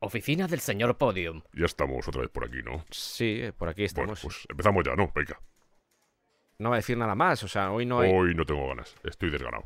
[0.00, 1.42] Oficina del señor Podium.
[1.52, 2.84] Ya estamos otra vez por aquí, ¿no?
[2.90, 4.20] Sí, por aquí Bueno, estamos.
[4.22, 5.10] pues empezamos ya, ¿no?
[5.14, 5.40] Venga.
[6.58, 8.12] No va a decir nada más, o sea, hoy no hay...
[8.12, 9.64] Hoy no tengo ganas, estoy desganado.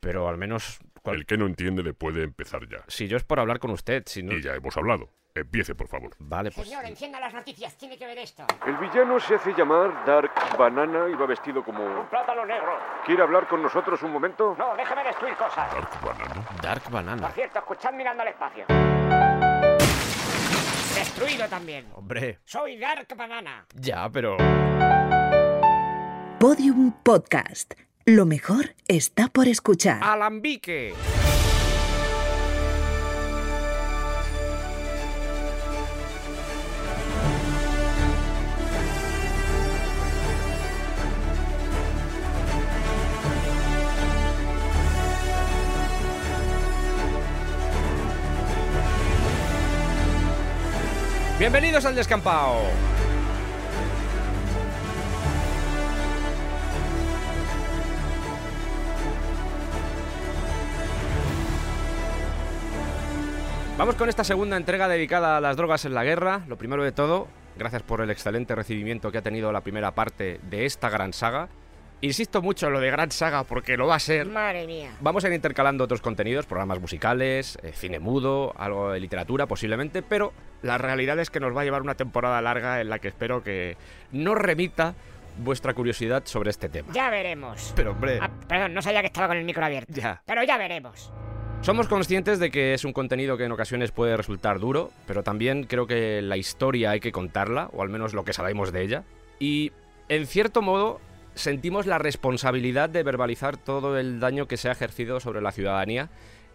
[0.00, 0.78] Pero al menos...
[1.02, 2.84] cual- El que no entiende le puede empezar ya.
[2.88, 4.32] Si yo es por hablar con usted, si no...
[4.32, 5.08] Y ya hemos hablado.
[5.34, 6.10] Empiece, por favor.
[6.18, 6.68] Vale, pues...
[6.68, 8.44] Señor, encienda las noticias, tiene que ver esto.
[8.66, 12.08] El villano se hace llamar Dark Banana y va vestido como...
[12.10, 12.76] Plátano negro.
[13.06, 14.56] ¿Quiere hablar con nosotros un momento?
[14.58, 15.72] No, déjeme destruir cosas.
[15.72, 16.46] Dark Banana.
[16.62, 17.30] Dark Por Banana.
[17.30, 18.64] cierto, escuchad mirando al espacio.
[21.00, 21.86] Destruido también.
[21.94, 23.64] Hombre, Soy Dark Banana.
[23.74, 24.36] ya, pero...
[26.38, 27.72] Podium Podcast.
[28.04, 30.00] Lo mejor está por escuchar.
[30.02, 30.92] ¡Alambique!
[51.52, 52.60] Bienvenidos al descampado.
[63.76, 66.44] Vamos con esta segunda entrega dedicada a las drogas en la guerra.
[66.46, 67.26] Lo primero de todo,
[67.58, 71.48] gracias por el excelente recibimiento que ha tenido la primera parte de esta gran saga.
[72.00, 74.28] Insisto mucho en lo de gran saga porque lo va a ser.
[74.28, 74.92] Madre mía.
[75.00, 80.00] Vamos a ir intercalando otros contenidos, programas musicales, eh, cine mudo, algo de literatura posiblemente,
[80.02, 80.32] pero
[80.62, 83.42] la realidad es que nos va a llevar una temporada larga en la que espero
[83.42, 83.76] que
[84.12, 84.94] no remita
[85.38, 86.92] vuestra curiosidad sobre este tema.
[86.92, 87.72] Ya veremos.
[87.76, 89.92] Pero hombre, Ah, perdón, no sabía que estaba con el micro abierto.
[89.94, 90.20] ya.
[90.26, 91.12] Pero ya veremos.
[91.62, 95.64] Somos conscientes de que es un contenido que en ocasiones puede resultar duro, pero también
[95.64, 99.04] creo que la historia hay que contarla, o al menos lo que sabemos de ella.
[99.38, 99.72] Y,
[100.08, 101.00] en cierto modo,
[101.34, 106.08] sentimos la responsabilidad de verbalizar todo el daño que se ha ejercido sobre la ciudadanía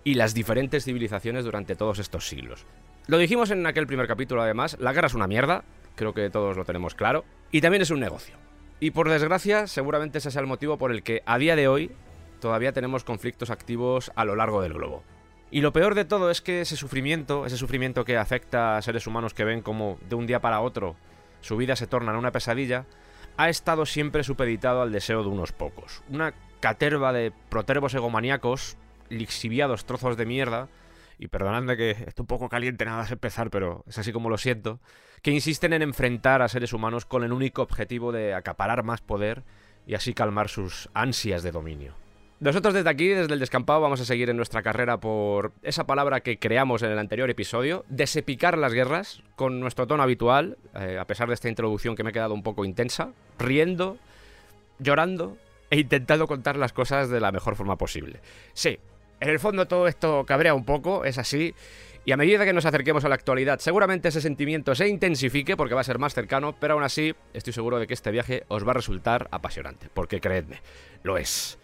[0.03, 2.65] y las diferentes civilizaciones durante todos estos siglos.
[3.07, 5.63] Lo dijimos en aquel primer capítulo, además, la guerra es una mierda,
[5.95, 8.35] creo que todos lo tenemos claro, y también es un negocio.
[8.79, 11.91] Y por desgracia, seguramente ese sea el motivo por el que a día de hoy
[12.39, 15.03] todavía tenemos conflictos activos a lo largo del globo.
[15.51, 19.05] Y lo peor de todo es que ese sufrimiento, ese sufrimiento que afecta a seres
[19.05, 20.95] humanos que ven como de un día para otro
[21.41, 22.85] su vida se torna en una pesadilla,
[23.37, 26.01] ha estado siempre supeditado al deseo de unos pocos.
[26.09, 28.77] Una caterva de protervos egomaníacos,
[29.09, 30.69] lixiviados trozos de mierda,
[31.17, 34.37] y perdonadme que esté un poco caliente nada más empezar, pero es así como lo
[34.37, 34.79] siento,
[35.21, 39.43] que insisten en enfrentar a seres humanos con el único objetivo de acaparar más poder
[39.87, 41.93] y así calmar sus ansias de dominio.
[42.41, 46.19] Nosotros desde aquí, desde el descampado, vamos a seguir en nuestra carrera por esa palabra
[46.19, 51.05] que creamos en el anterior episodio, desepicar las guerras con nuestro tono habitual, eh, a
[51.05, 53.97] pesar de esta introducción que me ha quedado un poco intensa, riendo,
[54.79, 55.37] llorando
[55.69, 58.19] e intentando contar las cosas de la mejor forma posible.
[58.53, 58.79] Sí,
[59.19, 61.53] en el fondo todo esto cabrea un poco, es así,
[62.05, 65.73] y a medida que nos acerquemos a la actualidad, seguramente ese sentimiento se intensifique porque
[65.73, 68.65] va a ser más cercano, pero aún así estoy seguro de que este viaje os
[68.65, 70.61] va a resultar apasionante, porque creedme,
[71.03, 71.57] lo es.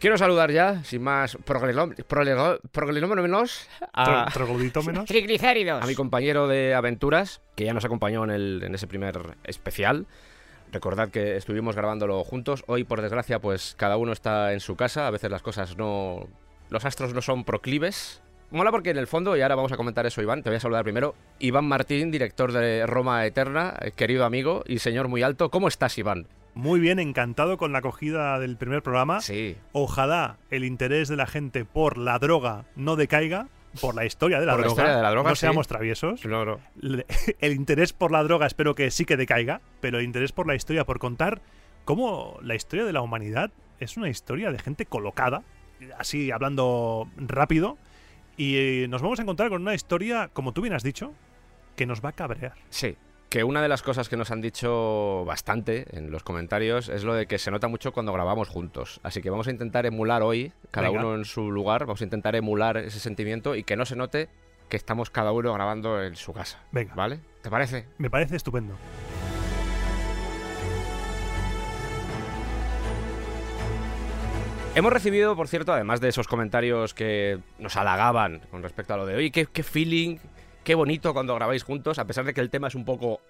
[0.00, 4.26] Quiero saludar ya, sin más proglelómenos, a.
[5.06, 5.82] Triglicéridos.
[5.82, 10.06] a mi compañero de aventuras, que ya nos acompañó en, el, en ese primer especial.
[10.70, 12.62] Recordad que estuvimos grabándolo juntos.
[12.66, 15.06] Hoy, por desgracia, pues cada uno está en su casa.
[15.06, 16.28] A veces las cosas no.
[16.70, 18.22] Los astros no son proclives.
[18.50, 20.60] Mola porque en el fondo, y ahora vamos a comentar eso, Iván, te voy a
[20.60, 21.14] saludar primero.
[21.38, 25.50] Iván Martín, director de Roma Eterna, eh, querido amigo y señor muy alto.
[25.50, 26.26] ¿Cómo estás, Iván?
[26.54, 29.20] Muy bien, encantado con la acogida del primer programa.
[29.20, 29.56] Sí.
[29.72, 33.48] Ojalá el interés de la gente por la droga no decaiga,
[33.82, 34.82] por la historia de la, Por la droga.
[34.82, 35.40] historia de la droga, No sí.
[35.40, 36.24] seamos traviesos.
[36.24, 36.58] No,
[37.40, 40.54] El interés por la droga espero que sí que decaiga, pero el interés por la
[40.54, 41.42] historia, por contar
[41.84, 45.42] cómo la historia de la humanidad es una historia de gente colocada,
[45.98, 47.78] así hablando rápido,
[48.36, 51.12] y eh, nos vamos a encontrar con una historia, como tú bien has dicho,
[51.76, 52.54] que nos va a cabrear.
[52.70, 52.96] Sí,
[53.28, 57.14] que una de las cosas que nos han dicho bastante en los comentarios es lo
[57.14, 59.00] de que se nota mucho cuando grabamos juntos.
[59.02, 61.00] Así que vamos a intentar emular hoy, cada Venga.
[61.00, 64.28] uno en su lugar, vamos a intentar emular ese sentimiento y que no se note
[64.68, 66.62] que estamos cada uno grabando en su casa.
[66.72, 67.20] Venga, ¿Vale?
[67.42, 67.86] ¿Te parece?
[67.98, 68.74] me parece estupendo.
[74.78, 79.06] Hemos recibido, por cierto, además de esos comentarios que nos halagaban con respecto a lo
[79.06, 80.18] de hoy, qué, feeling,
[80.62, 83.20] qué bonito cuando grabáis juntos, a pesar de que el tema es un poco...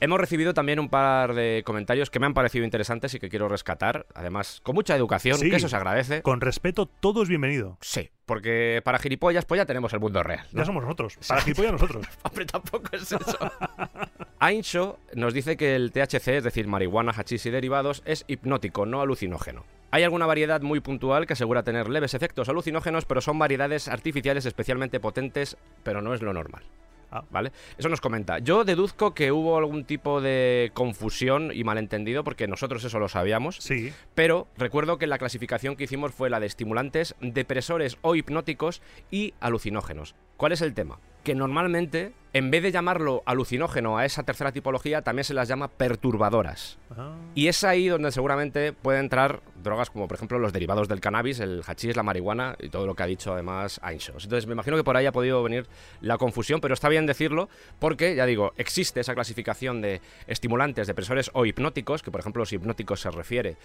[0.00, 3.48] Hemos recibido también un par de comentarios que me han parecido interesantes y que quiero
[3.48, 5.50] rescatar, además con mucha educación, Sí.
[5.50, 6.22] que eso se agradece.
[6.22, 7.78] Con respeto, todo es bienvenido.
[7.80, 10.46] Sí, porque para gilipollas pues ya tenemos el mundo real.
[10.52, 10.60] ¿no?
[10.60, 11.18] Ya somos nosotros.
[11.26, 12.06] Para gilipollas nosotros.
[12.22, 13.18] Hombre, tampoco es eso.
[14.38, 19.00] Ainshaw nos dice que el THC, es decir, marihuana, hachís y derivados, es hipnótico, no
[19.00, 19.64] alucinógeno.
[19.90, 24.46] Hay alguna variedad muy puntual que asegura tener leves efectos alucinógenos, pero son variedades artificiales
[24.46, 26.62] especialmente potentes, pero no es lo normal.
[27.10, 27.24] Ah.
[27.30, 27.52] ¿Vale?
[27.76, 28.38] Eso nos comenta.
[28.38, 33.56] Yo deduzco que hubo algún tipo de confusión y malentendido, porque nosotros eso lo sabíamos.
[33.56, 33.92] Sí.
[34.14, 39.34] Pero recuerdo que la clasificación que hicimos fue la de estimulantes, depresores o hipnóticos y
[39.40, 40.14] alucinógenos.
[40.36, 41.00] ¿Cuál es el tema?
[41.24, 45.68] Que normalmente, en vez de llamarlo alucinógeno a esa tercera tipología, también se las llama
[45.68, 46.78] perturbadoras.
[46.96, 47.14] Ah.
[47.34, 51.40] Y es ahí donde seguramente pueden entrar drogas como por ejemplo los derivados del cannabis,
[51.40, 54.16] el hachís, la marihuana y todo lo que ha dicho además Ainshaw.
[54.22, 55.66] Entonces me imagino que por ahí ha podido venir
[56.00, 57.48] la confusión, pero está bien decirlo
[57.78, 62.52] porque, ya digo, existe esa clasificación de estimulantes, depresores o hipnóticos, que por ejemplo los
[62.52, 63.56] hipnóticos se refiere,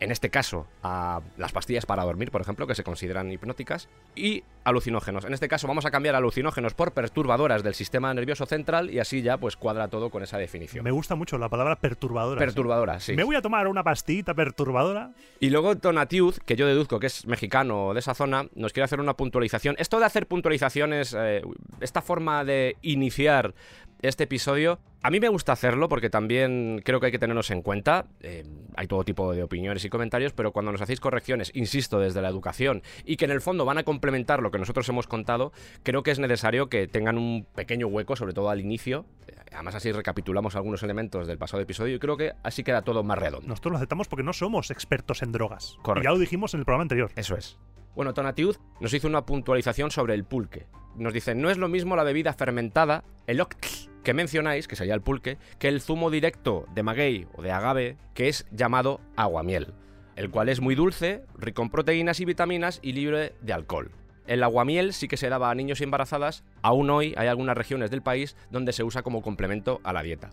[0.00, 4.44] en este caso, a las pastillas para dormir, por ejemplo, que se consideran hipnóticas, y
[4.64, 5.24] alucinógenos.
[5.24, 9.22] En este caso vamos a cambiar alucinógenos por perturbadoras del sistema nervioso central y así
[9.22, 10.84] ya pues cuadra todo con esa definición.
[10.84, 12.38] Me gusta mucho la palabra perturbadora.
[12.38, 13.14] Perturbadora, sí.
[13.14, 15.12] Me voy a tomar una pastillita perturbadora.
[15.40, 19.00] Y luego Tonatiuh, que yo deduzco que es mexicano de esa zona, nos quiere hacer
[19.00, 19.76] una puntualización.
[19.78, 21.42] Esto de hacer puntualizaciones, eh,
[21.80, 23.54] esta forma de iniciar
[24.02, 27.62] este episodio, a mí me gusta hacerlo porque también creo que hay que tenernos en
[27.62, 28.06] cuenta.
[28.20, 28.44] Eh,
[28.76, 32.28] hay todo tipo de opiniones y comentarios, pero cuando nos hacéis correcciones, insisto, desde la
[32.28, 35.52] educación y que en el fondo van a complementar lo que nosotros hemos contado,
[35.82, 39.04] creo que es necesario que tengan un pequeño hueco, sobre todo al inicio.
[39.26, 43.02] Eh, Además así recapitulamos algunos elementos del pasado episodio y creo que así queda todo
[43.02, 43.46] más redondo.
[43.46, 45.76] Nosotros lo aceptamos porque no somos expertos en drogas.
[45.82, 46.04] Correcto.
[46.04, 47.10] Y ya lo dijimos en el programa anterior.
[47.16, 47.58] Eso es.
[47.94, 50.66] Bueno, Tonatiuh nos hizo una puntualización sobre el pulque.
[50.96, 54.94] Nos dice, no es lo mismo la bebida fermentada, el octl, que mencionáis, que sería
[54.94, 59.74] el pulque, que el zumo directo de maguey o de agave, que es llamado aguamiel,
[60.16, 63.90] el cual es muy dulce, rico en proteínas y vitaminas y libre de alcohol.
[64.26, 67.90] El aguamiel sí que se daba a niños y embarazadas, aún hoy hay algunas regiones
[67.90, 70.30] del país donde se usa como complemento a la dieta.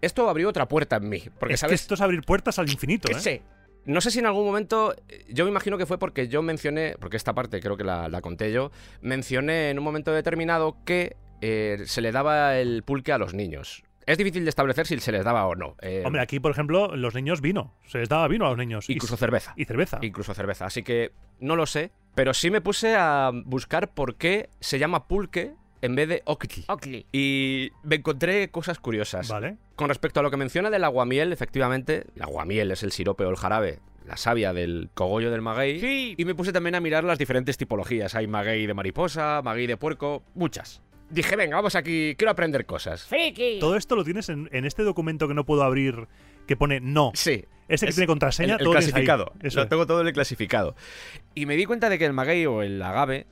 [0.00, 2.70] Esto abrió otra puerta en mí, porque es sabes que esto es abrir puertas al
[2.70, 3.20] infinito, que ¿eh?
[3.20, 3.42] sé.
[3.84, 6.94] No sé si en algún momento, eh, yo me imagino que fue porque yo mencioné,
[7.00, 8.70] porque esta parte creo que la, la conté yo,
[9.00, 13.82] mencioné en un momento determinado que eh, se le daba el pulque a los niños.
[14.06, 15.76] Es difícil de establecer si se les daba o no.
[15.80, 17.74] eh, Hombre, aquí, por ejemplo, los niños vino.
[17.86, 18.88] Se les daba vino a los niños.
[18.90, 19.52] Y- incluso cerveza.
[19.56, 19.98] Y, cerveza.
[20.02, 20.66] Incluso cerveza.
[20.66, 25.06] Así que no lo sé, pero sí me puse a buscar por qué se llama
[25.06, 25.52] pulque
[25.82, 26.64] en vez de octli.
[26.68, 27.06] Oakley.
[27.12, 29.28] Y me encontré cosas curiosas.
[29.28, 29.56] Vale.
[29.76, 33.30] Con respecto a lo que menciona del aguamiel, efectivamente, el aguamiel es el sirope o
[33.30, 35.80] el jarabe, la savia del cogollo del maguey.
[35.80, 36.14] Sí.
[36.18, 38.14] Y me puse también a mirar las diferentes tipologías.
[38.16, 40.82] Hay maguey de mariposa, maguey de puerco, muchas.
[41.12, 43.04] Dije, venga, vamos aquí, quiero aprender cosas.
[43.04, 43.58] Friki.
[43.60, 46.08] Todo esto lo tienes en, en este documento que no puedo abrir,
[46.46, 47.12] que pone no.
[47.14, 47.44] Sí.
[47.68, 49.04] Ese que es tiene contraseña, el, el todo lo tienes ahí.
[49.04, 49.32] clasificado.
[49.42, 49.68] Eso Lo es.
[49.68, 50.74] tengo todo en el clasificado.
[51.34, 53.26] Y me di cuenta de que el maguey o el agave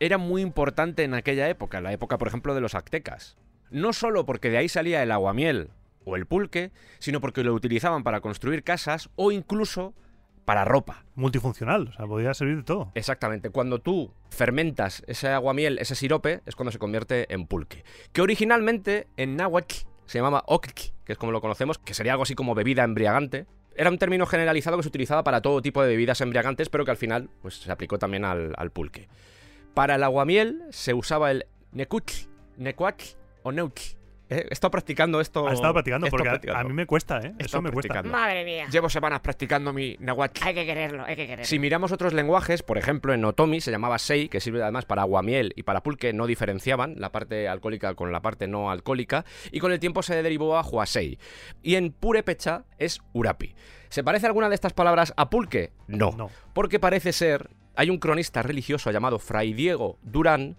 [0.00, 3.36] era muy importante en aquella época, en la época, por ejemplo, de los aztecas.
[3.70, 5.68] No solo porque de ahí salía el aguamiel
[6.04, 9.92] o el pulque, sino porque lo utilizaban para construir casas o incluso
[10.46, 11.04] para ropa.
[11.16, 12.92] Multifuncional, o sea, podría servir de todo.
[12.94, 13.50] Exactamente.
[13.50, 17.84] Cuando tú fermentas ese aguamiel, ese sirope, es cuando se convierte en pulque.
[18.12, 19.74] Que originalmente en náhuatl
[20.06, 23.46] se llamaba octl, que es como lo conocemos, que sería algo así como bebida embriagante.
[23.74, 26.92] Era un término generalizado que se utilizaba para todo tipo de bebidas embriagantes, pero que
[26.92, 29.08] al final pues, se aplicó también al, al pulque.
[29.74, 32.14] Para el aguamiel se usaba el necutl,
[32.56, 33.04] necuatl
[33.42, 33.82] o neutl.
[34.28, 35.46] Eh, He estado practicando esto.
[35.46, 36.60] Ha estado practicando porque a- practicando.
[36.60, 37.32] a mí me cuesta, ¿eh?
[37.38, 38.02] Eso me cuesta.
[38.02, 38.66] Madre mía.
[38.70, 40.40] Llevo semanas practicando mi nahuatl.
[40.44, 41.44] Hay que quererlo, hay que quererlo.
[41.44, 45.02] Si miramos otros lenguajes, por ejemplo, en Otomi se llamaba Sei, que sirve además para
[45.02, 49.60] aguamiel y para pulque, no diferenciaban la parte alcohólica con la parte no alcohólica, y
[49.60, 51.18] con el tiempo se derivó a Huasei.
[51.62, 53.54] Y en Purepecha es Urapi.
[53.88, 55.70] ¿Se parece alguna de estas palabras a pulque?
[55.86, 56.10] No.
[56.16, 56.30] No.
[56.52, 60.56] Porque parece ser, hay un cronista religioso llamado Fray Diego Durán,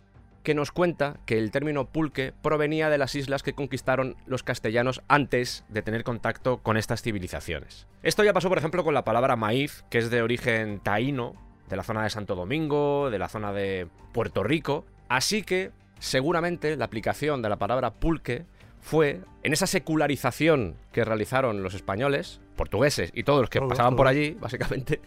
[0.47, 5.01] que nos cuenta que el término pulque provenía de las islas que conquistaron los castellanos
[5.09, 7.85] antes de tener contacto con estas civilizaciones.
[8.01, 11.35] Esto ya pasó, por ejemplo, con la palabra maíz, que es de origen taíno,
[11.67, 14.85] de la zona de Santo Domingo, de la zona de Puerto Rico.
[15.09, 18.45] Así que, seguramente, la aplicación de la palabra pulque
[18.79, 24.07] fue en esa secularización que realizaron los españoles, portugueses y todos los que pasaban por
[24.07, 25.01] allí, básicamente,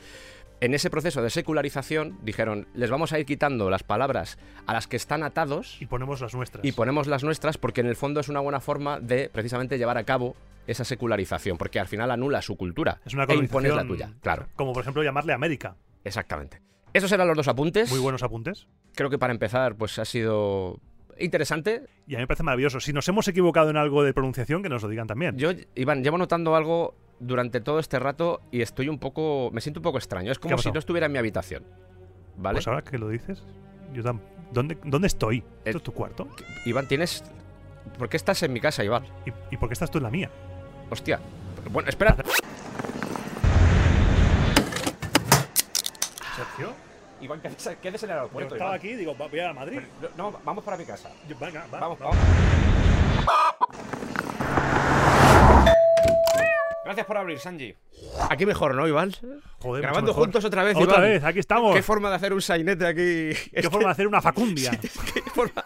[0.60, 4.86] en ese proceso de secularización dijeron, les vamos a ir quitando las palabras a las
[4.86, 6.64] que están atados Y ponemos las nuestras.
[6.64, 9.96] y ponemos las nuestras porque en el fondo es una buena forma de precisamente llevar
[9.98, 10.36] a cabo
[10.66, 14.12] esa secularización, porque al final anula su cultura es una e impones la tuya.
[14.22, 15.76] Claro, Como por ejemplo llamarle América.
[16.04, 16.60] exactamente.
[16.92, 17.88] Esos eran los dos apuntes.
[17.90, 18.66] Muy buenos apuntes.
[18.96, 20.80] Creo que para empezar, pues ha sido
[21.20, 21.82] interesante.
[22.08, 22.80] Y a mí me parece maravilloso.
[22.80, 25.36] Si nos hemos equivocado en algo de pronunciación, que nos lo digan también.
[25.38, 29.50] Yo, Iván, llevo notando algo durante todo este rato y estoy un poco.
[29.52, 30.32] Me siento un poco extraño.
[30.32, 31.64] Es ¿Qué como si no estuviera en mi habitación.
[32.36, 32.56] ¿Vale?
[32.56, 33.42] Pues ahora que lo dices,
[33.92, 34.20] yo tam-
[34.52, 35.38] ¿Dónde, ¿Dónde estoy?
[35.38, 36.26] Eh, ¿Esto es tu cuarto?
[36.64, 37.22] Iván, tienes
[37.98, 39.04] ¿Por qué estás en mi casa, Iván?
[39.26, 40.30] ¿Y, y por qué estás tú en la mía?
[40.90, 41.20] Hostia.
[41.70, 42.16] Bueno, espera.
[46.36, 46.72] Sergio,
[47.20, 48.54] Iván, ¿qué haces, en el yo aeropuerto?
[48.54, 48.78] estaba Iván?
[48.78, 49.80] aquí y digo, "Va- voy a Madrid.
[50.16, 51.10] No, vamos para mi casa.
[51.28, 52.10] Yo- Venga, va, Vamos, va.
[52.10, 52.16] vamos.
[56.90, 57.72] Gracias por abrir, Sanji.
[58.30, 59.12] Aquí mejor, ¿no, Iván?
[59.60, 61.02] Joder, Grabando juntos otra vez, Otra Iván.
[61.02, 61.72] vez, aquí estamos.
[61.72, 63.38] Qué forma de hacer un sainete aquí.
[63.52, 64.72] ¿Qué forma de hacer una facundia?
[64.80, 65.64] Qué forma-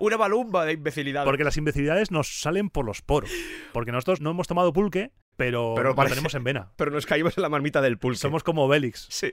[0.00, 1.24] Una balumba de imbecilidad.
[1.24, 3.30] Porque las imbecilidades nos salen por los poros.
[3.72, 6.72] Porque nosotros no hemos tomado pulque, pero, Pero lo tenemos en vena.
[6.76, 8.22] Pero nos caímos en la marmita del pulso.
[8.22, 9.06] Somos como Obélix.
[9.10, 9.32] Sí.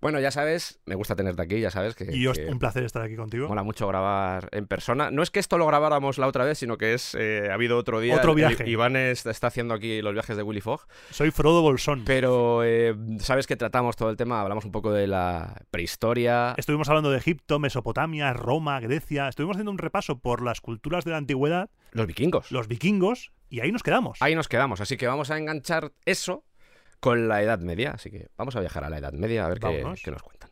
[0.00, 2.84] Bueno, ya sabes, me gusta tenerte aquí, ya sabes que, Y yo, que un placer
[2.84, 3.48] estar aquí contigo.
[3.48, 5.10] mola mucho grabar en persona.
[5.10, 7.76] No es que esto lo grabáramos la otra vez, sino que es eh, ha habido
[7.76, 8.14] otro día.
[8.14, 8.68] Otro el- viaje.
[8.70, 10.86] Iván es- está haciendo aquí los viajes de Willy Fogg.
[11.10, 12.04] Soy Frodo Bolsón.
[12.06, 16.54] Pero eh, sabes que tratamos todo el tema, hablamos un poco de la prehistoria.
[16.56, 19.28] Estuvimos hablando de Egipto, Mesopotamia, Roma, Grecia.
[19.28, 22.52] Estuvimos haciendo un repaso por las culturas de la antigüedad, Los vikingos.
[22.52, 24.18] los vikingos, y ahí nos quedamos.
[24.20, 26.44] Ahí nos quedamos, así que vamos a enganchar eso
[27.00, 27.92] con la Edad Media.
[27.92, 30.50] Así que vamos a viajar a la Edad Media a ver qué, nos cuentan.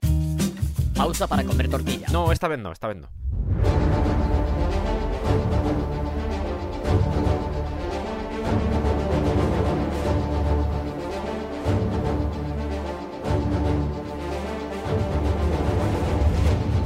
[0.95, 2.07] Pausa para comer tortilla.
[2.11, 3.09] No, esta vez no, esta vez no.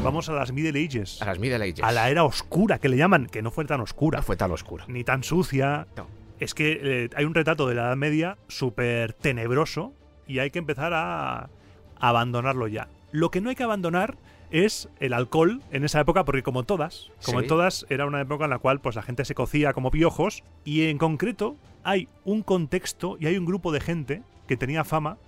[0.02, 1.22] Vamos a las Middle Ages.
[1.22, 1.84] A las Middle Ages.
[1.84, 4.50] A la era oscura, que le llaman, que no fue tan oscura, No fue tan
[4.50, 4.84] oscuro.
[4.88, 5.86] ni tan sucia.
[5.96, 6.19] No.
[6.40, 9.92] Es que eh, hay un retrato de la Edad Media súper tenebroso
[10.26, 11.50] y hay que empezar a
[11.98, 12.88] abandonarlo ya.
[13.12, 14.16] Lo que no hay que abandonar
[14.50, 17.44] es el alcohol en esa época, porque como todas, como Sí.
[17.44, 20.42] en todas, era una época en la cual pues, la gente se cocía como piojos
[20.64, 25.18] y en concreto hay un contexto y hay un grupo de gente que tenía fama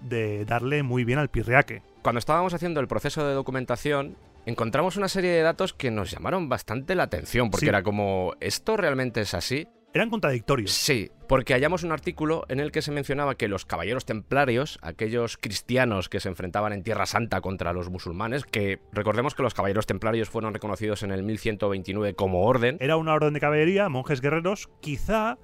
[0.00, 1.82] de darle muy bien al pirriaque.
[2.02, 6.48] Cuando estábamos haciendo el proceso de documentación, encontramos una serie de datos que nos llamaron
[6.48, 7.68] bastante la atención, porque Sí.
[7.68, 9.68] era como, ¿esto realmente es así?
[9.94, 10.72] Eran contradictorios.
[10.72, 15.36] Sí, porque hallamos un artículo en el que se mencionaba que los caballeros templarios, aquellos
[15.36, 19.84] cristianos que se enfrentaban en Tierra Santa contra los musulmanes, que recordemos que los caballeros
[19.84, 24.70] templarios fueron reconocidos en el 1129 como orden, Era una orden de caballería, monjes guerreros.
[24.80, 25.38] Quizá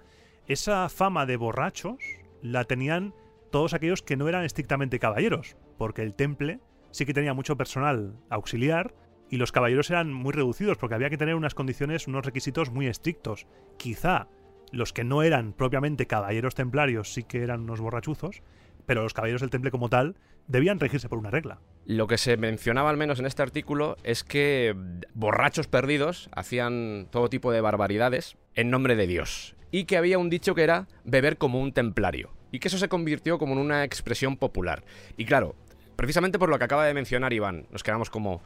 [0.47, 2.03] esa fama de borrachos
[2.41, 3.15] la tenían
[3.51, 8.15] todos aquellos que no eran estrictamente caballeros, porque el temple sí que tenía mucho personal
[8.31, 8.95] auxiliar
[9.31, 12.87] y los caballeros eran muy reducidos porque había que tener unas condiciones, unos requisitos muy
[12.87, 13.47] estrictos.
[13.77, 14.29] Quizá
[14.73, 18.43] los que no eran propiamente caballeros templarios sí que eran unos borrachuzos,
[18.87, 21.61] pero los caballeros del temple como tal debían regirse por una regla.
[21.85, 24.75] Lo que se mencionaba al menos en este artículo es que
[25.15, 29.55] borrachos perdidos hacían todo tipo de barbaridades en nombre de Dios.
[29.71, 32.31] Y que había un dicho que era beber como un templario.
[32.51, 34.85] Y que eso se convirtió como en una expresión popular.
[35.19, 35.55] Y claro,
[35.97, 38.43] precisamente por lo que acaba de mencionar Iván, nos quedamos como...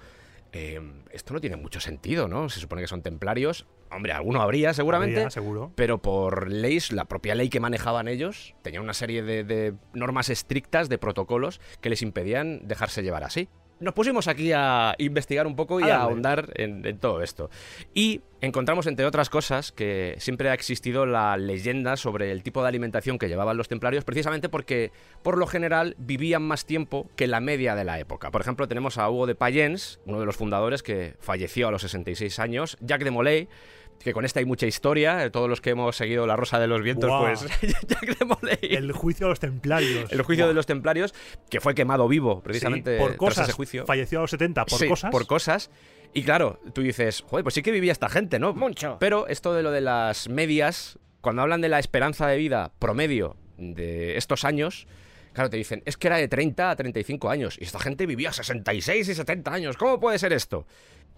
[0.52, 0.80] eh,
[1.11, 2.49] esto no tiene mucho sentido, ¿no?
[2.49, 3.66] Se supone que son templarios.
[3.90, 5.16] Hombre, alguno habría seguramente.
[5.16, 5.73] Habría, seguro.
[5.75, 10.28] Pero por leyes, la propia ley que manejaban ellos, tenía una serie de, de normas
[10.28, 13.49] estrictas, de protocolos, que les impedían dejarse llevar así.
[13.83, 17.51] Nos pusimos aquí a investigar un poco y A ahondar en, en todo esto.
[17.93, 22.69] Y encontramos, entre otras cosas, que siempre ha existido la leyenda sobre el tipo de
[22.69, 27.41] alimentación que llevaban los templarios, precisamente porque, por lo general, vivían más tiempo que la
[27.41, 28.31] media de la época.
[28.31, 31.83] Por ejemplo, tenemos a Hugo de Payens, uno de los fundadores que falleció a los
[31.83, 33.49] 66 años, Jacques de Molay,
[34.02, 36.66] que con esta hay mucha historia, eh, todos los que hemos seguido La Rosa de
[36.66, 37.47] los Vientos, pues
[37.88, 38.59] Jacques de Molay.
[38.62, 40.11] El juicio a los templarios.
[40.12, 41.14] El juicio de los templarios,
[41.50, 43.49] que fue quemado vivo, Sí, precisamente por tras cosas.
[43.49, 43.87] ese juicio.
[43.87, 45.11] Falleció a los 70 por Sí, cosas.
[45.11, 45.71] Por cosas.
[46.14, 48.52] Y claro, tú dices, joder, pues sí que vivía esta gente, ¿no?
[48.54, 48.97] Mucho.
[49.00, 53.37] Pero esto de lo de las medias, cuando hablan de la esperanza de vida promedio
[53.56, 54.87] de estos años,
[55.32, 58.32] claro, te dicen, es que era de 30 a 35 años y esta gente vivía
[58.32, 59.76] 66 y 70 años.
[59.78, 60.66] ¿Cómo puede ser esto?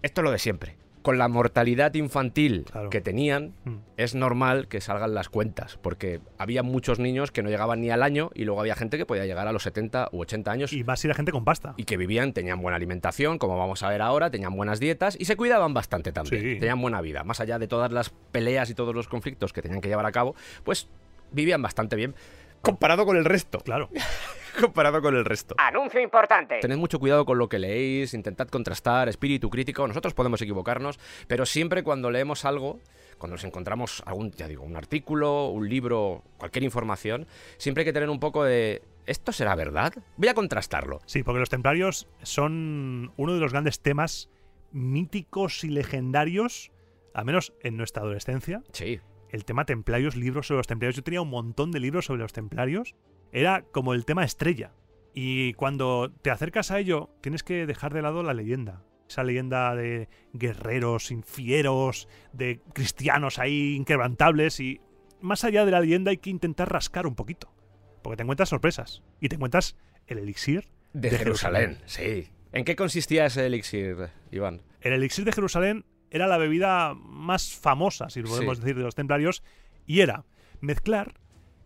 [0.01, 0.77] Esto es lo de siempre.
[1.05, 2.89] Con la mortalidad infantil Claro.
[2.89, 3.75] que tenían, Mm.
[3.97, 8.01] es normal que salgan las cuentas, porque había muchos niños que no llegaban ni al
[8.01, 10.83] año y luego había gente que podía llegar a los 70 u 80 años Y
[10.83, 11.75] más si la gente con pasta.
[11.77, 15.25] y que vivían, tenían buena alimentación, como vamos a ver ahora, tenían buenas dietas y
[15.25, 16.41] se cuidaban bastante también.
[16.41, 16.59] Sí.
[16.59, 17.23] Tenían buena vida.
[17.23, 20.11] Más allá de todas las peleas y todos los conflictos que tenían que llevar a
[20.11, 20.89] cabo, pues
[21.31, 22.15] vivían bastante bien.
[22.61, 23.59] Comparado con el resto.
[23.59, 23.89] Claro.
[24.61, 25.55] Comparado con el resto.
[25.57, 26.59] Anuncio importante.
[26.59, 29.87] Tened mucho cuidado con lo que leéis, intentad contrastar, espíritu crítico.
[29.87, 32.79] Nosotros podemos equivocarnos, pero siempre cuando leemos algo,
[33.17, 37.93] cuando nos encontramos algún, ya digo, un artículo, un libro, cualquier información, siempre hay que
[37.93, 38.81] tener un poco de.
[39.05, 39.93] ¿Esto será verdad?
[40.17, 40.99] Voy a contrastarlo.
[41.05, 44.29] Sí, porque los templarios son uno de los grandes temas
[44.71, 46.71] míticos y legendarios,
[47.13, 48.63] al menos en nuestra adolescencia.
[48.71, 48.99] Sí.
[49.29, 50.95] El tema templarios, libros sobre los templarios.
[50.95, 52.95] Yo tenía un montón de libros sobre los templarios.
[53.35, 54.71] Era como el tema estrella.
[55.13, 58.81] Y cuando te acercas a ello, tienes que dejar de lado la leyenda.
[59.09, 64.79] esa leyenda de guerreros infieros, de cristianos ahí inquebrantables y
[65.21, 67.53] más allá de la leyenda hay que intentar rascar un poquito,
[68.01, 69.75] porque te encuentras sorpresas y te encuentras
[70.07, 72.29] el elixir De, de Jerusalén, sí.
[72.51, 74.61] ¿En qué consistía ese elixir, Iván?
[74.81, 78.63] El elixir de Jerusalén era la bebida más famosa, si lo podemos Sí.
[78.63, 79.43] decir, de los templarios,
[79.85, 80.25] y era
[80.61, 81.13] mezclar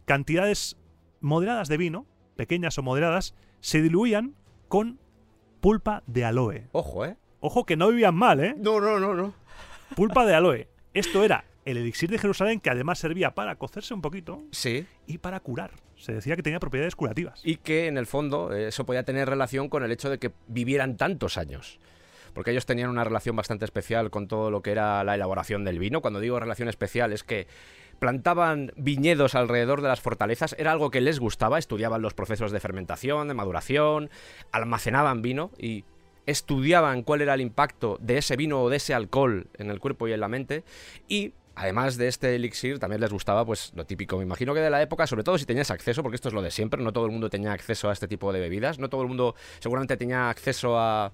[0.05, 0.75] cantidades
[1.21, 4.35] moderadas de vino, pequeñas o moderadas, se diluían
[4.67, 4.99] con
[5.59, 6.67] pulpa de aloe.
[6.71, 7.17] Ojo, ¿eh?
[7.41, 8.55] Ojo que no vivían mal, ¿eh?
[8.57, 9.33] No, no, no, no.
[9.95, 10.67] Pulpa de aloe.
[10.93, 14.85] Esto era el elixir de Jerusalén que además servía para cocerse un poquito Sí.
[15.07, 15.71] y para curar.
[15.97, 17.41] Se decía que tenía propiedades curativas.
[17.43, 20.95] Y que en el fondo eso podía tener relación con el hecho de que vivieran
[20.97, 21.79] tantos años.
[22.33, 25.79] Porque ellos tenían una relación bastante especial con todo lo que era la elaboración del
[25.79, 26.01] vino.
[26.01, 27.47] Cuando digo relación especial es que
[27.99, 32.59] plantaban viñedos alrededor de las fortalezas, era algo que les gustaba, estudiaban los procesos de
[32.59, 34.09] fermentación, de maduración,
[34.51, 35.83] almacenaban vino y
[36.25, 40.07] estudiaban cuál era el impacto de ese vino o de ese alcohol en el cuerpo
[40.07, 40.63] y en la mente.
[41.07, 44.69] Y Además de este elixir, también les gustaba, pues, lo típico, me imagino que de
[44.69, 47.05] la época, sobre todo si tenías acceso, porque esto es lo de siempre, no todo
[47.05, 50.29] el mundo tenía acceso a este tipo de bebidas, no todo el mundo seguramente tenía
[50.29, 51.11] acceso a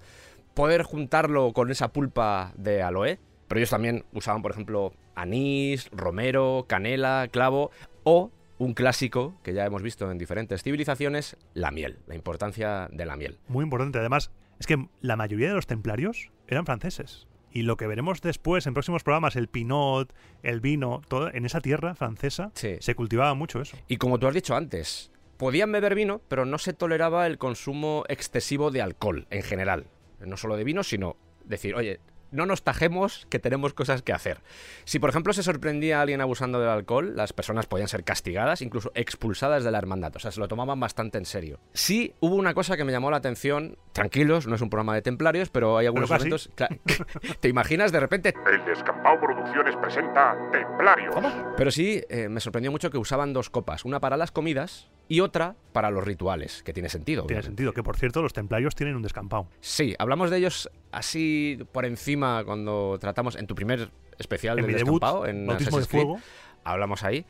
[0.54, 6.66] poder juntarlo con esa pulpa de aloe, pero ellos también usaban, por ejemplo, anís, romero,
[6.68, 7.70] canela, clavo
[8.04, 13.04] o un clásico que ya hemos visto en diferentes civilizaciones, la miel, la importancia de
[13.04, 13.38] la miel.
[13.48, 13.98] Muy importante.
[13.98, 17.26] Además, es que la mayoría de los templarios eran franceses.
[17.50, 21.60] Y lo que veremos después en próximos programas, el pinot, el vino, todo en esa
[21.60, 22.76] tierra francesa, Sí.
[22.80, 23.76] se cultivaba mucho eso.
[23.88, 28.04] Y como tú has dicho antes, podían beber vino, pero no se toleraba el consumo
[28.08, 29.86] excesivo de alcohol en general.
[30.20, 34.40] No solo de vino, sino decir, oye, no nos tajemos que tenemos cosas que hacer.
[34.84, 38.62] Si por ejemplo se sorprendía a alguien abusando del alcohol, las personas podían ser castigadas,
[38.62, 40.14] incluso expulsadas de la hermandad.
[40.16, 41.58] O sea, se lo tomaban bastante en serio.
[41.72, 43.78] Sí, hubo una cosa que me llamó la atención.
[43.92, 46.28] Tranquilos, no es un programa de templarios, pero hay algunos casi.
[46.28, 46.50] momentos.
[47.40, 51.14] ¿Te imaginas de repente El Descampado Producciones presenta Templarios.
[51.56, 55.20] Pero sí, eh, me sorprendió mucho que usaban dos copas, una para las comidas y
[55.20, 57.24] otra para los rituales, que tiene sentido.
[57.26, 57.72] Tiene sentido.
[57.72, 59.48] Que por cierto, los templarios tienen un descampado.
[59.60, 64.74] Sí, hablamos de ellos así por encima cuando tratamos en tu primer especial En del
[64.74, 66.20] descampado, en de Assassin's Creed, Fuego.
[66.64, 67.24] hablamos ahí,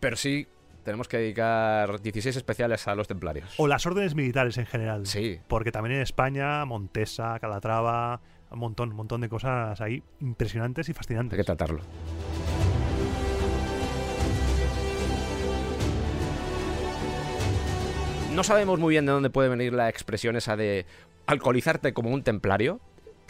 [0.00, 0.46] pero sí
[0.84, 3.54] tenemos que dedicar 16 especiales a los templarios.
[3.58, 5.06] O las órdenes militares en general.
[5.06, 5.38] Sí.
[5.46, 10.90] Porque también en España, Montesa, Calatrava, un montón, un montón de cosas ahí impresionantes y
[10.90, 11.36] Hay fascinantes.
[11.36, 11.80] que tratarlo.
[18.34, 20.86] No sabemos muy bien de dónde puede venir la expresión esa de
[21.26, 22.80] alcoholizarte como un templario.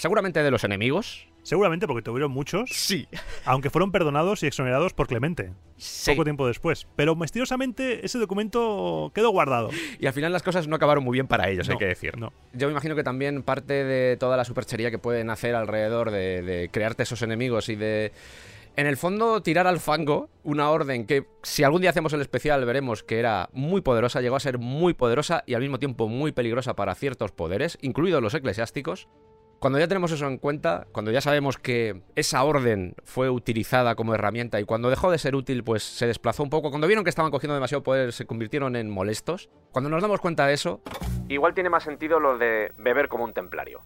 [0.02, 1.28] Seguramente de los enemigos.
[1.44, 3.06] Seguramente porque tuvieron muchos, Sí.
[3.44, 5.52] aunque fueron perdonados y exonerados por Clemente,
[6.06, 6.88] poco tiempo después.
[6.96, 9.70] Pero misteriosamente ese documento quedó guardado.
[10.00, 12.16] Y al final las cosas no acabaron muy bien para ellos, hay No, que decir.
[12.18, 12.32] no.
[12.52, 16.42] Yo me imagino que también parte de toda la superchería que pueden hacer alrededor de,
[16.42, 18.10] de crearte esos enemigos y de.
[18.74, 22.64] En el fondo, tirar al fango una orden que, si algún día hacemos el especial,
[22.64, 26.32] veremos que era muy poderosa, llegó a ser muy poderosa y al mismo tiempo muy
[26.32, 29.06] peligrosa para ciertos poderes, incluidos los eclesiásticos.
[29.62, 34.12] Cuando ya tenemos eso en cuenta, cuando ya sabemos que esa orden fue utilizada como
[34.12, 37.10] herramienta y cuando dejó de ser útil, pues se desplazó un poco, cuando vieron que
[37.10, 39.50] estaban cogiendo demasiado poder, se convirtieron en molestos.
[39.70, 40.82] Cuando nos damos cuenta de eso,
[41.28, 43.82] igual tiene más sentido lo de beber como un templario.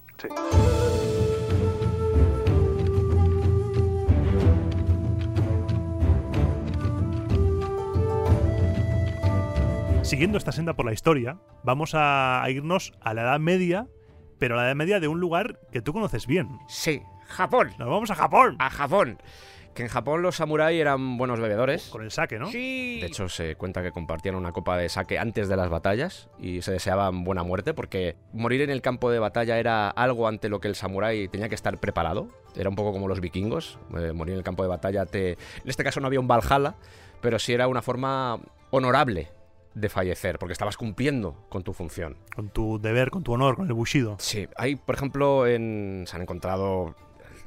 [10.01, 13.85] Siguiendo esta senda por la historia, vamos a irnos a la Edad Media,
[14.39, 16.59] pero la Edad Media de un lugar que tú conoces bien.
[16.67, 17.71] Sí, Japón.
[17.77, 18.55] Nos vamos a Japón.
[18.59, 19.21] A Japón.
[19.73, 21.89] Que en Japón los samuráis eran buenos bebedores.
[21.89, 22.47] Con el saque, ¿no?
[22.47, 22.97] Sí.
[22.99, 26.63] De hecho, se cuenta que compartían una copa de sake antes de las batallas y
[26.63, 30.59] se deseaban buena muerte porque morir en el campo de batalla era algo ante lo
[30.59, 32.27] que el samurái tenía que estar preparado.
[32.55, 33.77] Era un poco como los vikingos.
[33.95, 35.33] eh, morir en el campo de batalla te...
[35.33, 36.73] En este caso no había un Valhalla,
[37.21, 38.39] pero sí era una forma
[38.71, 39.29] honorable
[39.79, 42.17] de fallecer porque estabas cumpliendo con tu función.
[42.35, 44.17] Con tu deber, con tu honor, con el bushido.
[44.19, 46.95] Sí, hay, por ejemplo, en, se han encontrado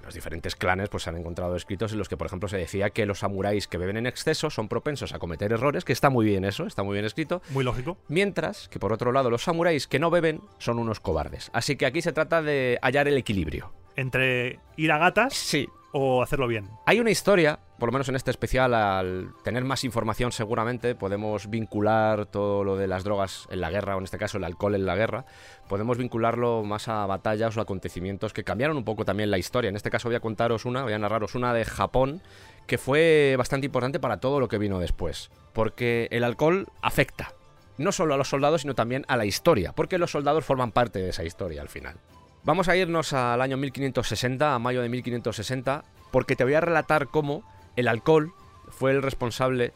[0.03, 2.91] los diferentes clanes, pues se han encontrado escritos en los que, por ejemplo, se decía
[2.91, 6.25] que los samuráis que beben en exceso son propensos a cometer errores, que está muy
[6.25, 7.43] bien eso, está muy bien escrito.
[7.51, 7.99] Muy lógico.
[8.09, 11.51] Mientras que, por otro lado, los samuráis que no beben son unos cobardes.
[11.53, 13.73] Así que aquí se trata de hallar el equilibrio.
[13.97, 15.69] Entre ir a gatas Sí.
[15.93, 16.69] O hacerlo bien.
[16.87, 21.51] Hay una historia, por lo menos en este especial, al tener más información seguramente, podemos
[21.51, 24.75] vincular todo lo de las drogas en la guerra, o en este caso el alcohol
[24.75, 25.25] en la guerra,
[25.69, 29.69] podemos vincularlo más a batallas o acontecimientos que cambiaron un poco también la historia.
[29.69, 32.23] En este caso voy a contaros una, voy a narraros una de Japón,
[32.67, 37.35] que fue bastante importante para todo lo que vino después, porque el alcohol afecta.
[37.79, 40.99] No solo a los soldados, sino también a la historia, porque los soldados forman parte
[40.99, 41.97] de esa historia al final.
[42.43, 47.09] Vamos a irnos al año 1560, a mayo de 1560, porque te voy a relatar
[47.09, 47.43] cómo
[47.77, 48.33] el alcohol
[48.71, 49.75] fue el responsable,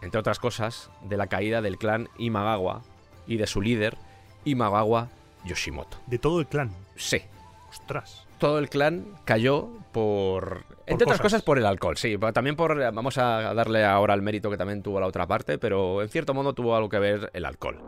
[0.00, 2.82] entre otras cosas, de la caída del clan Imagawa
[3.26, 3.96] y de su líder,
[4.44, 5.08] Imagawa
[5.44, 5.96] Yoshimoto.
[6.06, 6.70] De todo el clan.
[6.94, 7.20] Sí,
[7.68, 8.24] Ostras.
[8.38, 10.64] todo el clan cayó por...
[10.86, 11.32] Entre otras cosas.
[11.32, 12.16] cosas por el alcohol, sí.
[12.32, 12.78] También por...
[12.92, 16.32] Vamos a darle ahora el mérito que también tuvo la otra parte, pero en cierto
[16.32, 17.82] modo tuvo algo que ver el alcohol.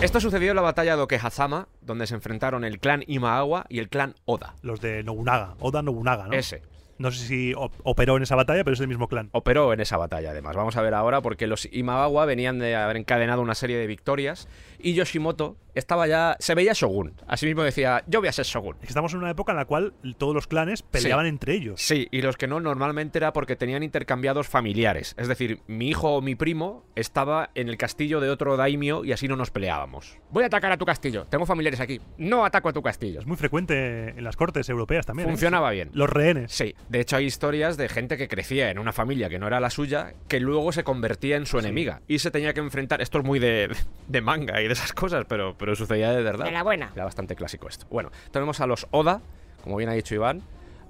[0.00, 3.88] Esto sucedió en la batalla de Okehazama, donde se enfrentaron el clan Imagawa y el
[3.88, 4.54] clan Oda.
[4.60, 5.54] Los de Nobunaga.
[5.58, 6.34] Oda Nobunaga, ¿no?
[6.34, 6.62] Ese.
[6.98, 9.28] No sé si op- operó en esa batalla, pero es del mismo clan.
[9.32, 10.56] operó en esa batalla, además.
[10.56, 14.48] Vamos a ver ahora, porque los Imagawa venían de haber encadenado una serie de victorias
[14.78, 16.36] y Yoshimoto estaba ya.
[16.38, 17.14] Se veía Shogun.
[17.26, 18.76] Asimismo decía: Yo voy a ser Shogun.
[18.82, 21.80] Estamos en una época en la cual todos los clanes peleaban entre ellos.
[21.82, 25.14] Sí, y los que no normalmente era porque tenían intercambiados familiares.
[25.18, 29.12] Es decir, mi hijo o mi primo estaba en el castillo de otro daimio y
[29.12, 30.18] así no nos peleábamos.
[30.30, 31.26] Voy a atacar a tu castillo.
[31.28, 32.00] Tengo familiares aquí.
[32.16, 33.20] No ataco a tu castillo.
[33.20, 35.28] Es muy frecuente en las cortes europeas también.
[35.28, 35.32] ¿eh?
[35.32, 35.90] Funcionaba bien.
[35.92, 36.52] Los rehenes.
[36.52, 39.60] Sí, de hecho hay historias de gente que crecía en una familia que no era
[39.60, 43.00] la suya, que luego se convertía en su enemiga y se tenía que enfrentar.
[43.02, 43.74] Esto es muy de,
[44.08, 46.44] de manga y de esas cosas, pero, pero sucedía de verdad.
[46.44, 46.92] De la buena.
[46.94, 47.86] Era bastante clásico esto.
[47.90, 49.20] Bueno, tenemos a los Oda,
[49.62, 50.42] como bien ha dicho Iván,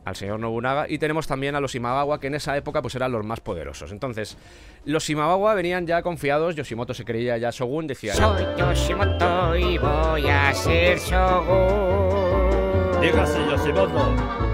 [0.04, 3.10] al señor Nobunaga, y tenemos también a los Imagawa, que en esa época pues eran
[3.10, 3.90] los más poderosos.
[3.90, 4.36] Entonces,
[4.84, 8.14] los Imagawa venían ya confiados, Yoshimoto se creía ya Shogun, decía...
[8.14, 11.70] Soy Yoshimoto y voy a ser Shogun.
[13.00, 14.45] Dígase Yoshimoto.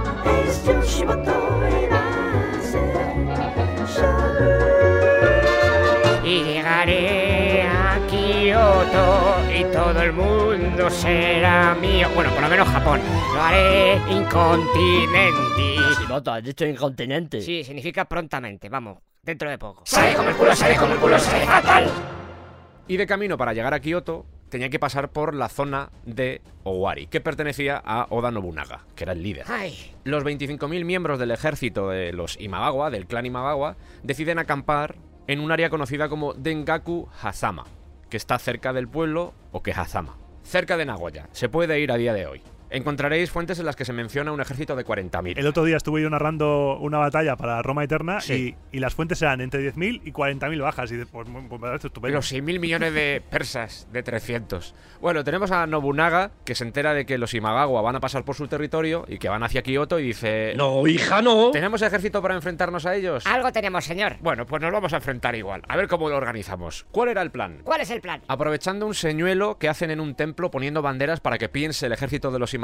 [6.24, 12.08] Y llegaré a Kioto y todo el mundo será mío.
[12.14, 13.00] Bueno, por lo menos Japón.
[13.34, 15.76] Lo haré incontinenti.
[15.76, 17.40] Yoshimoto, has dicho incontinente.
[17.40, 19.82] Sí, significa prontamente, vamos, dentro de poco.
[19.84, 21.90] Sale como el culo, sale como el culo, sale fatal.
[22.88, 27.06] Y de camino para llegar a Kioto tenía que pasar por la zona de Owari,
[27.06, 29.46] que pertenecía a Oda Nobunaga, que era el líder.
[29.48, 35.40] Ay, Los 25.000 miembros del ejército de los Imagawa, del clan Imagawa, deciden acampar en
[35.40, 37.64] un área conocida como Dengaku Hazama,
[38.10, 41.30] que está cerca del pueblo Okehazama, cerca de Nagoya.
[41.32, 42.42] Se puede ir a día de hoy.
[42.72, 45.34] Encontraréis fuentes en las que se menciona un ejército de 40.000.
[45.38, 48.56] El otro día estuve yo narrando una batalla para Roma Eterna Sí.
[48.72, 50.90] y, y las fuentes eran entre 10.000 y 40.000 bajas.
[50.90, 52.16] Y de- pues, pues, me parece estupendo.
[52.16, 54.74] Los 6.000 millones de persas de 300.
[55.00, 58.36] Bueno, tenemos a Nobunaga, que se entera de que los Imagawa van a pasar por
[58.36, 60.54] su territorio y que van hacia Kioto y dice...
[60.56, 61.50] No, hija, no.
[61.50, 63.26] ¿Tenemos ejército para enfrentarnos a ellos?
[63.26, 64.16] algo tenemos, señor.
[64.20, 65.62] Bueno, pues nos vamos a enfrentar igual.
[65.68, 66.86] A ver cómo lo organizamos.
[66.90, 67.58] ¿Cuál era el plan?
[67.64, 68.22] ¿Cuál es el plan?
[68.28, 72.30] Aprovechando un señuelo que hacen en un templo poniendo banderas para que piense el ejército
[72.30, 72.61] de los Imagawa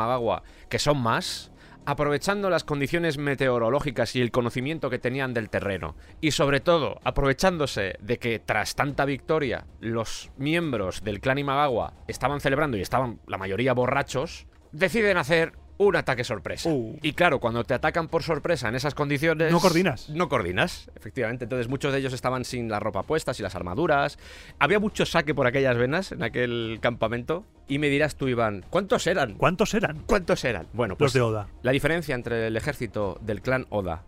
[0.68, 1.52] que son más,
[1.84, 7.96] aprovechando las condiciones meteorológicas y el conocimiento que tenían del terreno, y sobre todo aprovechándose
[8.00, 13.38] de que tras tanta victoria los miembros del clan Imagawa estaban celebrando y estaban la
[13.38, 16.68] mayoría borrachos, deciden hacer un ataque sorpresa.
[16.68, 16.98] Uh.
[17.02, 19.50] Y claro, cuando te atacan por sorpresa en esas condiciones...
[19.52, 20.08] No coordinas.
[20.10, 21.44] No coordinas, efectivamente.
[21.44, 24.18] Entonces muchos de ellos estaban sin la ropa puesta, sin las armaduras.
[24.58, 27.44] Había mucho saque por aquellas venas en aquel campamento.
[27.68, 29.34] Y me dirás tú, Iván, ¿cuántos eran?
[29.34, 30.02] ¿Cuántos eran?
[30.06, 30.66] ¿Cuántos eran?
[30.72, 31.48] Bueno, pues Los de Oda.
[31.62, 34.02] la diferencia entre el ejército del clan Oda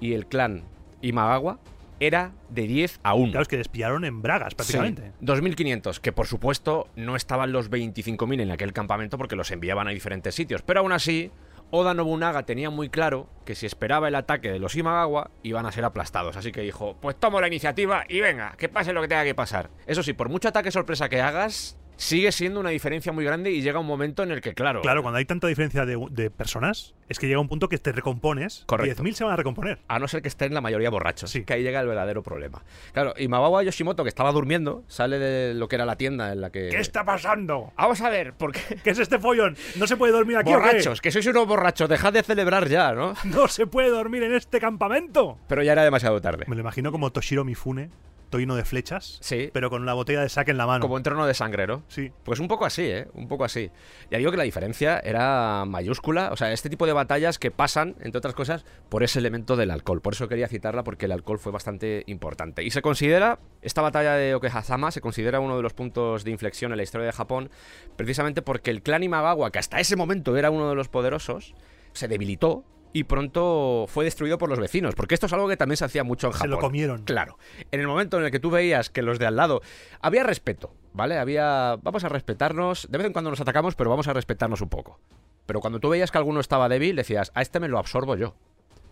[0.00, 0.64] y el clan
[1.02, 1.58] Imagawa
[2.06, 3.30] era de 10 a 1.
[3.30, 5.12] Claro, es que despiaron en Bragas prácticamente.
[5.18, 9.88] Sí, 2.500, que por supuesto no estaban los 25.000 en aquel campamento porque los enviaban
[9.88, 10.62] a diferentes sitios.
[10.62, 11.30] Pero aún así,
[11.70, 15.72] Oda Nobunaga tenía muy claro que si esperaba el ataque de los Imagawa iban a
[15.72, 16.36] ser aplastados.
[16.36, 19.34] Así que dijo, pues tomo la iniciativa y venga, que pase lo que tenga que
[19.34, 19.70] pasar.
[19.86, 23.62] Eso sí, por mucho ataque sorpresa que hagas, sigue siendo una diferencia muy grande y
[23.62, 24.82] llega un momento en el que, claro...
[24.82, 27.92] Claro, cuando hay tanta diferencia de, de personas, es que llega un punto que te
[27.92, 28.64] recompones.
[28.66, 29.04] Correcto.
[29.04, 29.78] 10.000 se van a recomponer.
[29.86, 31.30] A no ser que estén la mayoría borrachos.
[31.30, 31.44] Sí.
[31.44, 32.64] Que ahí llega el verdadero problema.
[32.92, 36.40] Claro, y Mawawa Yoshimoto, que estaba durmiendo, sale de lo que era la tienda en
[36.40, 36.70] la que...
[36.70, 37.72] ¿Qué está pasando?
[37.76, 38.76] Vamos a ver, ¿por qué?
[38.82, 39.56] ¿Qué es este follón?
[39.76, 40.50] ¿No se puede dormir aquí?
[40.52, 43.14] Borrachos, que sois unos borrachos, dejad de celebrar ya, ¿no?
[43.24, 45.38] ¡No se puede dormir en este campamento!
[45.46, 46.46] Pero ya era demasiado tarde.
[46.48, 47.90] Me lo imagino como Toshiro Mifune,
[48.32, 49.50] toino de flechas, Sí.
[49.52, 50.82] pero con una botella de saque en la mano.
[50.82, 51.84] Como en trono de sangre, ¿no?
[51.86, 52.10] Sí.
[52.24, 53.06] Pues un poco así, ¿eh?
[53.14, 53.70] Un poco así.
[54.10, 56.30] Ya digo que la diferencia era mayúscula.
[56.32, 59.70] O sea, este tipo de batallas que pasan, entre otras cosas, por ese elemento del
[59.70, 60.00] alcohol.
[60.00, 62.64] Por eso quería citarla, porque el alcohol fue bastante importante.
[62.64, 66.72] Y se considera, esta batalla de Okehazama, se considera uno de los puntos de inflexión
[66.72, 67.50] en la historia de Japón,
[67.96, 71.54] precisamente porque el clan Imagawa, que hasta ese momento era uno de los poderosos,
[71.92, 72.64] se debilitó.
[72.92, 76.04] Y pronto fue destruido por los vecinos, porque esto es algo que también se hacía
[76.04, 76.50] mucho en Se Japón.
[76.50, 77.02] lo comieron.
[77.04, 77.38] Claro.
[77.70, 79.62] En el momento en el que tú veías que los de al lado.
[80.00, 81.18] Había respeto, ¿vale?
[81.18, 81.76] Había.
[81.82, 82.88] Vamos a respetarnos.
[82.90, 85.00] De vez en cuando nos atacamos, pero vamos a respetarnos un poco.
[85.46, 88.34] Pero cuando tú veías que alguno estaba débil, decías, a este me lo absorbo yo.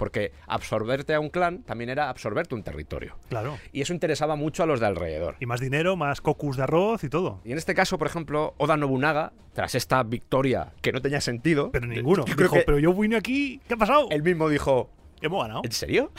[0.00, 3.18] Porque absorberte a un clan también era absorberte un territorio.
[3.28, 3.58] Claro.
[3.70, 5.36] Y eso interesaba mucho a los de alrededor.
[5.40, 7.42] Y más dinero, más cocus de arroz y todo.
[7.44, 11.70] Y en este caso, por ejemplo, Oda Nobunaga, tras esta victoria que no tenía sentido,
[11.70, 12.24] Pero ninguno.
[12.24, 14.08] yo Dijo, que pero yo vine aquí, ¿qué ha pasado?
[14.10, 14.88] él mismo dijo,
[15.20, 15.60] Hemos ganado.
[15.64, 16.12] ¿En serio?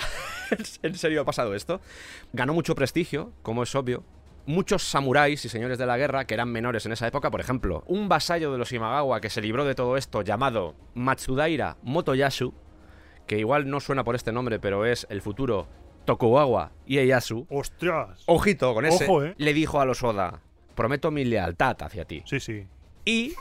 [0.84, 1.82] ¿En serio ha pasado esto?
[2.34, 4.04] Ganó mucho prestigio, como es obvio.
[4.46, 7.84] Muchos samuráis y señores de la guerra que eran menores en esa época, por ejemplo,
[7.88, 12.54] un vasallo de los Imagawa que se libró de todo esto llamado Matsudaira Motoyasu,
[13.28, 15.68] que igual no suena por este nombre, pero es el futuro
[16.06, 17.48] Tokugawa Ieyasu.
[17.50, 18.24] ¡Ostras!
[18.26, 19.06] Ojito con ese.
[19.06, 19.36] Ojo, ¿eh?
[19.38, 20.42] Le dijo a los Oda,
[20.76, 22.24] prometo mi lealtad hacia ti.
[22.26, 22.68] Sí, sí.
[23.06, 23.34] Y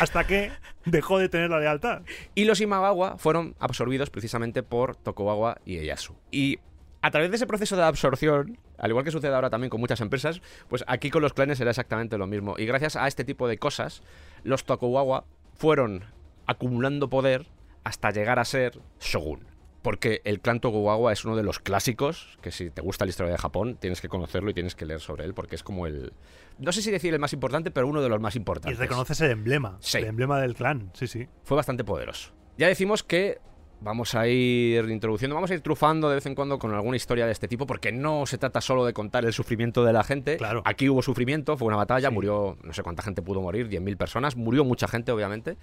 [0.00, 0.52] Hasta que
[0.84, 2.02] dejó de tener la lealtad.
[2.34, 6.14] Y los Imagawa fueron absorbidos precisamente por Tokugawa y Ieyasu.
[6.30, 6.58] Y
[7.02, 10.00] a través de ese proceso de absorción, al igual que sucede ahora también con muchas
[10.00, 12.56] empresas, pues aquí con los clanes era exactamente lo mismo.
[12.58, 14.02] Y gracias a este tipo de cosas,
[14.44, 16.04] los Tokugawa fueron
[16.46, 17.46] acumulando poder
[17.84, 19.46] hasta llegar a ser shogun.
[19.82, 23.32] Porque el clan Tokugawa es uno de los clásicos, que si te gusta la historia
[23.32, 26.12] de Japón, tienes que conocerlo y tienes que leer sobre él, porque es como el...
[26.58, 28.78] No sé si decir el más importante, pero uno de los más Y importantes.
[28.78, 29.78] reconoces el emblema.
[29.80, 29.96] Sí.
[29.98, 30.90] El emblema del clan.
[30.92, 31.26] Sí, sí.
[31.44, 32.30] fue bastante poderoso.
[32.58, 33.38] Ya decimos que
[33.80, 37.24] vamos a ir introduciendo, vamos a ir trufando de vez en cuando con alguna historia
[37.24, 40.36] de este tipo, porque no se trata solo de contar el sufrimiento de la gente.
[40.36, 40.60] Claro.
[40.66, 42.14] Aquí hubo sufrimiento, fue una batalla, Sí.
[42.14, 45.56] murió, no sé cuánta gente pudo morir, 10.000 personas, murió mucha gente, obviamente.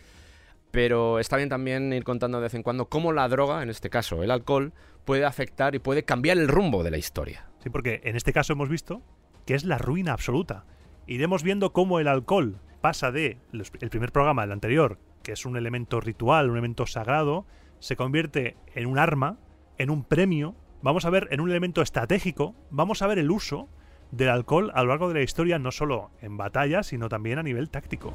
[0.72, 3.90] Pero está bien también ir contando de vez en cuando cómo la droga, en este
[3.90, 4.74] caso el alcohol,
[5.06, 7.48] puede afectar y puede cambiar el rumbo de la historia.
[7.64, 9.02] Sí, porque en este caso hemos visto
[9.46, 10.66] que es la ruina absoluta.
[11.08, 15.58] Iremos viendo cómo el alcohol pasa de el primer programa, el anterior, que es un
[15.58, 17.46] elemento ritual, un elemento sagrado,
[17.80, 19.38] se convierte en un arma,
[19.78, 23.70] en un premio, vamos a ver en un elemento estratégico, vamos a ver el uso
[24.12, 27.44] del alcohol a lo largo de la historia, no solo en batalla, sino también a
[27.44, 28.14] nivel táctico.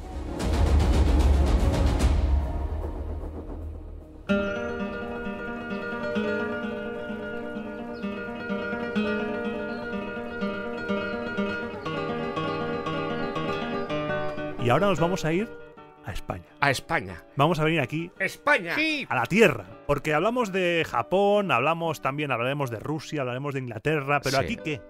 [14.63, 15.49] Y ahora nos vamos a ir
[16.05, 16.45] a España.
[16.61, 17.23] A España.
[17.35, 18.75] Vamos a venir aquí España.
[19.09, 19.65] a la tierra.
[19.87, 24.43] Porque hablamos de Japón, hablamos también, hablaremos de Rusia, hablaremos de Inglaterra, pero Sí.
[24.43, 24.81] aquí qué?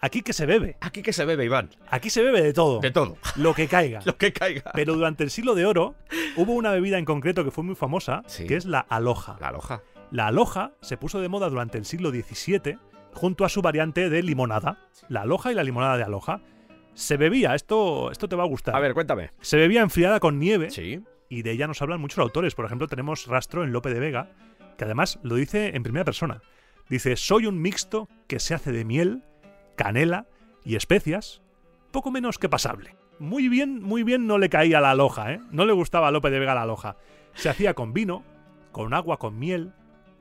[0.00, 0.76] Aquí que se bebe.
[0.80, 1.70] Aquí que se bebe, Iván.
[1.88, 2.80] Aquí se bebe de todo.
[2.80, 3.16] De todo.
[3.36, 4.00] Lo que caiga.
[4.04, 4.70] Lo que caiga.
[4.74, 5.94] Pero durante el siglo de oro
[6.36, 8.46] hubo una bebida en concreto que fue muy famosa, Sí.
[8.46, 9.36] que es la aloja.
[9.40, 9.82] La loja.
[10.10, 12.78] La aloja se puso de moda durante el siglo XVII
[13.14, 14.78] junto a su variante de limonada.
[15.08, 16.40] La aloja y la limonada de aloja.
[16.96, 18.74] Se bebía, esto, esto te va a gustar.
[18.74, 19.30] A ver, cuéntame.
[19.42, 21.02] Se bebía enfriada con nieve Sí.
[21.28, 22.54] y de ella nos hablan muchos autores.
[22.54, 24.30] Por ejemplo, tenemos rastro en Lope de Vega,
[24.78, 26.40] que además lo dice en primera persona.
[26.88, 29.22] Dice, soy un mixto que se hace de miel,
[29.76, 30.26] canela
[30.64, 31.42] y especias,
[31.90, 32.96] poco menos que pasable.
[33.18, 35.40] Muy bien, muy bien no le caía la aloja, ¿eh?
[35.50, 36.96] No le gustaba a Lope de Vega la aloja.
[37.34, 38.24] Se hacía con vino,
[38.72, 39.74] con agua con miel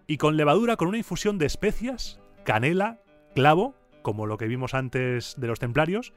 [0.08, 3.00] y con levadura con una infusión de especias, canela,
[3.34, 6.12] clavo, como lo que vimos antes de los templarios,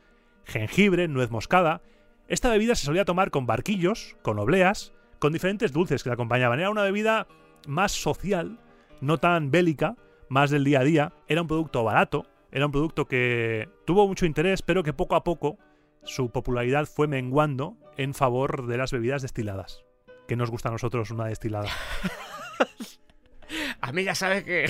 [0.45, 1.83] jengibre, nuez moscada.
[2.29, 6.61] Esta bebida se solía tomar con barquillos, con obleas, con diferentes dulces que la acompañaban.
[6.61, 7.27] Era una bebida
[7.67, 8.59] más social,
[9.01, 9.97] no tan bélica,
[10.29, 11.13] más del día a día.
[11.27, 15.25] Era un producto barato, era un producto que tuvo mucho interés, pero que poco a
[15.25, 15.59] poco
[16.05, 19.85] su popularidad fue menguando en favor de las bebidas destiladas.
[20.27, 21.69] ¿Qué nos gusta a nosotros una destilada?
[23.81, 24.69] A mí ya sabes que...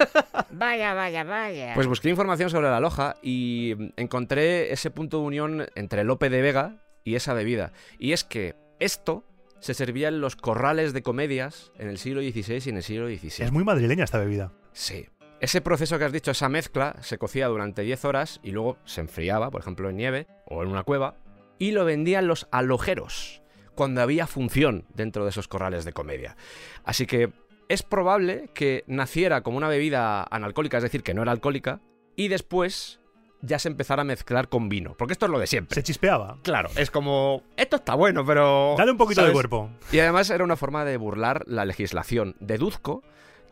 [0.50, 1.74] Vaya, vaya, vaya.
[1.74, 6.42] Pues busqué información sobre la loja y encontré ese punto de unión entre Lope de
[6.42, 7.72] Vega y esa bebida.
[7.98, 9.24] Y es que esto
[9.60, 13.06] se servía en los corrales de comedias en el siglo XVI y en el siglo
[13.06, 13.44] XVII.
[13.44, 14.52] Es muy madrileña esta bebida.
[14.72, 15.06] Sí.
[15.40, 19.00] Ese proceso que has dicho, esa mezcla, se cocía durante 10 horas y luego se
[19.00, 21.16] enfriaba, por ejemplo, en nieve o en una cueva,
[21.58, 23.42] y lo vendían los alojeros
[23.76, 26.36] cuando había función dentro de esos corrales de comedia.
[26.82, 27.32] Así que
[27.68, 31.80] es probable que naciera como una bebida analcohólica, es decir, que no era alcohólica,
[32.16, 33.00] y después
[33.40, 35.74] ya se empezara a mezclar con vino, porque esto es lo de siempre.
[35.74, 36.38] Se chispeaba.
[36.42, 38.74] Claro, es como, esto está bueno, pero...
[38.76, 39.70] Dale un poquito de cuerpo.
[39.92, 42.34] Y además era una forma de burlar la legislación.
[42.40, 43.02] Deduzco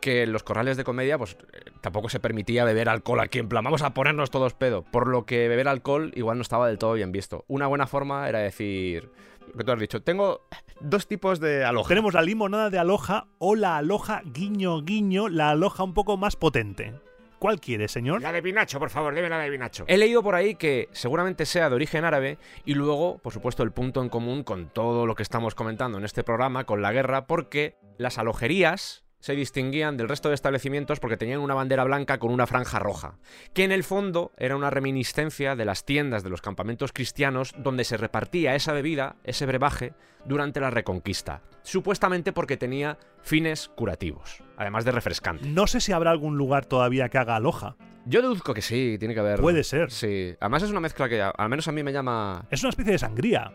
[0.01, 3.49] que en los corrales de comedia pues eh, tampoco se permitía beber alcohol aquí en
[3.49, 6.79] plan vamos a ponernos todos pedo, por lo que beber alcohol igual no estaba del
[6.79, 7.45] todo bien visto.
[7.49, 9.11] Una buena forma era decir
[9.47, 10.47] lo que tú has dicho, tengo
[10.81, 11.89] dos tipos de aloja.
[11.89, 16.37] Tenemos la limonada de aloja o la aloja guiño guiño, la aloja un poco más
[16.37, 16.95] potente.
[17.39, 18.23] ¿Cuál quiere, señor?
[18.23, 19.85] La de Pinacho, por favor, deme la de Pinacho.
[19.89, 23.73] He leído por ahí que seguramente sea de origen árabe y luego, por supuesto, el
[23.73, 27.27] punto en común con todo lo que estamos comentando en este programa, con la guerra,
[27.27, 32.31] porque las alojerías se distinguían del resto de establecimientos porque tenían una bandera blanca con
[32.31, 33.19] una franja roja,
[33.55, 37.85] que en el fondo era una reminiscencia de las tiendas de los campamentos cristianos donde
[37.85, 44.85] se repartía esa bebida, ese brebaje, durante la Reconquista, supuestamente porque tenía fines curativos, además
[44.85, 45.47] de refrescante.
[45.47, 47.77] No sé si habrá algún lugar todavía que haga aloja.
[48.05, 49.41] Yo deduzco que sí, tiene que haber.
[49.41, 49.91] Puede ser.
[49.91, 52.47] Sí, además es una mezcla que al menos a mí me llama...
[52.51, 53.53] Es una especie de sangría.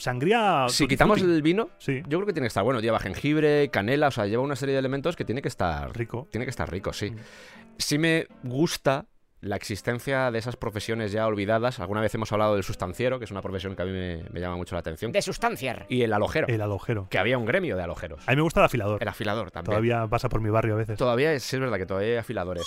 [0.00, 0.66] Sangría.
[0.70, 1.34] Si quitamos frutti.
[1.34, 2.00] el vino, Sí.
[2.08, 2.80] yo creo que tiene que estar bueno.
[2.80, 6.26] Lleva jengibre, canela, o sea, lleva una serie de elementos que tiene que estar Rico.
[6.30, 7.10] Tiene que estar rico, sí.
[7.10, 7.16] Mm.
[7.76, 9.06] Sí me gusta
[9.42, 11.80] la existencia de esas profesiones ya olvidadas.
[11.80, 14.40] Alguna vez hemos hablado del sustanciero, que es una profesión que a mí me, me
[14.40, 15.12] llama mucho la atención.
[15.12, 15.86] De sustanciar.
[15.88, 17.06] Y el alojero, El alojero.
[17.10, 18.22] que había un gremio de alojeros.
[18.26, 19.02] A mí me gusta el afilador.
[19.02, 19.70] El afilador también.
[19.72, 20.98] Todavía pasa por mi barrio a veces.
[20.98, 22.66] Todavía es, sí es verdad que todavía hay afiladores.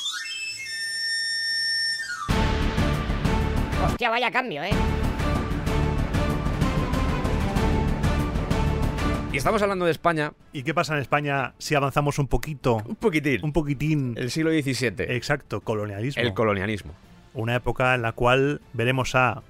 [3.86, 4.72] Hostia, vaya cambio, ¿eh?
[9.34, 10.34] Y estamos hablando de España.
[10.52, 12.84] ¿Y qué pasa en España si avanzamos un poquito?
[12.86, 13.40] Un poquitín.
[13.44, 14.14] Un poquitín.
[14.16, 14.94] El siglo XVII.
[15.16, 16.22] Exacto, colonialismo.
[16.22, 16.94] el colonialismo.
[17.34, 19.42] Una época en la cual veremos a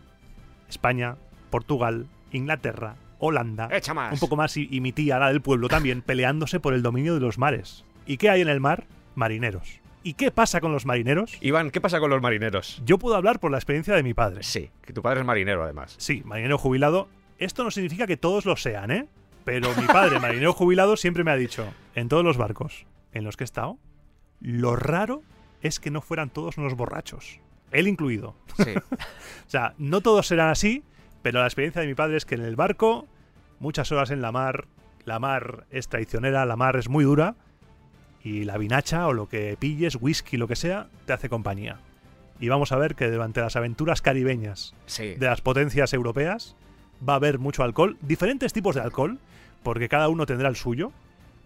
[0.69, 1.17] España,
[1.49, 4.13] Portugal, Inglaterra, Holanda, Echa más.
[4.13, 7.13] un poco más y, y mi tía, la del pueblo también, peleándose por el dominio
[7.13, 7.83] de los mares.
[8.05, 8.85] ¿Y qué hay en el mar?
[9.15, 9.81] Marineros.
[10.01, 11.37] ¿Y qué pasa con los marineros?
[11.41, 12.81] Iván, ¿qué pasa con los marineros?
[12.85, 14.43] Yo puedo hablar por la experiencia de mi padre.
[14.43, 15.95] Sí, que tu padre es marinero además.
[15.97, 17.09] Sí, marinero jubilado.
[17.37, 19.07] Esto no significa que todos lo sean, ¿eh?
[19.45, 23.37] Pero mi padre, marinero jubilado, siempre me ha dicho, en todos los barcos en los
[23.37, 23.77] que he estado,
[24.39, 25.21] lo raro
[25.61, 27.39] es que no fueran todos unos borrachos.
[27.71, 28.35] Él incluido.
[28.57, 28.73] Sí.
[29.45, 30.83] O sea, no todos serán así,
[31.21, 33.05] pero la experiencia de mi padre es que en el barco,
[33.59, 34.65] muchas horas en la mar,
[35.05, 37.35] la mar es traicionera, la mar es muy dura,
[38.23, 41.79] y la vinacha o lo que pilles, whisky, lo que sea, te hace compañía.
[42.39, 45.15] Y vamos a ver que durante las aventuras caribeñas sí.
[45.15, 46.55] de las potencias europeas
[47.07, 49.19] va a haber mucho alcohol, diferentes tipos de alcohol,
[49.63, 50.91] porque cada uno tendrá el suyo,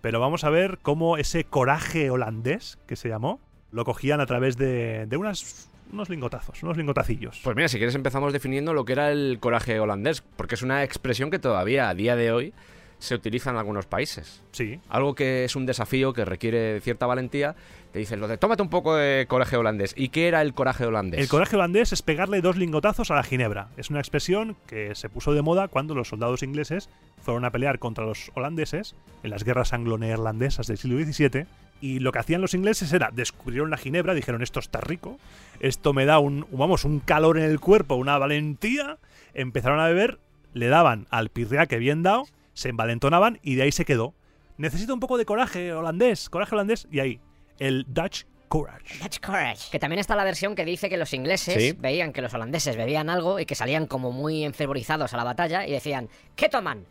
[0.02, 3.40] pero vamos a ver cómo ese coraje holandés, que se llamó,
[3.72, 7.42] lo cogían a través de, de unas, unos lingotazos, unos lingotacillos.
[7.44, 10.84] Pues mira, si quieres empezamos definiendo lo que era el coraje holandés, porque es una
[10.84, 12.54] expresión que todavía a día de hoy
[13.00, 14.42] se utiliza en algunos países.
[14.52, 17.56] sí, Algo que es un desafío que requiere cierta valentía.
[17.98, 19.96] Lo de tómate un poco de coraje holandés.
[19.98, 21.20] ¿Y qué era el coraje holandés?
[21.20, 23.70] El coraje holandés es pegarle dos lingotazos a la ginebra.
[23.76, 26.90] Es una expresión que se puso de moda cuando los soldados ingleses
[27.24, 31.48] fueron a pelear contra los holandeses en las guerras anglo-neerlandesas del siglo XVII.
[31.82, 35.18] Y lo que hacían los ingleses era descubrieron la ginebra, dijeron esto está rico,
[35.60, 39.00] esto me da un, vamos, un calor en el cuerpo, una valentía.
[39.34, 40.20] Empezaron a beber,
[40.54, 44.14] le daban al pirriaque bien dado, se envalentonaban y de ahí se quedó.
[44.58, 47.20] Necesito un poco de coraje holandés, coraje holandés y ahí
[47.60, 49.00] el Dutch Courage.
[49.00, 49.70] That's courage.
[49.72, 51.76] Que también está la versión que dice que los ingleses Sí.
[51.78, 55.68] veían que los holandeses bebían algo y que salían como muy enfervorizados a la batalla
[55.68, 56.86] y decían, ¿qué toman?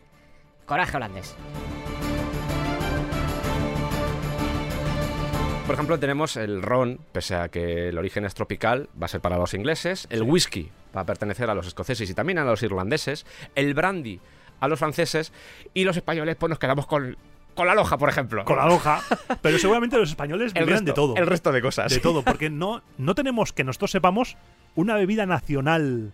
[0.67, 1.35] Coraje holandés.
[5.65, 9.19] Por ejemplo, tenemos el ron, pese a que el origen es tropical, va a ser
[9.19, 10.07] para los ingleses.
[10.09, 13.25] El whisky va a pertenecer a los escoceses y también a los irlandeses.
[13.53, 14.21] El brandy
[14.59, 15.33] a los franceses.
[15.73, 17.17] Y los españoles, pues nos quedamos con,
[17.57, 18.45] con la loja, por ejemplo.
[18.45, 19.01] Con la loja.
[19.41, 21.15] Pero seguramente los españoles resto, de todo.
[21.17, 21.91] El resto de cosas.
[21.91, 24.37] de todo, porque no, no tenemos que nosotros sepamos
[24.75, 26.13] una bebida nacional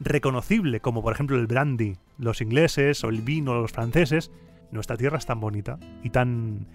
[0.00, 4.30] reconocible, como por ejemplo el brandy, los ingleses, o el vino, los franceses.
[4.70, 6.66] Nuestra tierra es tan bonita y tan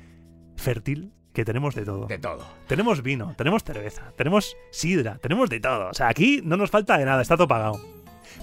[0.57, 2.05] fértil que tenemos de todo.
[2.05, 2.45] De todo.
[2.67, 5.89] Tenemos vino, tenemos cerveza, tenemos sidra, tenemos de todo.
[5.89, 7.79] O sea, aquí no nos falta de nada, está todo pagado.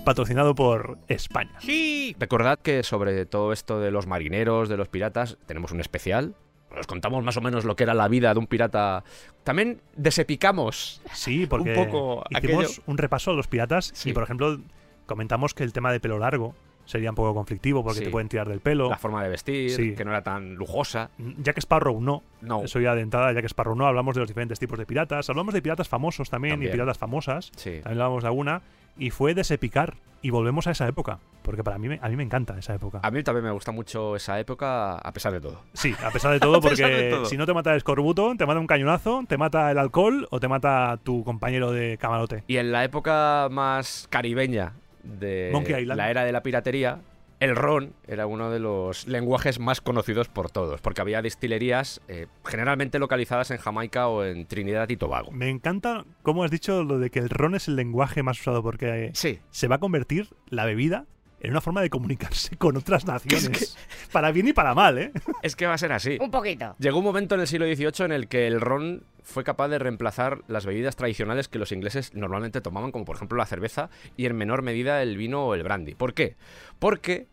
[0.05, 1.53] Patrocinado por España.
[1.61, 2.14] Sí.
[2.18, 6.35] Recordad que sobre todo esto de los marineros, de los piratas, tenemos un especial.
[6.79, 9.03] Os contamos más o menos lo que era la vida de un pirata.
[9.42, 11.03] También desepicamos.
[11.12, 14.11] Sí, porque Un poco hicimos aquello- un repaso a los piratas Sí.
[14.11, 14.61] y, por ejemplo,
[15.07, 18.05] comentamos que el tema de pelo largo sería un poco conflictivo porque Sí.
[18.05, 18.88] te pueden tirar del pelo.
[18.88, 19.94] La forma de vestir, Sí.
[19.94, 21.11] que no era tan lujosa.
[21.18, 22.22] Jack Sparrow no.
[22.40, 22.62] No.
[22.62, 23.87] Eso ya de entrada, Jack Sparrow no.
[23.87, 25.29] Hablamos de los diferentes tipos de piratas.
[25.31, 26.70] Hablamos de piratas famosos también, También.
[26.70, 27.50] y piratas famosas.
[27.57, 27.81] Sí.
[27.83, 28.62] También hablamos de alguna.
[28.98, 29.94] Y fue desepicar.
[30.22, 31.18] Y volvemos a esa época.
[31.42, 33.00] Porque para mí, me- a mí me encanta esa época.
[33.03, 35.62] A mí también me gusta mucho esa época, a pesar de todo.
[35.72, 37.24] Sí, a pesar de todo, porque de todo.
[37.24, 40.38] si no te mata el escorbuto, te mata un cañonazo, te mata el alcohol o
[40.38, 42.44] te mata tu compañero de camarote.
[42.48, 45.96] Y en la época más caribeña de Monkey Island.
[45.96, 47.00] la era de la piratería,
[47.40, 52.26] el ron era uno de los lenguajes más conocidos por todos, porque había destilerías eh,
[52.44, 55.31] generalmente localizadas en Jamaica o en Trinidad y Tobago.
[55.33, 58.62] Me encanta cómo has dicho lo de que el ron es el lenguaje más usado,
[58.62, 61.07] porque eh, Sí, se va a convertir la bebida
[61.40, 63.76] en una forma de comunicarse con otras naciones.
[64.12, 65.12] Para bien y para mal, ¿eh?
[65.42, 66.18] es que va a ser así.
[66.20, 66.74] Un poquito.
[66.79, 69.79] Llegó un momento en el siglo XVIII en el que el ron fue capaz de
[69.79, 74.27] reemplazar las bebidas tradicionales que los ingleses normalmente tomaban, como por ejemplo la cerveza y
[74.27, 75.94] en menor medida el vino o el brandy.
[75.94, 76.37] ¿Por qué?
[76.79, 77.27] Porque,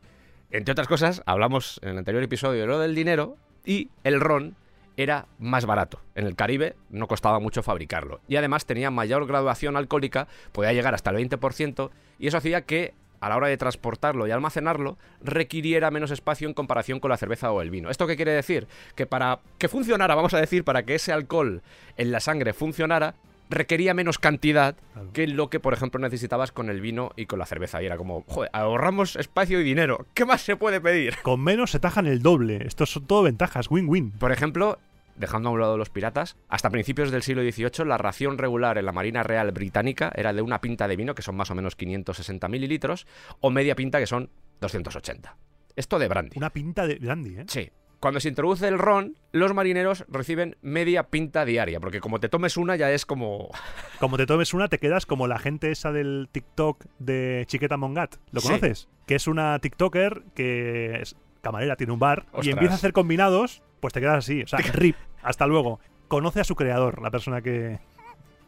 [0.51, 4.55] entre otras cosas, hablamos en el anterior episodio de lo del dinero y el ron
[4.95, 6.01] era más barato.
[6.15, 8.19] En el Caribe no costaba mucho fabricarlo.
[8.27, 12.95] Y además tenía mayor graduación alcohólica, podía llegar hasta el 20%, y eso hacía que
[13.19, 17.51] a la hora de transportarlo y almacenarlo, requiriera menos espacio en comparación con la cerveza
[17.51, 17.89] o el vino.
[17.89, 18.67] ¿Esto qué quiere decir?
[18.95, 21.61] Que para que funcionara, vamos a decir, para que ese alcohol
[21.97, 23.15] en la sangre funcionara,
[23.49, 25.09] requería menos cantidad Claro.
[25.13, 27.81] que lo que, por ejemplo, necesitabas con el vino y con la cerveza.
[27.81, 30.05] Y era como, joder, ahorramos espacio y dinero.
[30.13, 31.15] ¿Qué más se puede pedir?
[31.23, 32.65] Con menos se tajan el doble.
[32.67, 34.11] Estos son todo ventajas, win-win.
[34.11, 34.79] Por ejemplo,
[35.17, 38.85] dejando a un lado los piratas, hasta principios del siglo XVIII la ración regular en
[38.85, 41.75] la Marina Real Británica era de una pinta de vino, que son más o menos
[41.75, 43.07] 560 mililitros,
[43.39, 44.29] o media pinta, que son
[44.61, 45.35] 280.
[45.75, 46.37] Esto de brandy.
[46.37, 47.45] Una pinta de Brandy, ¿eh?
[47.47, 47.69] Sí.
[47.99, 52.55] Cuando se introduce el ron, los marineros reciben media pinta diaria, porque como te tomes
[52.57, 53.49] una ya es como...
[53.99, 58.17] Como te tomes una, te quedas como la gente esa del TikTok de Chiqueta Mongat.
[58.31, 58.47] ¿Lo Sí.
[58.49, 58.87] conoces?
[59.07, 63.63] Que es una TikToker que es camarera, tiene un bar y empieza a hacer combinados,
[63.79, 64.43] pues te quedas así.
[64.43, 64.95] O sea, rip.
[65.21, 65.79] Hasta luego.
[66.07, 67.79] Conoce a su creador, la persona que,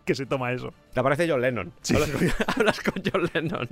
[0.06, 0.74] que se toma eso.
[0.94, 1.74] Te aparece John Lennon.
[1.82, 1.96] Sí.
[1.96, 3.70] Hablas, con, hablas con John Lennon.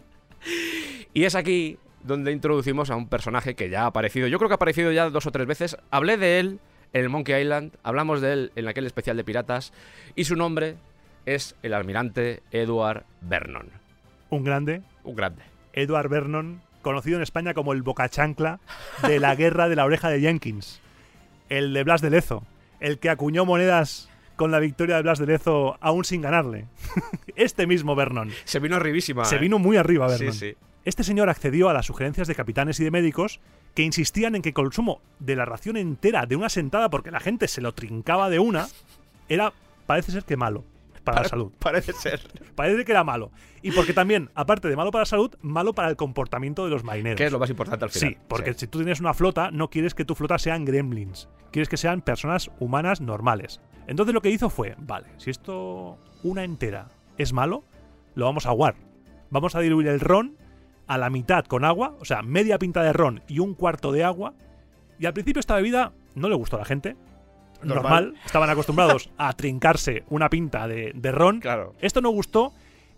[1.13, 4.27] Y es aquí donde introducimos a un personaje que ya ha aparecido.
[4.27, 5.77] Yo creo que ha aparecido ya dos o tres veces.
[5.89, 6.59] Hablé de él
[6.93, 9.73] en el Monkey Island, hablamos de él en aquel especial de piratas,
[10.15, 10.75] y su nombre
[11.25, 13.69] es el almirante Edward Vernon.
[14.29, 15.43] Un grande, Un grande.
[15.73, 18.59] Edward Vernon, conocido en España como el bocachancla
[19.07, 20.81] de la guerra de la oreja de Jenkins.
[21.49, 22.43] El de Blas de Lezo.
[22.79, 26.67] El que acuñó monedas con la victoria de Blas de Lezo aún sin ganarle.
[27.35, 28.31] este mismo Vernon.
[28.45, 29.25] Se vino arribísima.
[29.25, 29.39] Se ¿eh?
[29.39, 30.33] vino muy arriba, Sí, Vernon.
[30.33, 30.55] sí.
[30.85, 33.41] Este señor accedió a las sugerencias de capitanes y de médicos
[33.73, 37.19] que insistían en que el consumo de la ración entera de una sentada, porque la
[37.19, 38.67] gente se lo trincaba de una,
[39.27, 39.53] era,
[39.85, 40.63] parece ser que malo
[41.07, 41.51] para la salud.
[41.59, 42.21] Parece ser.
[42.55, 43.31] Parece que era malo.
[43.61, 46.83] Y porque también, aparte de malo para la salud, malo para el comportamiento de los
[46.83, 47.17] marineros.
[47.17, 48.09] Que es lo más importante al final.
[48.09, 51.29] Sí, porque si tú tienes una flota, no quieres que tu flota sean gremlins.
[51.51, 53.61] Quieres que sean personas humanas normales.
[53.87, 57.63] Entonces lo que hizo fue, vale, si esto una entera es malo,
[58.15, 58.75] lo vamos a aguar.
[59.29, 60.35] Vamos a diluir el ron
[60.87, 64.03] a la mitad con agua, o sea, media pinta de ron y un cuarto de
[64.03, 64.33] agua.
[64.99, 66.97] Y al principio esta bebida no le gustó a la gente.
[67.63, 67.83] Normal.
[68.05, 68.13] Normal.
[68.25, 71.39] Estaban acostumbrados a trincarse una pinta de, de ron.
[71.39, 71.73] Claro.
[71.79, 72.53] Esto no gustó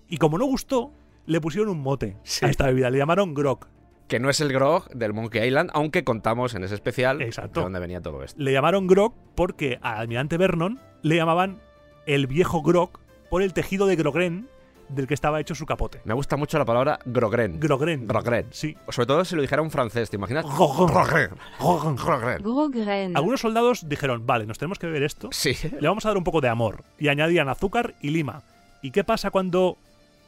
[0.08, 0.92] y como no gustó,
[1.26, 2.46] le pusieron un mote Sí.
[2.46, 2.90] a esta bebida.
[2.90, 3.68] Le llamaron grog.
[4.08, 7.60] Que no es el grog del Monkey Island, aunque contamos en ese especial Exacto.
[7.60, 8.42] de dónde venía todo esto.
[8.42, 11.60] Le llamaron grog porque al almirante Vernon le llamaban
[12.08, 12.90] el viejo grog
[13.30, 14.50] por el tejido de grogren
[14.90, 16.02] del que estaba hecho su capote.
[16.06, 17.60] Me gusta mucho la palabra grogren.
[17.60, 18.08] Grogren.
[18.08, 18.48] Grogren.
[18.52, 18.76] Sí.
[18.90, 20.46] Sobre todo si lo dijera un francés, ¿te imaginas?
[20.46, 21.30] Grogren.
[21.60, 23.16] Grogren.
[23.16, 25.56] Algunos soldados dijeron, vale, nos tenemos que beber esto, Sí.
[25.80, 26.84] le vamos a dar un poco de amor.
[26.98, 28.42] Y añadían azúcar y lima.
[28.82, 29.78] ¿Y qué pasa cuando,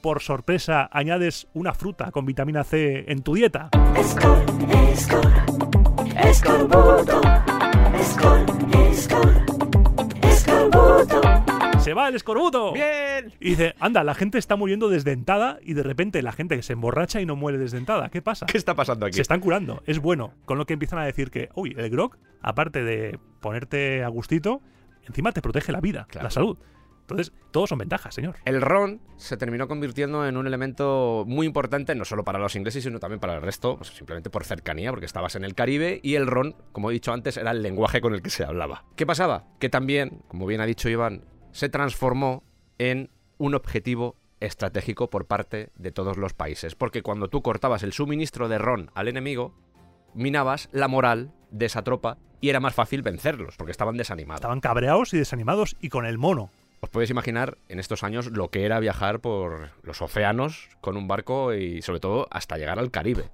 [0.01, 3.69] por sorpresa, añades una fruta con vitamina C en tu dieta?
[3.97, 4.43] Escol,
[4.91, 5.31] escol,
[6.23, 7.21] escorbuto,
[7.99, 8.45] escol,
[8.89, 9.50] escol.
[11.91, 12.71] ¡Se va el escorbuto!
[12.71, 13.33] ¡Bien!
[13.41, 16.71] Y dice, anda, la gente está muriendo desdentada y de repente la gente que se
[16.71, 18.07] emborracha y no muere desdentada.
[18.07, 18.45] ¿Qué pasa?
[18.45, 19.15] ¿Qué está pasando aquí?
[19.15, 20.33] Se están curando, es bueno.
[20.45, 24.61] Con lo que empiezan a decir que, uy, el grog, aparte de ponerte a gustito,
[25.05, 26.23] encima te protege la vida, Claro.
[26.23, 26.57] la salud.
[27.01, 28.37] Entonces, todos son ventajas, señor.
[28.45, 32.85] El ron se terminó convirtiendo en un elemento muy importante, no solo para los ingleses,
[32.85, 36.15] sino también para el resto, pues, simplemente por cercanía, porque estabas en el Caribe y
[36.15, 38.85] el ron, como he dicho antes, era el lenguaje con el que se hablaba.
[38.95, 39.43] ¿Qué pasaba?
[39.59, 42.43] Que también, como bien ha dicho Iván, se transformó
[42.77, 47.93] en un objetivo estratégico por parte de todos los países, porque cuando tú cortabas el
[47.93, 49.53] suministro de ron al enemigo,
[50.13, 54.39] minabas la moral de esa tropa y era más fácil vencerlos, porque estaban desanimados.
[54.39, 56.49] Estaban cabreados y desanimados y con el mono.
[56.79, 61.07] Os podéis imaginar en estos años lo que era viajar por los océanos con un
[61.07, 63.29] barco y sobre todo hasta llegar al Caribe.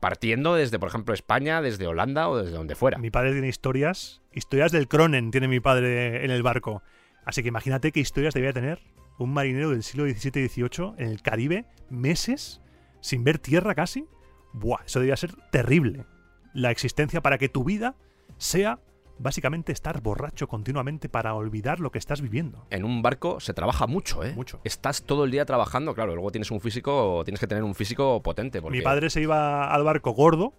[0.00, 2.98] Partiendo desde, por ejemplo, España, desde Holanda o desde donde fuera.
[2.98, 6.82] Mi padre tiene historias, historias del Cronen tiene mi padre en el barco.
[7.24, 8.80] Así que imagínate qué historias debía tener
[9.18, 12.60] un marinero del siglo XVII y XVIII en el Caribe, meses,
[13.00, 14.06] sin ver tierra casi.
[14.52, 16.06] Buah, eso debía ser terrible.
[16.54, 17.96] La existencia para que tu vida
[18.38, 18.80] sea
[19.18, 22.66] básicamente estar borracho continuamente para olvidar lo que estás viviendo.
[22.70, 24.32] En un barco se trabaja mucho, ¿eh?
[24.34, 24.60] Mucho.
[24.64, 28.22] Estás todo el día trabajando, claro, luego tienes un físico, tienes que tener un físico
[28.22, 28.62] potente.
[28.62, 30.54] Porque Mi padre se iba al barco gordo,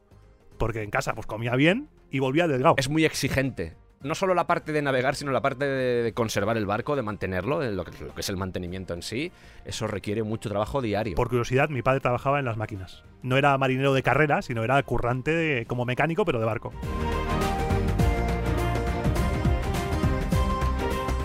[0.57, 2.75] porque en casa pues comía bien y volvía delgado.
[2.77, 3.75] es muy exigente.
[4.03, 7.59] No solo la parte de navegar, sino la parte de, conservar el barco, de mantenerlo,
[7.59, 9.31] de lo, que, lo que es el mantenimiento en sí.
[9.63, 11.15] Eso requiere mucho trabajo diario.
[11.15, 13.03] Por curiosidad, mi padre trabajaba en las máquinas.
[13.21, 16.73] No era marinero de carrera, sino era currante de- como mecánico, pero de barco.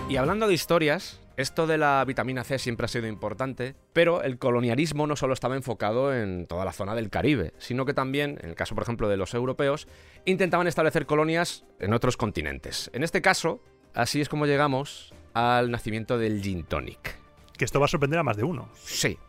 [0.09, 4.39] Y hablando de historias, esto de la vitamina C siempre ha sido importante, pero el
[4.39, 8.49] colonialismo no solo estaba enfocado en toda la zona del Caribe, sino que también, en
[8.49, 9.87] el caso por ejemplo de los europeos,
[10.25, 12.89] intentaban establecer colonias en otros continentes.
[12.91, 13.61] En este caso,
[13.93, 17.19] así es como llegamos al nacimiento del gin tonic.
[17.55, 18.69] Que esto va a sorprender a más de uno.
[18.73, 19.19] Sí,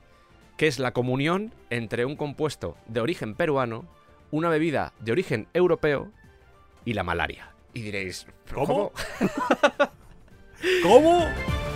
[0.56, 3.86] que es la comunión entre un compuesto de origen peruano,
[4.30, 6.10] una bebida de origen europeo
[6.86, 7.52] y la malaria.
[7.74, 8.92] Y diréis, ¿pero ¿Cómo?
[10.82, 11.26] ¿Cómo?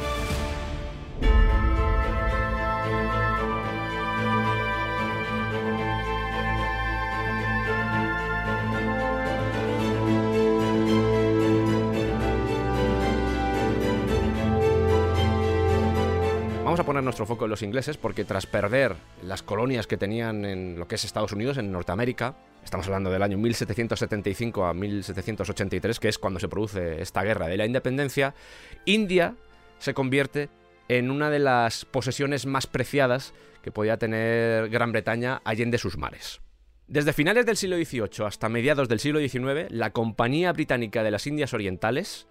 [16.73, 20.47] Vamos a poner nuestro foco en los ingleses porque tras perder las colonias que tenían
[20.47, 26.01] en lo que es Estados Unidos, en Norteamérica, estamos hablando del año 1775 a 1783,
[26.01, 28.35] que es cuando se produce esta guerra de la independencia,
[28.87, 29.35] India
[29.81, 30.49] se convierte
[30.89, 36.41] en una de las posesiones más preciadas que podía tener Gran Bretaña allende sus mares.
[36.87, 41.27] Desde finales del siglo XVIII hasta mediados del siglo XIX, la Compañía Británica de las
[41.27, 42.29] Indias Orientales,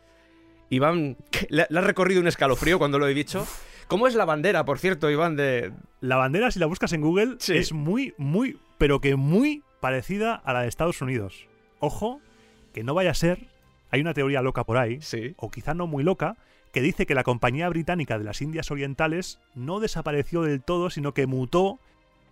[0.72, 1.18] Iván,
[1.50, 3.46] le le ha recorrido un escalofrío cuando lo he dicho.
[3.92, 7.36] ¿Cómo es la bandera, por cierto, Iván, de, La bandera, si la buscas en Google,
[7.40, 7.58] Sí.
[7.58, 11.46] es muy, muy, pero que muy parecida a la de Estados Unidos.
[11.80, 12.22] Ojo,
[12.74, 13.48] que no vaya a ser.
[13.90, 15.34] Hay una teoría loca por ahí, Sí.
[15.36, 16.38] o quizá no muy loca,
[16.72, 21.14] que dice que la Compañía Británica de las Indias Orientales no desapareció del todo, sino
[21.14, 21.78] que mutó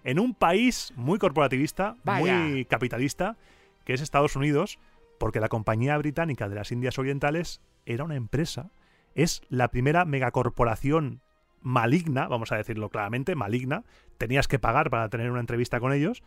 [0.06, 2.40] en un país muy corporativista, Vaya.
[2.40, 3.36] muy capitalista,
[3.84, 4.80] que es Estados Unidos,
[5.20, 8.72] porque la Compañía Británica de las Indias Orientales era una empresa,
[9.14, 11.20] es la primera megacorporación
[11.62, 13.84] maligna, vamos a decirlo claramente, maligna,
[14.18, 16.24] tenías que pagar para tener una entrevista con ellos,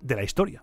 [0.00, 0.62] de la historia.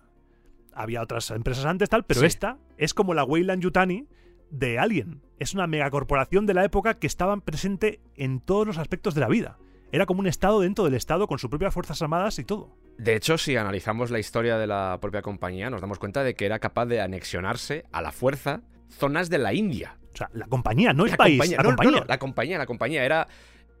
[0.74, 2.26] Había otras empresas antes, tal, pero Sí.
[2.26, 4.06] esta es como la Weyland Yutani
[4.50, 5.22] de Alien.
[5.38, 9.28] Es una megacorporación de la época que estaba presente en todos los aspectos de la
[9.28, 9.58] vida.
[9.90, 12.74] Era como un estado dentro del estado con sus propias fuerzas armadas y todo.
[12.96, 16.46] De hecho, si analizamos la historia de la propia compañía, nos damos cuenta de que
[16.46, 19.98] era capaz de anexionarse a la fuerza zonas de la India.
[20.14, 21.36] O sea, la compañía, no el la país.
[21.38, 22.00] compañía, la no, no, compañía.
[22.00, 23.28] no, la compañía, la compañía era.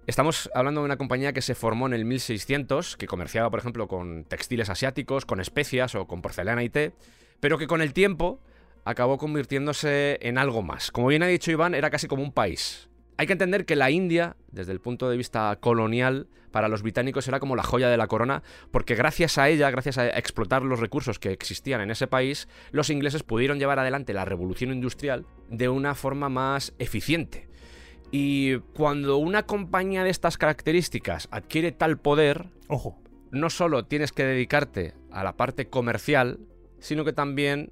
[0.04, 3.86] Estamos hablando de una compañía que se formó en el 1600, que comerciaba, por ejemplo,
[3.86, 6.92] con textiles asiáticos, con especias o con porcelana y té,
[7.38, 8.40] pero que con el tiempo
[8.84, 10.90] acabó convirtiéndose en algo más.
[10.90, 12.88] Como bien ha dicho Iván, era casi como un país.
[13.16, 17.28] Hay que entender que la India, desde el punto de vista colonial, para los británicos
[17.28, 18.42] era como la joya de la corona,
[18.72, 22.90] porque gracias a ella, gracias a explotar los recursos que existían en ese país, los
[22.90, 27.51] ingleses pudieron llevar adelante la revolución industrial de una forma más eficiente.
[28.12, 32.96] Y cuando una compañía de estas características adquiere tal poder, Ojo,
[33.30, 36.40] no solo tienes que dedicarte a la parte comercial,
[36.78, 37.70] sino que también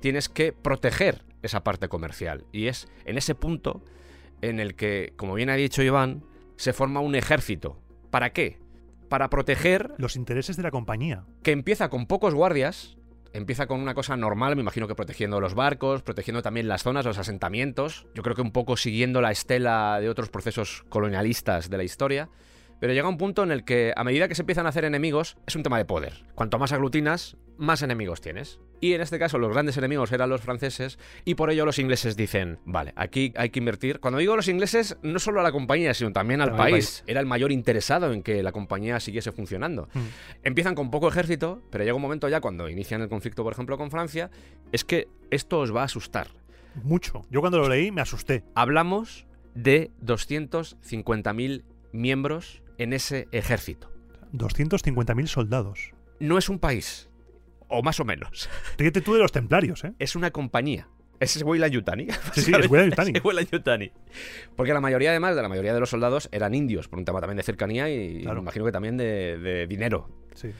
[0.00, 2.46] tienes que proteger esa parte comercial.
[2.52, 3.82] Y es en ese punto
[4.40, 6.24] en el que, como bien ha dicho Iván,
[6.56, 7.82] se forma un ejército.
[8.10, 8.58] ¿Para qué?
[9.10, 11.26] Para proteger los intereses de la compañía.
[11.42, 12.96] que empieza con pocos guardias,
[13.32, 17.04] empieza con una cosa normal, me imagino que protegiendo los barcos, protegiendo también las zonas,
[17.04, 21.76] los asentamientos, yo creo que un poco siguiendo la estela de otros procesos colonialistas de
[21.76, 22.28] la historia,
[22.80, 25.36] pero llega un punto en el que a medida que se empiezan a hacer enemigos,
[25.46, 26.24] es un tema de poder.
[26.34, 28.58] Cuanto más aglutinas, más enemigos tienes.
[28.80, 32.16] Y en este caso los grandes enemigos eran los franceses y por ello los ingleses
[32.16, 34.00] dicen, vale, aquí hay que invertir.
[34.00, 37.04] Cuando digo los ingleses, no solo a la compañía, sino también al país.
[37.06, 39.88] Era el mayor interesado en que la compañía siguiese funcionando.
[39.92, 40.00] Mm.
[40.42, 43.76] Empiezan con poco ejército, pero llega un momento ya cuando inician el conflicto, por ejemplo,
[43.76, 44.30] con Francia,
[44.72, 46.28] es que esto os va a asustar.
[46.82, 47.22] Mucho.
[47.30, 48.44] Yo cuando lo leí me asusté.
[48.54, 53.92] Hablamos de 250.000 miembros en ese ejército.
[54.32, 55.92] 250.000 soldados.
[56.20, 57.09] No es un país,
[57.70, 58.48] o más o menos.
[58.76, 59.92] Fíjate tú de los templarios, ¿eh?
[59.98, 60.88] Es una compañía.
[61.20, 62.06] Es Weyland Yutani.
[62.32, 63.12] Sí, sí, es Weyland Yutani.
[63.14, 63.92] Es Weyland Yutani.
[64.56, 67.20] Porque la mayoría, además, de la mayoría de los soldados eran indios, por un tema
[67.20, 68.36] también de cercanía y Claro.
[68.36, 70.08] me imagino que también de, de dinero.
[70.34, 70.50] Sí.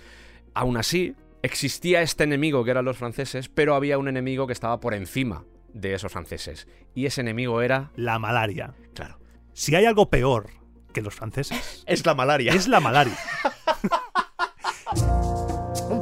[0.55, 4.81] Aún así, existía este enemigo que eran los franceses, pero había un enemigo que estaba
[4.81, 6.69] por encima de esos franceses.
[6.95, 8.75] Y ese enemigo era, La malaria.
[8.95, 9.19] claro,
[9.55, 10.51] Si hay algo peor
[10.93, 12.53] que los franceses, es la malaria.
[12.53, 13.17] es la malaria.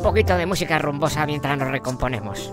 [0.09, 2.51] Un poquito de música rumbosa mientras nos recomponemos.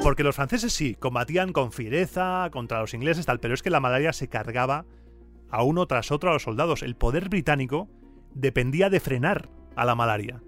[0.00, 3.80] Porque los franceses sí, combatían con fiereza contra los ingleses, tal, pero es que la
[3.80, 4.86] malaria se cargaba
[5.50, 6.84] a uno tras otro a los soldados.
[6.84, 7.88] El poder británico
[8.32, 10.40] dependía de frenar a la malaria.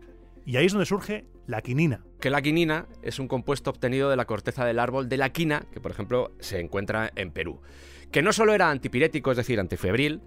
[0.45, 2.05] Y ahí es donde surge la quinina.
[2.21, 5.67] Que la quinina es un compuesto obtenido de la corteza del árbol de la quina,
[5.73, 7.61] que por ejemplo se encuentra en Perú.
[8.11, 10.23] Que no solo era antipirético, es decir, antifebril,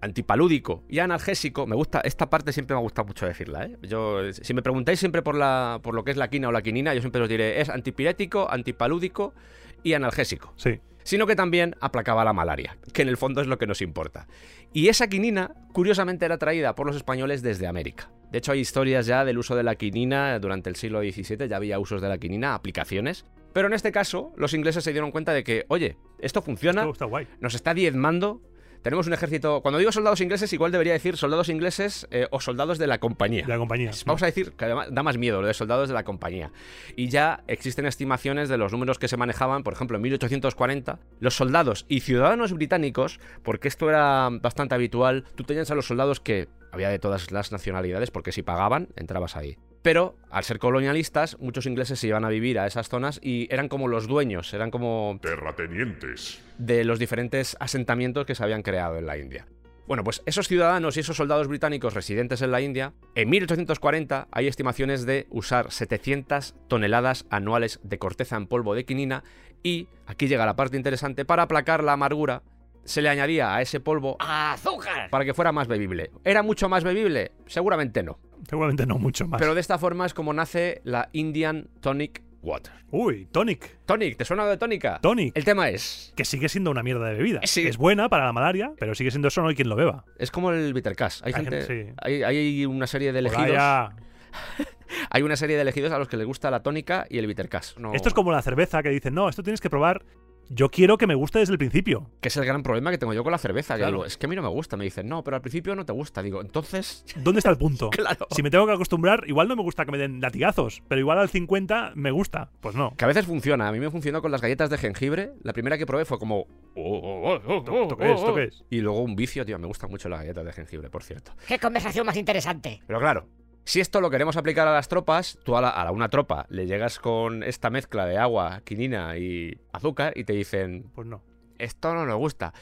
[0.00, 1.66] antipalúdico y analgésico.
[1.66, 3.64] Me gusta, esta parte siempre me ha gustado mucho decirla.
[3.64, 3.76] ¿eh?
[3.82, 6.62] Yo, si me preguntáis siempre por, la, por lo que es la quina o la
[6.62, 9.34] quinina, yo siempre os diré, es antipirético, antipalúdico
[9.82, 10.52] y analgésico.
[10.56, 10.80] Sí.
[11.02, 14.26] Sino que también aplacaba la malaria, que en el fondo es lo que nos importa.
[14.72, 19.06] Y esa quinina, curiosamente, era traída por los españoles desde América, De hecho, hay historias
[19.06, 22.18] ya del uso de la quinina durante el siglo XVII, ya había usos de la
[22.18, 23.26] quinina, aplicaciones.
[23.54, 26.92] Pero en este caso, los ingleses se dieron cuenta de que, oye, esto funciona, Esto
[26.92, 27.26] está guay.
[27.40, 28.42] nos está diezmando.
[28.82, 29.62] Tenemos un ejército.
[29.62, 33.42] Cuando digo soldados ingleses, igual debería decir soldados ingleses eh, o soldados de la compañía.
[33.42, 33.92] De la compañía.
[34.04, 36.50] Vamos a decir que además da más miedo lo de soldados de la compañía.
[36.94, 41.34] Y ya existen estimaciones de los números que se manejaban, por ejemplo, en 1840, los
[41.34, 46.48] soldados y ciudadanos británicos, porque esto era bastante habitual, tú tenías a los soldados que
[46.70, 49.56] había de todas las nacionalidades, porque si pagaban, entrabas ahí.
[49.84, 53.68] Pero, al ser colonialistas, muchos ingleses se iban a vivir a esas zonas y eran
[53.68, 56.42] como los dueños, eran como Terratenientes.
[56.56, 59.46] de los diferentes asentamientos que se habían creado en la India.
[59.86, 64.46] Bueno, pues esos ciudadanos y esos soldados británicos residentes en la India, en 1840 hay
[64.46, 69.22] estimaciones de usar 700 toneladas anuales de corteza en polvo de quinina
[69.62, 72.42] y, aquí llega la parte interesante, para aplacar la amargura,
[72.84, 75.10] se le añadía a ese polvo ¡Azúcar!
[75.10, 76.10] para que fuera más bebible.
[76.24, 77.32] ¿Era mucho más bebible?
[77.44, 78.18] Seguramente no.
[78.48, 79.40] Seguramente no mucho más.
[79.40, 82.72] Pero de esta forma es como nace la Indian Tonic Water.
[82.90, 83.78] Uy, tonic.
[83.86, 84.98] Tonic, ¿te suena de tónica?
[85.00, 85.36] Tonic.
[85.36, 87.40] El tema es, Que sigue siendo una mierda de bebida.
[87.44, 87.66] Sí.
[87.66, 90.04] Es buena para la malaria, pero sigue siendo eso, no hay quien lo beba.
[90.18, 91.20] Es como el bitter cash.
[91.24, 91.94] Hay, Hay gente, gente, sí.
[92.02, 93.48] hay, hay una serie de elegidos.
[93.50, 93.96] Hola,
[95.10, 97.48] Hay una serie de elegidos a los que les gusta la tónica y el bitter
[97.48, 97.76] cash.
[97.78, 97.96] No- ya.
[97.96, 100.04] Esto es como la cerveza que dicen, no, esto tienes que probar.
[100.48, 102.10] Yo quiero que me guste desde el principio.
[102.20, 103.74] que es el gran problema que tengo yo con la cerveza.
[103.74, 103.92] Que Claro.
[103.98, 104.76] digo, es que a mí no me gusta.
[104.76, 106.22] Me dicen, no, pero al principio no te gusta.
[106.22, 107.90] Digo, entonces, ¿Dónde está el punto?
[107.90, 108.26] claro.
[108.30, 111.18] Si me tengo que acostumbrar, igual no me gusta que me den latigazos, pero igual
[111.18, 112.50] al 50 me gusta.
[112.60, 112.94] Pues no.
[112.96, 113.68] Que a veces funciona.
[113.68, 115.32] A mí me funcionó con las galletas de jengibre.
[115.42, 116.40] La primera que probé fue como.
[116.40, 118.18] "Oh, oh, oh, oh, ¿Esto- esto qué es?
[118.20, 118.64] ¿Esto qué es?
[118.70, 119.58] Y luego un vicio, tío.
[119.58, 121.32] Me gustan mucho las galletas de jengibre, por cierto.
[121.46, 122.82] ¡Qué conversación más interesante!
[122.86, 123.26] Pero claro,
[123.64, 126.66] si esto lo queremos aplicar a las tropas, tú a, la- a una tropa le
[126.66, 131.22] llegas con esta mezcla de agua, quinina y azúcar y te dicen, Pues no.
[131.58, 132.52] esto no nos gusta.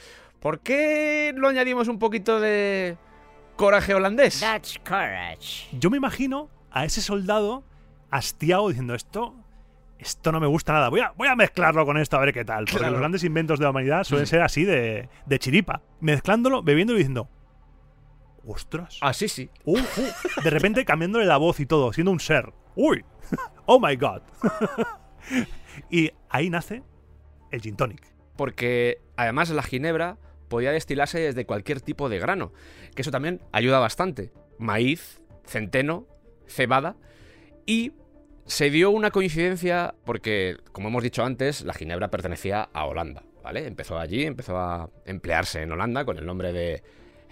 [0.41, 2.97] ¿Por qué no añadimos un poquito de
[3.57, 4.41] coraje holandés?
[4.41, 5.69] That's courage.
[5.79, 7.63] Yo me imagino a ese soldado
[8.11, 9.35] hastiado diciendo esto.
[9.99, 10.89] Esto no me gusta nada.
[10.89, 12.65] Voy a, voy a mezclarlo con esto a ver qué tal.
[12.65, 12.93] Porque Claro.
[12.93, 15.81] los grandes inventos de la humanidad suelen ser así de, de chiripa.
[16.01, 17.29] Mezclándolo, bebiéndolo y diciendo.
[18.45, 18.99] ¡Ostras!
[19.01, 19.51] Ah, sí, sí.
[19.65, 20.43] Uh, uh.
[20.43, 22.53] De repente cambiándole la voz y todo, siendo un ser.
[22.75, 23.05] ¡Uy!
[23.67, 24.23] ¡Oh my god!
[25.91, 26.83] y ahí nace
[27.51, 28.03] el gin tonic.
[28.37, 30.19] Porque además la ginebra
[30.49, 32.53] podía destilarse desde cualquier tipo de grano,
[32.95, 34.33] que eso también ayuda bastante.
[34.59, 36.07] Maíz, centeno,
[36.47, 36.97] cebada
[37.67, 37.93] y
[38.47, 43.67] se dio una coincidencia porque, como hemos dicho antes, la ginebra pertenecía a Holanda, ¿vale?
[43.67, 46.83] Empezó allí, empezó a emplearse en Holanda con el nombre de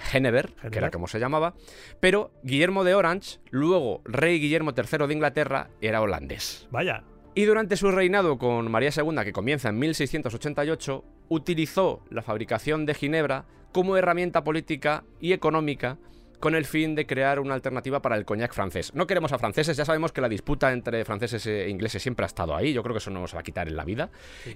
[0.00, 1.54] Genever, que era como se llamaba,
[2.00, 6.66] pero Guillermo de Orange, luego rey Guillermo III de Inglaterra, era holandés.
[6.70, 7.04] Vaya.
[7.34, 12.94] Y durante su reinado con María II, que comienza en 1688, utilizó la fabricación de
[12.94, 15.98] Ginebra como herramienta política y económica
[16.40, 18.94] con el fin de crear una alternativa para el coñac francés.
[18.94, 22.26] No queremos a franceses, ya sabemos que la disputa entre franceses e ingleses siempre ha
[22.26, 24.10] estado ahí, yo creo que eso no se va a quitar en la vida.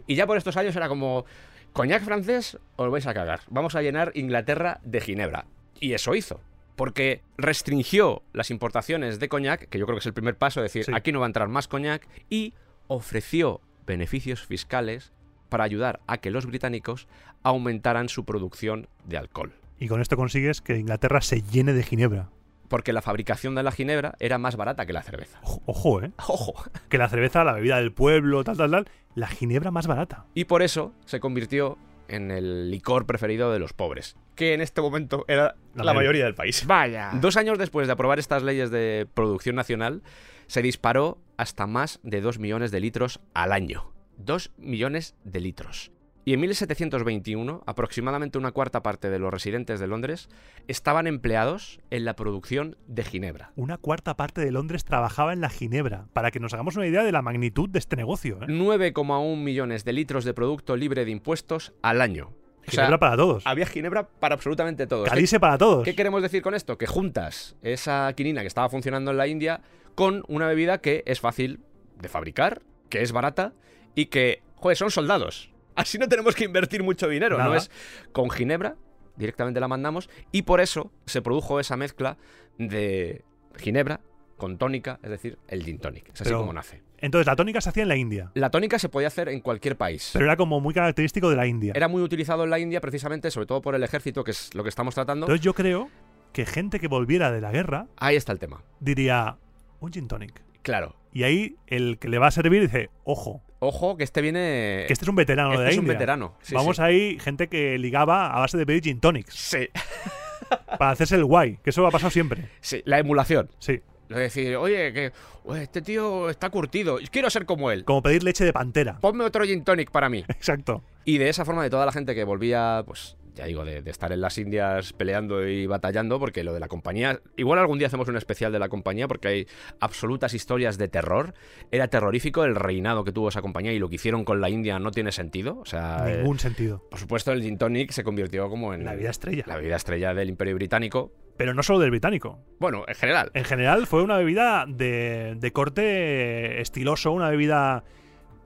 [0.06, 1.26] Y ya por estos años era como,
[1.74, 5.44] coñac francés, os vais a cagar, vamos a llenar Inglaterra de Ginebra.
[5.80, 6.40] Y eso hizo.
[6.76, 10.72] Porque restringió las importaciones de coñac, que yo creo que es el primer paso, es
[10.72, 10.92] decir, Sí.
[10.94, 12.54] aquí no va a entrar más coñac, y
[12.86, 15.12] ofreció beneficios fiscales
[15.48, 17.06] para ayudar a que los británicos
[17.42, 19.52] aumentaran su producción de alcohol.
[19.78, 22.30] Y con esto consigues que Inglaterra se llene de ginebra.
[22.68, 25.38] Porque la fabricación de la ginebra era más barata que la cerveza.
[25.42, 26.10] Ojo, ojo, ¿eh?
[26.26, 26.54] ¡Ojo!
[26.88, 28.88] Que la cerveza, la bebida del pueblo, tal, tal, tal.
[29.14, 30.24] La ginebra más barata.
[30.34, 34.80] Y por eso se convirtió en el licor preferido de los pobres, que en este
[34.82, 35.94] momento era La la, mayoría.
[35.94, 36.66] mayoría del país.
[36.66, 37.10] Vaya.
[37.20, 40.02] Dos años después de aprobar estas leyes de producción nacional,
[40.46, 43.90] se disparó hasta más de 2 millones de litros al año.
[44.18, 45.90] 2 millones de litros.
[46.26, 50.28] Y en 1721, aproximadamente una cuarta parte de los residentes de Londres
[50.68, 53.52] estaban empleados en la producción de ginebra.
[53.56, 56.06] Una cuarta parte de Londres trabajaba en la ginebra.
[56.14, 58.46] Para que nos hagamos una idea de la magnitud de este negocio, ¿eh?
[58.46, 62.32] 9,1 millones de litros de producto libre de impuestos al año.
[62.66, 63.46] O sea, Ginebra para todos.
[63.46, 65.06] había ginebra para absolutamente todos.
[65.10, 65.84] Calice para todos.
[65.84, 66.78] ¿Qué queremos decir con esto?
[66.78, 69.60] Que juntas esa quinina que estaba funcionando en la India
[69.94, 71.60] con una bebida que es fácil
[72.00, 73.52] de fabricar, que es barata
[73.94, 75.50] y que, joder, son soldados.
[75.76, 77.54] Así no tenemos que invertir mucho dinero, ¿no?
[77.54, 77.70] Es
[78.12, 78.76] con ginebra,
[79.16, 82.16] directamente la mandamos y por eso se produjo esa mezcla
[82.58, 83.24] de
[83.56, 84.00] ginebra
[84.36, 86.06] con tónica, es decir, el gin tonic.
[86.12, 86.82] Es así Pero- como nace.
[86.98, 88.30] Entonces, la tónica se hacía en la India.
[88.34, 90.10] La tónica se podía hacer en cualquier país.
[90.14, 91.72] Pero era como muy característico de la India.
[91.76, 94.62] Era muy utilizado en la India precisamente, sobre todo por el ejército, que es lo
[94.62, 95.26] que estamos tratando.
[95.26, 95.90] Entonces, yo creo
[96.32, 98.62] que gente que volviera de la guerra Ahí está el tema.
[98.80, 99.36] diría
[99.80, 100.42] un gin tonic.
[100.62, 100.96] Claro.
[101.12, 104.84] Y ahí el que le va a servir dice, ojo, Ojo, que este viene.
[104.86, 105.94] que este es un veterano este de la es un India.
[105.94, 106.34] veterano.
[106.42, 106.82] Sí, Vamos sí.
[106.82, 109.34] ahí, gente que ligaba a base de pedir gin tonics.
[109.34, 109.68] Sí.
[110.78, 112.48] Para hacerse el guay, que eso ha pasado siempre.
[112.60, 113.50] Sí, la emulación.
[113.58, 113.80] Sí.
[114.08, 115.12] Lo de decir, oye, que
[115.44, 117.84] oye, este tío está curtido, quiero ser como él.
[117.84, 118.98] Como pedir leche de pantera.
[119.00, 120.24] Ponme otro gin tonic para mí.
[120.28, 120.82] Exacto.
[121.04, 123.90] Y de esa forma, de toda la gente que volvía, pues, ya digo, de, de
[123.90, 127.20] estar en las Indias peleando y batallando, porque lo de la compañía.
[127.36, 129.46] Igual algún día hacemos un especial de la compañía, porque hay
[129.80, 131.34] absolutas historias de terror.
[131.70, 134.78] Era terrorífico el reinado que tuvo esa compañía y lo que hicieron con la India
[134.78, 135.58] no tiene sentido.
[135.58, 136.04] O sea.
[136.08, 136.82] eh, Ningún sentido.
[136.90, 138.84] por supuesto, el gin tonic se convirtió como en.
[138.84, 139.44] La vida estrella.
[139.46, 141.12] La bebida estrella del Imperio Británico.
[141.36, 142.38] Pero no solo del británico.
[142.60, 143.32] Bueno, en general.
[143.34, 147.82] En general fue una bebida de, de corte estiloso, una bebida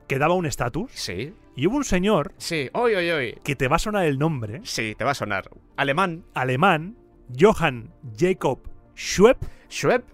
[0.07, 0.91] que daba un estatus.
[0.95, 1.33] Sí.
[1.59, 2.69] Y hubo un señor Sí.
[2.71, 3.35] Hoy, hoy, hoy.
[3.43, 5.49] que te va a sonar el nombre, Sí, te va a sonar.
[5.75, 6.23] Alemán.
[6.33, 6.95] alemán,
[7.37, 8.59] Johann Jacob
[8.95, 9.43] Schwepp.
[9.69, 10.05] Schwepp.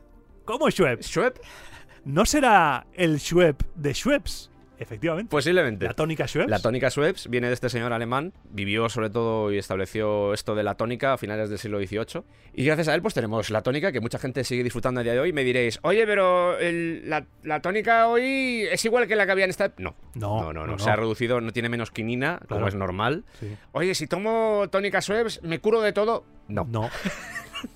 [0.44, 1.04] ¿Cómo Schwepp?
[1.04, 1.38] Schwepp.
[2.04, 4.50] ¿No será el Schwepp de Schweppes?
[4.80, 5.30] Efectivamente.
[5.30, 5.86] Posiblemente.
[5.86, 6.50] la tónica Schweppes.
[6.52, 10.64] La tónica Schweppes viene de este señor alemán, vivió sobre todo y estableció esto de
[10.64, 12.24] la tónica a finales del siglo XVIII.
[12.54, 15.14] Y gracias a él, pues tenemos la tónica que mucha gente sigue disfrutando a día
[15.14, 15.34] de hoy.
[15.34, 19.46] Me diréis, oye, pero el- la, la tónica hoy es igual que la que había
[19.46, 19.74] en esta.
[19.78, 20.72] No, No, no, no, no.
[20.74, 23.24] no, Se ha reducido, no tiene menos quinina, como es normal.
[23.40, 23.56] Sí.
[23.72, 26.26] Oye, si tomo tónica Schweppes, ¿me curo de todo?
[26.48, 26.66] No.
[26.70, 26.90] No.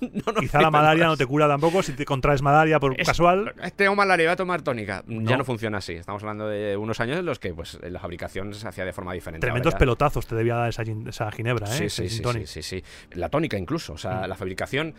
[0.26, 3.06] No, Quizá la malaria no, no te cura tampoco si te contraes malaria por Es-
[3.06, 3.54] casual.
[3.76, 5.02] Tengo malaria, voy a tomar tónica.
[5.06, 5.44] Ya No.
[5.44, 5.92] funciona así.
[5.94, 9.12] Estamos hablando de unos años en los que pues la fabricación se hacía de forma
[9.12, 9.46] diferente.
[9.46, 11.88] Tremendos pelotazos te debía dar esa, esa ginebra, ¿eh?
[11.88, 12.84] Sí, sí, sí, sí, sí.
[13.12, 13.94] La tónica incluso.
[13.94, 14.28] O sea, Mm.
[14.28, 14.94] la fabricación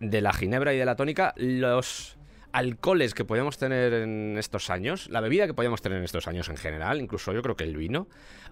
[0.00, 2.16] de la ginebra y de la tónica, los
[2.52, 6.48] alcoholes que podíamos tener en estos años, la bebida que podíamos tener en estos años
[6.48, 8.06] en general, incluso yo creo que el vino,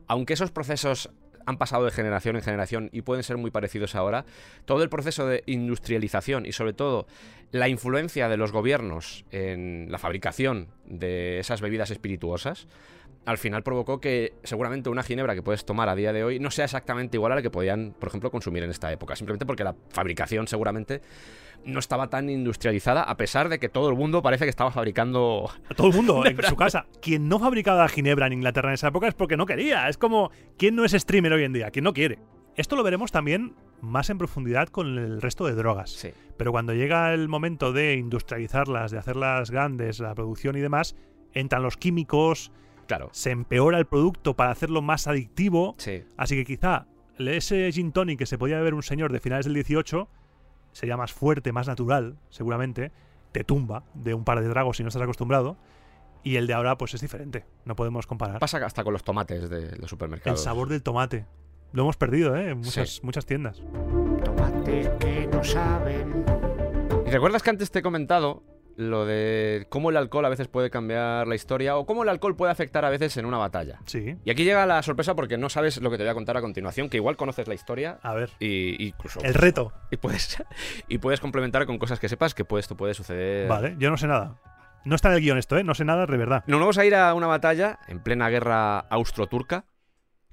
[0.08, 1.10] aunque esos procesos
[1.46, 4.24] han pasado de generación en generación y pueden ser muy parecidos ahora,
[4.64, 7.06] todo el proceso de industrialización y sobre todo
[7.50, 12.66] la influencia de los gobiernos en la fabricación de esas bebidas espirituosas,
[13.24, 16.50] al final provocó que seguramente una ginebra que puedes tomar a día de hoy no
[16.50, 19.14] sea exactamente igual a la que podían, por ejemplo, consumir en esta época.
[19.16, 21.00] Simplemente porque la fabricación seguramente
[21.64, 25.48] no estaba tan industrializada, a pesar de que todo el mundo parece que estaba fabricando...
[25.70, 26.86] A todo el mundo en su casa.
[27.00, 29.88] Quien no fabricaba ginebra en Inglaterra en esa época es porque no quería.
[29.88, 31.70] Es como, ¿quién no es streamer hoy en día?
[31.70, 32.18] ¿Quién no quiere?
[32.56, 35.90] Esto lo veremos también más en profundidad con el resto de drogas.
[35.90, 36.10] Sí.
[36.36, 40.96] Pero cuando llega el momento de industrializarlas, de hacerlas grandes, la producción y demás,
[41.32, 42.52] entran los químicos,
[42.96, 43.08] Claro.
[43.12, 45.74] se empeora el producto para hacerlo más adictivo.
[45.78, 46.04] Sí.
[46.16, 46.86] Así que quizá
[47.18, 50.08] ese gin tonic que se podía beber un señor de finales del 18
[50.72, 52.92] sería más fuerte, más natural, seguramente.
[53.32, 55.56] Te tumba de un par de tragos si no estás acostumbrado.
[56.24, 57.44] Y el de ahora, pues es diferente.
[57.64, 58.38] No podemos comparar.
[58.38, 60.42] Pasa hasta con los tomates de los El supermercados.
[60.42, 61.26] sabor del tomate.
[61.72, 62.50] Lo hemos perdido, ¿eh?
[62.50, 63.00] En muchas, Sí.
[63.02, 63.62] muchas tiendas.
[64.24, 66.24] Tomates que no saben.
[67.06, 68.42] ¿Y recuerdas que antes te he comentado
[68.76, 72.36] lo de cómo el alcohol a veces puede cambiar la historia o cómo el alcohol
[72.36, 73.80] puede afectar a veces en una batalla?
[73.86, 74.16] Sí.
[74.24, 76.40] Y aquí llega la sorpresa porque no sabes lo que te voy a contar a
[76.40, 78.30] continuación, que igual conoces la historia A ver.
[78.38, 79.72] y y incluso El reto.
[79.90, 80.42] y puedes
[80.88, 83.48] y puedes complementar con cosas que sepas que pues, esto puede suceder.
[83.48, 84.38] Vale, yo no sé nada.
[84.84, 85.62] No está en el guion esto, ¿eh?
[85.64, 86.42] No sé nada de verdad.
[86.46, 89.64] Nos vamos a ir a una batalla en plena guerra austro-turca.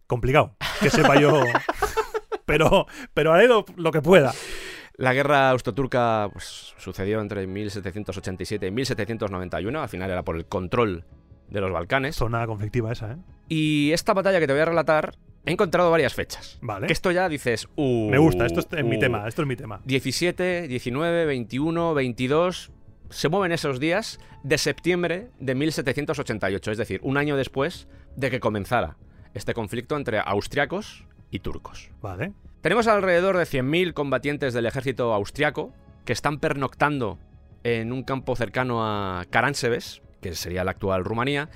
[0.08, 0.56] Complicado.
[0.82, 1.44] Que sepa yo.
[2.46, 4.34] pero, pero haré lo, lo que pueda.
[5.00, 9.82] La guerra austro-turca pues, sucedió entre 1787 y 1791.
[9.82, 11.06] Al final era por el control
[11.48, 12.18] de los Balcanes.
[12.18, 13.18] Zona conflictiva esa, ¿eh?
[13.48, 16.60] Y esta batalla que te voy a relatar, he encontrado varias fechas.
[16.62, 16.88] Vale.
[16.88, 19.00] Que esto ya dices, uh, Me gusta, esto es mi uh.
[19.00, 19.80] tema, esto es mi tema.
[19.86, 22.72] 17, 19, 21, 22.
[23.10, 27.88] Se mueven esos días de septiembre de 1788, es decir, un año después
[28.18, 28.98] de que comenzara
[29.34, 31.90] este conflicto entre austriacos y turcos.
[32.02, 32.34] Vale.
[32.62, 35.72] Tenemos alrededor de 100.000 combatientes del ejército austriaco
[36.06, 37.18] que están pernoctando
[37.64, 41.50] en un campo cercano a Caránsebes, que sería la actual Rumanía,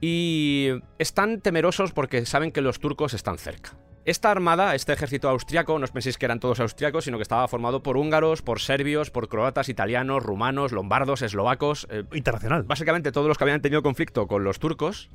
[0.00, 3.72] y están temerosos porque saben que los turcos están cerca.
[4.06, 7.46] Esta armada, este ejército austriaco, no os penséis que eran todos austriacos, sino que estaba
[7.48, 12.62] formado por húngaros, por serbios, por croatas, italianos, rumanos, lombardos, eslovacos, eh, Internacional.
[12.62, 15.10] básicamente todos los que habían tenido conflicto con los turcos,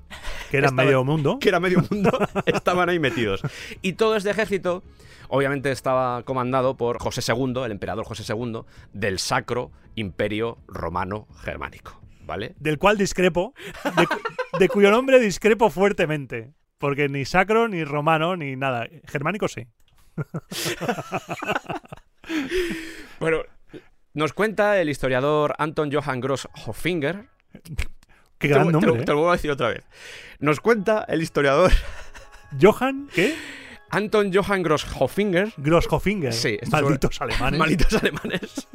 [0.51, 1.39] Que era estaba- medio mundo.
[1.41, 2.11] que era medio mundo,
[2.45, 3.41] estaban ahí metidos.
[3.81, 4.83] Y todo este ejército,
[5.29, 8.61] obviamente, estaba comandado por José II, el emperador José II,
[8.93, 11.99] del Sacro Imperio Romano Germánico.
[12.25, 12.55] ¿Vale?
[12.57, 13.53] Del cual discrepo.
[13.95, 14.19] De, cu-
[14.59, 16.53] de cuyo nombre discrepo fuertemente.
[16.79, 18.87] Porque ni sacro, ni romano, ni nada.
[19.07, 19.67] Germánico sí.
[23.19, 23.39] Bueno,
[24.13, 27.27] nos cuenta el historiador Anton Johann Gross Hoffinger.
[28.37, 29.05] Qué gran te, lo- te lo- nombre.
[29.05, 29.21] te lo ¿eh?
[29.21, 29.83] voy a decir otra vez.
[30.39, 31.71] Nos cuenta el historiador
[32.61, 33.35] Johann, ¿qué?
[33.95, 36.33] Anton Johann Gross Hoffinger Grosshofinger.
[36.33, 37.59] Sí, Malditos alemanes.
[37.59, 38.67] Malditos alemanes.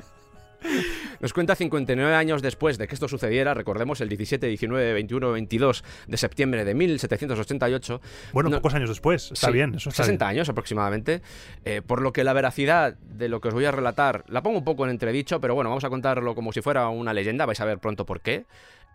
[1.21, 5.85] Nos cuenta 59 años después de que esto sucediera, recordemos el 17, 19, 21, 22
[6.07, 8.01] de septiembre de 1788.
[8.33, 9.31] Bueno, No- pocos años después.
[9.33, 10.37] Está Sí, bien, eso está 60 bien.
[10.39, 11.23] años aproximadamente.
[11.65, 14.59] eh, por lo que la veracidad de lo que os voy a relatar la pongo
[14.59, 17.61] un poco en entredicho, pero bueno, vamos a contarlo como si fuera una leyenda, vais
[17.61, 18.47] a ver pronto por qué.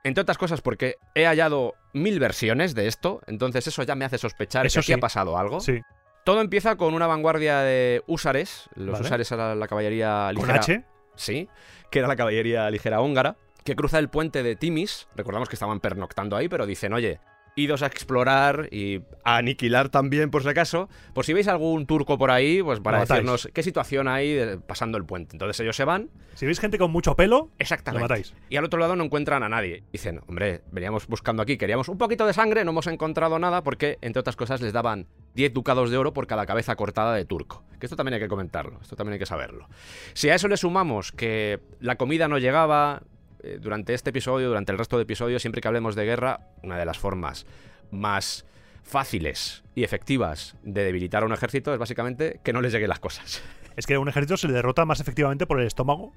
[0.04, 4.18] Entre otras cosas porque he hallado mil versiones de esto, entonces eso ya me hace
[4.20, 4.94] sospechar Eso que aquí sí.
[4.94, 5.60] ha pasado algo.
[5.60, 5.80] Sí.
[6.26, 8.68] Todo empieza con una vanguardia de húsares.
[8.74, 9.06] Los Vale.
[9.06, 10.60] húsares era la caballería Con ligera.
[10.60, 10.84] H.
[11.16, 11.48] Sí,
[11.92, 15.08] que era la caballería ligera húngara, que cruza el puente de Timis.
[15.16, 17.20] Recordamos que estaban pernoctando ahí, pero dicen, oye,
[17.56, 20.90] idos a explorar y a aniquilar también, por si acaso.
[21.14, 23.18] Por si veis algún turco por ahí, pues para Lo matáis.
[23.20, 25.36] decirnos qué situación hay de- pasando el puente.
[25.36, 26.10] Entonces ellos se van.
[26.34, 28.04] Si veis gente con mucho pelo, Exactamente.
[28.04, 28.34] Lo matáis.
[28.50, 29.84] Y al otro lado no encuentran a nadie.
[29.94, 33.98] Dicen, hombre, veníamos buscando aquí, queríamos un poquito de sangre, no hemos encontrado nada porque,
[34.02, 37.64] entre otras cosas, les daban 10 ducados de oro por cada cabeza cortada de turco.
[37.80, 39.70] Que esto también hay que comentarlo, esto también hay que saberlo.
[40.14, 43.04] Si a eso le sumamos que la comida no llegaba,
[43.46, 46.78] eh, durante este episodio, durante el resto de episodios, siempre que hablemos de guerra, una
[46.78, 47.46] de las formas
[47.92, 48.46] más
[48.84, 53.00] fáciles y efectivas de debilitar a un ejército es básicamente que no les lleguen las
[53.00, 53.44] cosas.
[53.76, 56.14] es que a un ejército se le derrota más efectivamente por el estómago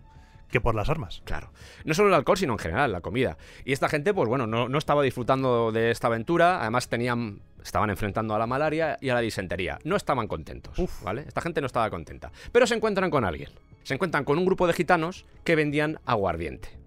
[0.51, 1.21] que por las armas.
[1.25, 1.53] Claro.
[1.85, 3.37] No solo el alcohol, sino en general la comida.
[3.67, 6.63] Y esta gente, pues bueno, no, no estaba disfrutando de esta aventura.
[6.63, 7.43] Además, tenían.
[7.63, 9.79] Estaban enfrentando a la malaria y a la disentería.
[9.85, 10.81] No estaban contentos.
[11.03, 11.25] ¿Vale?
[11.27, 12.33] Esta gente no estaba contenta.
[12.51, 13.51] Pero se encuentran con alguien.
[13.83, 16.78] Se encuentran con un grupo de gitanos que vendían aguardiente.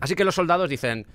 [0.00, 1.06] Así que los soldados dicen.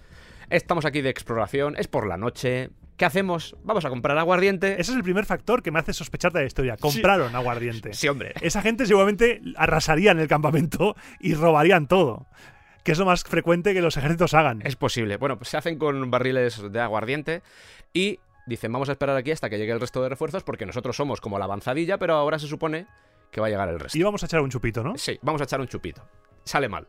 [0.51, 2.71] Estamos aquí de exploración, es por la noche.
[2.97, 3.55] ¿Qué hacemos?
[3.63, 4.73] Vamos a comprar aguardiente.
[4.73, 6.75] Ese es el primer factor que me hace sospechar de la historia.
[6.75, 7.93] Compraron aguardiente.
[7.93, 8.33] Sí, hombre.
[8.41, 12.27] Esa gente seguramente arrasarían el campamento y robarían todo.
[12.83, 14.61] Que es lo más frecuente que los ejércitos hagan.
[14.65, 15.15] Es posible.
[15.15, 17.43] Bueno, pues se hacen con barriles de aguardiente
[17.93, 20.97] y dicen, vamos a esperar aquí hasta que llegue el resto de refuerzos porque nosotros
[20.97, 22.87] somos como la avanzadilla, pero ahora se supone
[23.31, 23.97] que va a llegar el resto.
[23.97, 24.97] Y vamos a echar un chupito, ¿no?
[24.97, 26.03] Sí, vamos a echar un chupito.
[26.43, 26.87] Sale mal.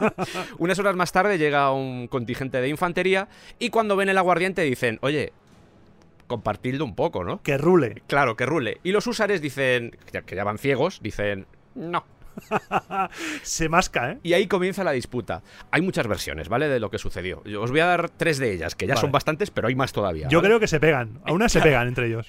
[0.58, 3.28] Unas horas más tarde llega un contingente de infantería
[3.58, 5.32] y cuando ven el aguardiente dicen, oye,
[6.28, 7.42] compartidlo un poco, ¿no?
[7.42, 8.02] Que rule.
[8.06, 8.78] Claro, que rule.
[8.84, 9.96] Y los húsares dicen,
[10.26, 12.04] que ya- van ciegos, dicen, no.
[13.42, 14.18] Se masca, ¿eh?
[14.22, 15.42] Y ahí comienza la disputa.
[15.70, 16.68] Hay muchas versiones, ¿vale?
[16.68, 17.42] De lo que sucedió.
[17.44, 19.02] Yo Os voy a dar tres de ellas, que ya Vale.
[19.02, 20.28] son bastantes, pero hay más todavía.
[20.28, 21.20] Yo creo que se pegan.
[21.26, 22.26] A una se pegan entre ellos.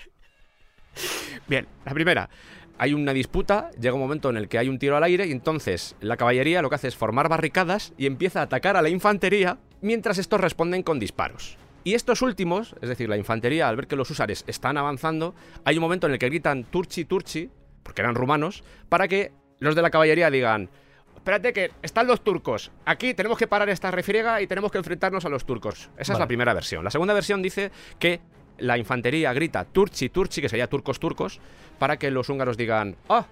[1.48, 2.30] Bien, la primera.
[2.78, 5.32] Hay una disputa, llega un momento en el que hay un tiro al aire y
[5.32, 8.90] entonces la caballería lo que hace es formar barricadas y empieza a atacar a la
[8.90, 11.58] infantería mientras estos responden con disparos.
[11.84, 15.78] Y estos últimos, es decir, la infantería, al ver que los húsares están avanzando, hay
[15.78, 17.50] un momento en el que gritan Turchi, Turchi,
[17.84, 20.70] porque eran rumanos, para que los de la caballería digan,
[21.16, 25.26] espérate que están los turcos, aquí tenemos que parar esta refriega y tenemos que enfrentarnos
[25.26, 25.90] a los turcos.
[25.98, 26.84] Esa es la primera versión.
[26.84, 28.22] La segunda versión dice que
[28.58, 31.40] la infantería grita Turchi, Turchi, que sería turcos, turcos,
[31.80, 33.26] para que los húngaros digan, ah,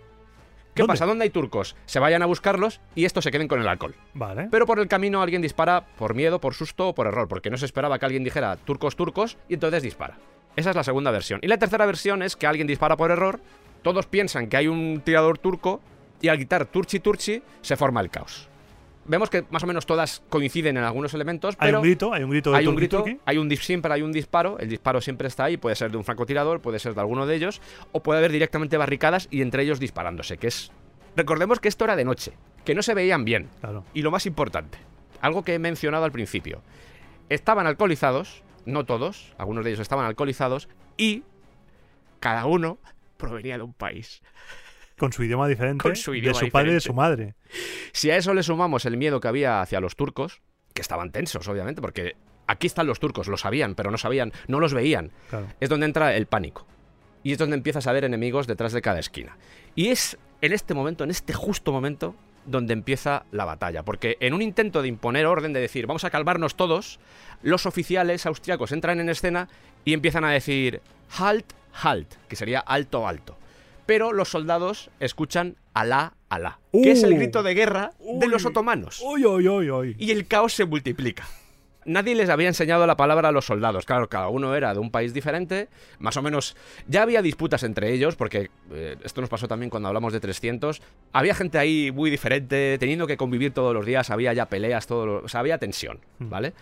[0.74, 0.94] ¿qué ¿Dónde?
[0.94, 1.06] pasa?
[1.06, 1.76] ¿Dónde hay turcos?
[1.86, 3.96] Se vayan a buscarlos y estos se queden con el alcohol.
[4.14, 4.48] Vale.
[4.52, 7.58] Pero por el camino alguien dispara por miedo, por susto o por error, porque no
[7.58, 10.18] se esperaba que alguien dijera turcos, turcos y entonces dispara.
[10.56, 11.40] Esa es la segunda versión.
[11.44, 13.40] Y la tercera versión es que alguien dispara por error,
[13.84, 15.82] todos piensan que hay un tirador turco
[16.22, 18.48] y al gritar turchi, turchi se forma el caos.
[19.06, 22.30] Vemos que más o menos todas coinciden en algunos elementos, hay un grito, hay un
[22.30, 23.20] grito de hay un grito, turqui.
[23.26, 26.04] hay un siempre hay un disparo, el disparo siempre está ahí, puede ser de un
[26.04, 29.80] francotirador, puede ser de alguno de ellos, o puede haber directamente barricadas y entre ellos
[29.80, 30.72] disparándose, que es...
[31.16, 32.34] Recordemos que esto era de noche,
[32.64, 33.84] que no se veían bien, Claro.
[33.94, 34.78] y lo más importante,
[35.20, 36.62] algo que he mencionado al principio,
[37.30, 41.24] estaban alcoholizados, no todos, algunos de ellos estaban alcoholizados, y
[42.20, 42.78] cada uno
[43.18, 44.22] provenía de un país.
[45.02, 45.82] Con su idioma diferente.
[45.82, 47.34] Con su idioma de su padre y de su madre.
[47.92, 50.42] Si a eso le sumamos el miedo que había hacia los turcos,
[50.76, 54.60] que estaban tensos, obviamente, porque aquí están los turcos, lo sabían, pero no sabían, no
[54.60, 55.48] los veían, Claro.
[55.60, 56.68] es donde entra el pánico.
[57.24, 59.38] Y es donde empiezas a ver enemigos detrás de cada esquina.
[59.74, 62.14] Y es en este momento, en este justo momento,
[62.46, 63.82] donde empieza la batalla.
[63.82, 67.00] Porque en un intento de imponer orden, de decir, vamos a calmarnos todos,
[67.42, 69.50] los oficiales austriacos entran en escena
[69.84, 70.80] y empiezan a decir,
[71.18, 73.36] halt, halt, que sería alto, alto.
[73.92, 77.18] Pero los soldados escuchan alá, alá, que es el Uh.
[77.18, 79.02] grito de guerra de los otomanos.
[79.06, 79.96] Uy, uy, uy, uy.
[80.00, 81.28] Y el caos se multiplica.
[81.84, 83.86] Nadie les había enseñado la palabra a los soldados.
[83.86, 85.68] Claro, cada uno era de un país diferente.
[86.00, 86.56] Más o menos
[86.88, 90.82] ya había disputas entre ellos, porque eh, esto nos pasó también cuando hablamos de 300.
[91.12, 94.10] Había gente ahí muy diferente, teniendo que convivir todos los días.
[94.10, 96.54] Había ya peleas, todo lo- o sea, había tensión, ¿vale?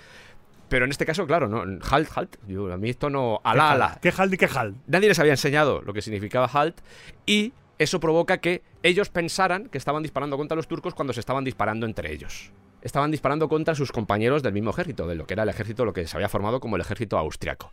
[0.69, 2.37] Pero en este caso, claro, no, halt, halt.
[2.47, 3.41] Yo, a mí esto no.
[3.43, 3.99] Alá, alá.
[4.01, 4.75] ¿Qué hal y qué hal?
[4.87, 6.79] Nadie les había enseñado lo que significaba halt
[7.25, 11.43] y eso provoca que ellos pensaran que estaban disparando contra los turcos cuando se estaban
[11.43, 12.51] disparando entre ellos.
[12.81, 15.93] Estaban disparando contra sus compañeros del mismo ejército, de lo que era el ejército, lo
[15.93, 17.71] que se había formado como el ejército austriaco.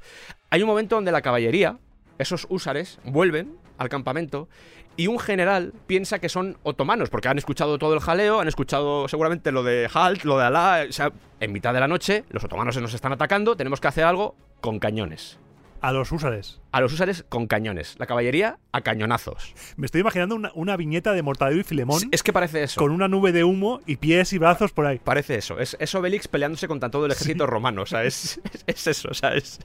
[0.51, 1.79] Hay un momento donde la caballería,
[2.19, 4.49] esos húsares, vuelven al campamento
[4.97, 9.09] y un general piensa que son otomanos, porque han escuchado todo el jaleo, han escuchado
[9.09, 10.87] seguramente lo de Halt, lo de Alá.
[10.89, 13.89] O sea, en mitad de la noche, los otomanos se nos están atacando, tenemos que
[13.89, 15.39] hacer algo con cañones.
[15.83, 16.61] A los húsares.
[16.73, 17.97] A los húsares con cañones.
[17.99, 19.55] La caballería a cañonazos.
[19.77, 22.81] Me estoy imaginando una, una viñeta de Mortadelo y Filemón Es que parece eso.
[22.81, 24.99] con una nube de humo y pies y brazos por ahí.
[24.99, 25.61] Parece eso.
[25.61, 27.83] Es, es Obelix peleándose contra todo el ejército romano.
[27.83, 29.61] O sea, es, es, es eso, o sea, es.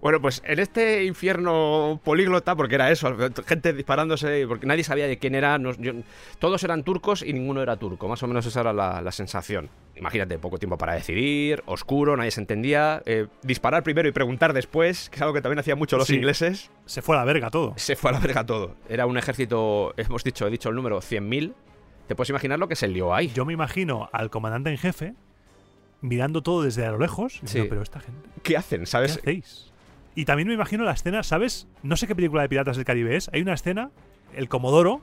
[0.00, 3.14] Bueno, pues en este infierno políglota, porque era eso,
[3.46, 5.92] gente disparándose, porque nadie sabía de quién era, no- yo-
[6.40, 9.70] todos eran turcos y ninguno era turco, más o menos esa era la, la sensación.
[9.94, 15.08] Imagínate, poco tiempo para decidir, oscuro, nadie se entendía, eh, disparar primero y preguntar después,
[15.08, 16.16] que es algo que también hacían mucho los Sí.
[16.16, 17.74] ingleses, Se fue a la verga todo.
[17.76, 18.74] se fue a la verga todo.
[18.88, 21.54] Era un ejército, hemos dicho, he dicho el número, 100.000,
[22.08, 23.28] te puedes imaginar lo que se lió ahí.
[23.28, 25.14] Yo me imagino al comandante en jefe
[26.02, 27.40] mirando todo desde a lo lejos.
[27.44, 27.64] Sí.
[27.68, 29.16] pero esta gente, ¿Qué hacen, ¿qué sabes?
[29.16, 29.72] hacéis?
[30.14, 31.66] Y también me imagino la escena, ¿sabes?
[31.82, 33.30] No sé qué película de Piratas del Caribe es.
[33.32, 33.90] Hay una escena,
[34.34, 35.00] el Comodoro,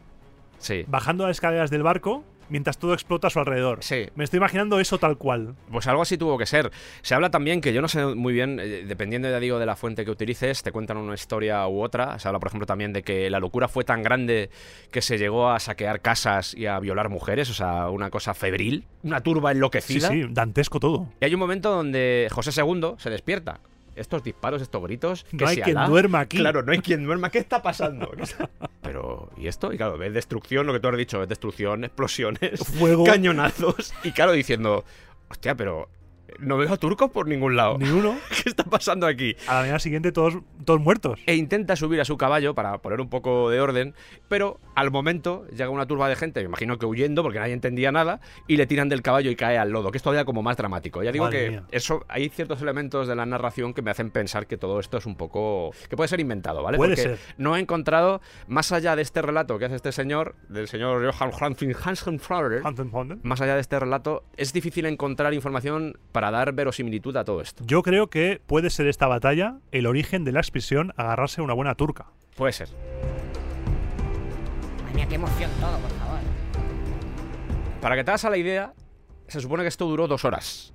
[0.60, 0.84] Sí.
[0.88, 3.80] bajando las escaleras del barco mientras todo explota a su alrededor.
[3.82, 4.08] Sí.
[4.16, 5.56] Me estoy imaginando eso tal cual.
[5.72, 6.72] Pues algo así tuvo que ser.
[7.02, 9.76] Se habla también que yo no sé muy bien, eh, dependiendo ya digo de la
[9.76, 12.20] fuente que utilices, te cuentan una historia u otra.
[12.20, 14.50] Se habla, por ejemplo, también de que la locura fue tan grande
[14.92, 18.86] que se llegó a saquear casas y a violar mujeres, o sea, una cosa febril,
[19.04, 20.08] una turba Sí, enloquecida.
[20.10, 21.08] sí, dantesco todo.
[21.22, 23.60] Y hay un momento donde José II se despierta.
[24.00, 25.26] Estos disparos, estos gritos.
[25.32, 26.38] No que hay si quien duerma aquí.
[26.38, 27.30] Claro, no hay quien duerma.
[27.30, 28.10] ¿Qué está pasando?
[28.16, 28.50] ¿Qué está-
[28.82, 29.72] Pero, ¿y esto?
[29.74, 33.04] Y claro, ves destrucción, lo que tú has dicho, es destrucción, explosiones, Fuego.
[33.04, 33.94] cañonazos.
[34.04, 34.84] Y claro, diciendo,
[35.30, 35.90] hostia, pero
[36.40, 37.78] no veo a turcos por ningún lado.
[37.78, 38.18] Ni uno.
[38.44, 39.36] ¿Qué está pasando aquí?
[39.48, 41.20] A la mañana siguiente todos, todos muertos.
[41.26, 43.94] E intenta subir a su caballo para poner un poco de orden,
[44.28, 47.92] pero al momento llega una turba de gente, me imagino que huyendo porque nadie entendía
[47.92, 50.58] nada, y le tiran del caballo y cae al lodo, que es todavía como más
[50.58, 51.04] dramático.
[51.04, 51.64] Ya digo Madre que mía.
[51.72, 55.06] eso hay ciertos elementos de la narración que me hacen pensar que todo esto es
[55.06, 56.78] un poco que puede ser inventado, ¿vale?
[56.78, 57.20] Puede porque ser.
[57.38, 61.32] no he encontrado más allá de este relato que hace este señor, del señor Johann
[61.40, 62.20] Hansen Hansen
[63.24, 67.64] más allá de este relato, es difícil encontrar información para dar verosimilitud a todo esto.
[67.66, 71.54] Yo creo que puede ser esta batalla el origen de la expresión agarrarse a una
[71.54, 72.08] buena turca.
[72.36, 72.70] Puede ser.
[74.94, 76.20] Mía, qué emoción todo, por favor.
[77.82, 78.74] Para que te hagas a la idea,
[79.28, 80.74] se supone que esto duró dos horas.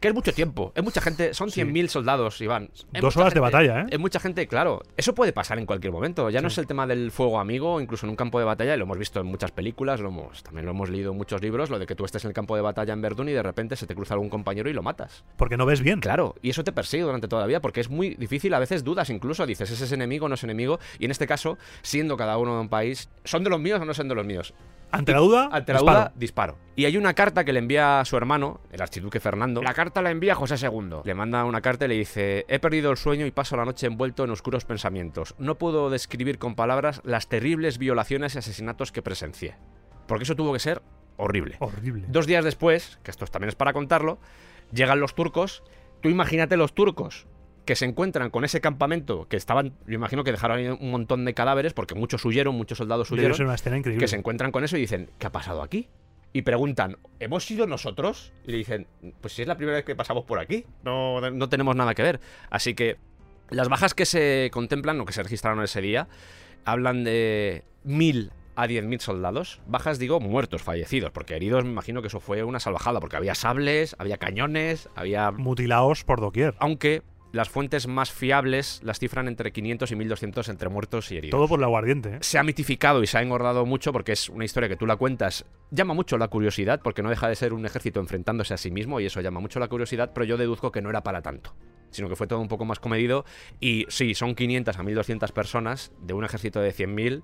[0.00, 0.70] Que es mucho tiempo.
[0.76, 1.34] Es mucha gente.
[1.34, 1.60] Son Sí.
[1.60, 2.70] 100.000 soldados, Iván.
[2.92, 3.86] Es Dos horas de batalla, ¿eh?
[3.90, 4.80] Es mucha gente, claro.
[4.96, 6.30] Eso puede pasar en cualquier momento.
[6.30, 8.74] Ya no es el tema del fuego amigo, incluso en un campo de batalla.
[8.74, 11.42] y Lo hemos visto en muchas películas, lo hemos, también lo hemos leído en muchos
[11.42, 11.68] libros.
[11.68, 13.74] Lo de que tú estés en el campo de batalla en Verdún y de repente
[13.74, 15.24] se te cruza algún compañero y lo matas.
[15.36, 15.98] Porque no ves bien.
[16.00, 18.84] Claro, y eso te persigue durante toda la vida porque es muy difícil, a veces
[18.84, 20.78] dudas incluso, dices, ¿ese es enemigo no es enemigo?
[21.00, 23.84] Y en este caso, siendo cada uno de un país, ¿son de los míos o
[23.84, 24.54] no son de los míos?
[24.90, 25.98] Ante la duda, Ante la disparo.
[26.00, 26.58] duda, disparo.
[26.76, 29.62] Y hay una carta que le envía a su hermano, el archiduque Fernando.
[29.62, 31.00] La carta la envía José II.
[31.04, 33.86] Le manda una carta y le dice, he perdido el sueño y paso la noche
[33.86, 35.34] envuelto en oscuros pensamientos.
[35.38, 39.56] No puedo describir con palabras las terribles violaciones y asesinatos que presencié.
[40.06, 40.82] Porque eso tuvo que ser
[41.16, 41.56] horrible.
[41.58, 42.06] Horrible.
[42.08, 44.18] Dos días después, que esto también es para contarlo,
[44.72, 45.62] llegan los turcos.
[46.00, 47.26] Tú imagínate los turcos
[47.68, 51.26] que se encuentran con ese campamento que estaban, yo imagino que dejaron ahí un montón
[51.26, 54.02] de cadáveres porque muchos huyeron, muchos soldados huyeron ser una escena increíble.
[54.02, 55.86] que se encuentran con eso y dicen, ¿qué ha pasado aquí?
[56.32, 58.32] Y preguntan, ¿hemos sido nosotros?
[58.46, 58.86] Y le dicen,
[59.20, 62.02] pues si es la primera vez que pasamos por aquí, no, no tenemos nada que
[62.02, 62.20] ver.
[62.48, 62.96] Así que
[63.50, 66.08] las bajas que se contemplan o que se registraron ese día
[66.64, 69.60] hablan de mil a 10.000 soldados.
[69.66, 73.34] Bajas, digo, muertos, fallecidos, porque heridos me imagino que eso fue una salvajada, porque había
[73.34, 75.30] sables, había cañones, había...
[75.32, 76.54] Mutilaos por doquier.
[76.58, 77.02] Aunque
[77.32, 81.48] las fuentes más fiables las cifran entre 500 y 1.200 entre muertos y heridos Todo
[81.48, 82.16] por el aguardiente.
[82.16, 82.18] ¿eh?
[82.20, 84.96] se ha mitificado y se ha engordado mucho porque es una historia que tú la
[84.96, 85.44] cuentas.
[85.70, 89.00] Llama mucho la curiosidad porque no deja de ser un ejército enfrentándose a sí mismo
[89.00, 91.54] y eso llama mucho la curiosidad, pero yo deduzco que no era para tanto.
[91.90, 93.24] Sino que fue todo un poco más comedido.
[93.60, 97.22] Y sí, son 500 a 1200 personas de un ejército de 100.000.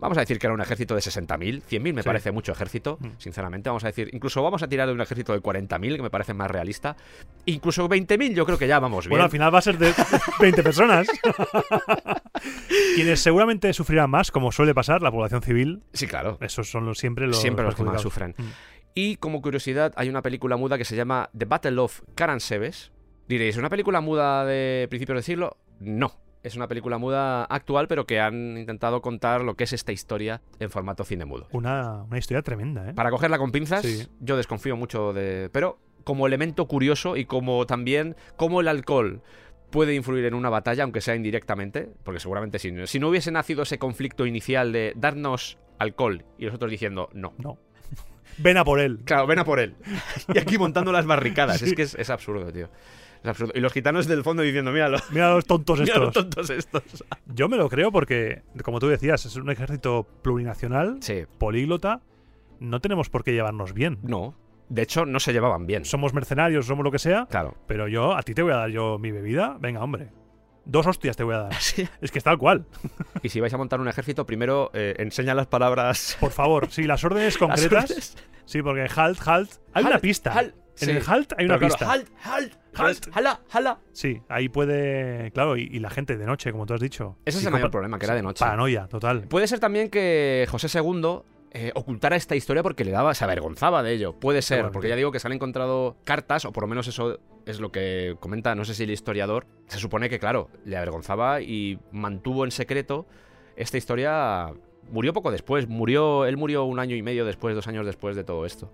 [0.00, 1.62] Vamos a decir que era un ejército de 60.000.
[1.62, 2.06] 100.000 me Sí.
[2.06, 3.08] parece mucho ejército, Mm.
[3.18, 3.68] sinceramente.
[3.68, 6.34] Vamos a decir, incluso vamos a tirar de un ejército de 40.000, que me parece
[6.34, 6.96] más realista.
[7.46, 9.10] Incluso 20.000, yo creo que ya vamos bien.
[9.10, 9.92] Bueno, al final va a ser de
[10.40, 11.08] 20 personas.
[12.94, 15.82] Quienes seguramente sufrirán más, como suele pasar, la población civil.
[15.92, 16.38] Sí, claro.
[16.40, 18.34] Esos son los, siempre los, Siempre los que más sufren.
[18.36, 18.42] Mm.
[18.94, 22.90] Y como curiosidad, hay una película muda que se llama The Battle of Caransebes.
[23.28, 25.56] Diréis, ¿una película muda de principios de siglo?
[25.80, 26.12] No.
[26.42, 30.40] Es una película muda actual, pero que han intentado contar lo que es esta historia
[30.60, 31.48] en formato cine mudo.
[31.52, 32.94] Una, una historia tremenda, ¿eh?
[32.94, 34.06] Para cogerla con pinzas, Sí.
[34.20, 35.50] yo desconfío mucho de.
[35.52, 39.20] Pero como elemento curioso y como también cómo el alcohol
[39.70, 43.64] puede influir en una batalla, aunque sea indirectamente, porque seguramente si, si no hubiese nacido
[43.64, 47.58] ese conflicto inicial de darnos alcohol y nosotros diciendo no, No.
[48.38, 49.00] Ven a por él.
[49.04, 49.74] Claro, ven a por él.
[50.34, 51.58] Y aquí montando las barricadas.
[51.58, 51.64] Sí.
[51.66, 52.70] Es que es, es absurdo, tío.
[53.22, 53.52] Es absurdo.
[53.54, 54.98] Y los gitanos del fondo diciendo, míralo.
[55.10, 56.24] Mira los tontos Mira los estos.
[56.24, 56.82] tontos estos.
[57.26, 61.24] Yo me lo creo porque, como tú decías, es un ejército plurinacional, Sí.
[61.38, 62.00] políglota.
[62.60, 63.98] No tenemos por qué llevarnos bien.
[64.02, 64.34] No.
[64.68, 65.84] De hecho, no se llevaban bien.
[65.84, 67.54] Somos mercenarios, somos lo que sea, Claro.
[67.66, 69.56] pero yo a ti te voy a dar yo mi bebida.
[69.60, 70.10] Venga, hombre.
[70.64, 71.54] Dos hostias te voy a dar.
[71.60, 71.88] Sí.
[72.02, 72.66] Es que es tal cual.
[73.22, 76.16] Y si vais a montar un ejército, primero eh, enseña las palabras.
[76.20, 77.84] Por favor, sí, las órdenes las concretas.
[77.84, 78.16] órdenes.
[78.44, 79.50] Sí, porque halt, halt.
[79.72, 80.32] Hay Halt, una pista.
[80.32, 80.54] halt.
[80.80, 80.90] En Sí.
[80.92, 81.84] el halt hay una Pero pista.
[81.86, 82.58] claro, halt, halt, Halt.
[82.78, 83.78] Halt, jala, jala.
[83.92, 85.30] Sí, ahí puede.
[85.32, 87.16] Claro, y, y la gente de noche, como tú has dicho.
[87.24, 88.40] Ese es el mayor problema, que era de noche.
[88.44, 89.22] Paranoia, total.
[89.28, 93.82] Puede ser también que José II eh, ocultara esta historia porque le daba, se avergonzaba
[93.82, 94.12] de ello.
[94.12, 97.18] Puede ser, porque ya digo que se han encontrado cartas, o por lo menos eso
[97.46, 99.46] es lo que comenta, no sé si el historiador.
[99.66, 103.06] Se supone que, claro, le avergonzaba y mantuvo en secreto
[103.56, 104.52] esta historia.
[104.90, 108.24] Murió poco después, murió, él murió un año y medio después, dos años después de
[108.24, 108.70] todo esto.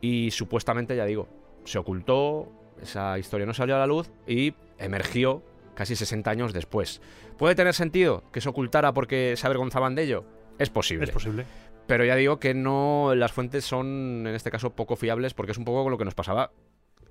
[0.00, 1.28] Y supuestamente, ya digo,
[1.64, 2.50] se ocultó,
[2.82, 5.42] esa historia no salió a la luz y emergió
[5.74, 7.00] casi 60 años después.
[7.38, 10.24] ¿Puede tener sentido que se ocultara porque se avergonzaban de ello?
[10.58, 11.04] Es posible.
[11.04, 11.44] Es posible.
[11.86, 15.58] Pero ya digo que no, las fuentes son en este caso poco fiables porque es
[15.58, 16.52] un poco lo que nos pasaba.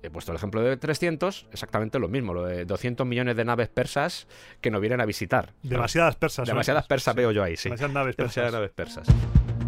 [0.02, 3.68] He puesto el ejemplo de 300, exactamente lo mismo, lo de 200 millones de naves
[3.68, 4.26] persas
[4.62, 5.52] que nos vienen a visitar.
[5.62, 6.48] Demasiadas persas.
[6.48, 6.52] ¿no?
[6.54, 7.18] Demasiadas persas Sí.
[7.18, 7.64] veo yo ahí, sí.
[7.68, 8.34] Demasiadas naves persas.
[8.36, 9.59] Demasiadas naves persas.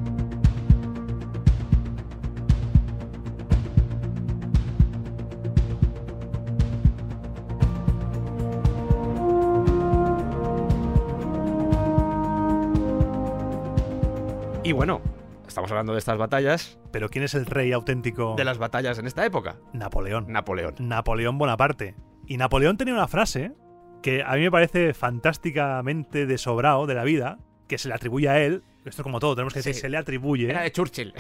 [14.73, 15.03] Y bueno,
[15.47, 18.37] estamos hablando de estas batallas, Pero ¿quién es el rey auténtico?
[18.39, 19.57] de las batallas en esta época.
[19.75, 20.33] Napoleón.
[20.33, 20.77] Napoleón.
[20.79, 21.95] Napoleón Bonaparte.
[22.27, 23.53] Y Napoleón tenía una frase
[24.01, 28.31] que a mí me parece fantásticamente de sobrado de la vida, que se le atribuye
[28.31, 28.63] a él.
[28.87, 29.81] Esto como todo, tenemos que decir, Sí.
[29.83, 30.49] se le atribuye.
[30.49, 31.13] Era de Churchill.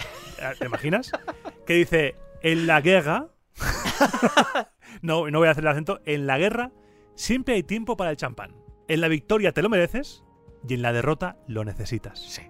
[0.58, 1.12] ¿Te imaginas?
[1.66, 3.28] que dice, en la guerra...
[5.02, 6.00] no, no voy a hacer el acento.
[6.06, 6.72] En la guerra
[7.16, 8.56] siempre hay tiempo para el champán.
[8.88, 10.24] En la victoria te lo mereces
[10.66, 12.18] y en la derrota lo necesitas.
[12.18, 12.42] Sí.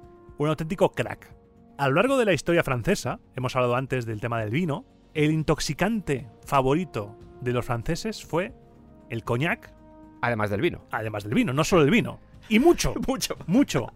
[0.43, 1.33] Un auténtico crack.
[1.79, 4.85] A lo largo de la historia francesa, hemos hablado antes del tema del vino,
[5.15, 8.53] el intoxicante favorito de los franceses fue
[9.09, 9.73] el coñac,
[10.21, 10.83] Además del vino.
[10.91, 12.19] además del vino, no solo el vino.
[12.49, 13.37] Y mucho, Mucho.
[13.47, 13.87] mucho.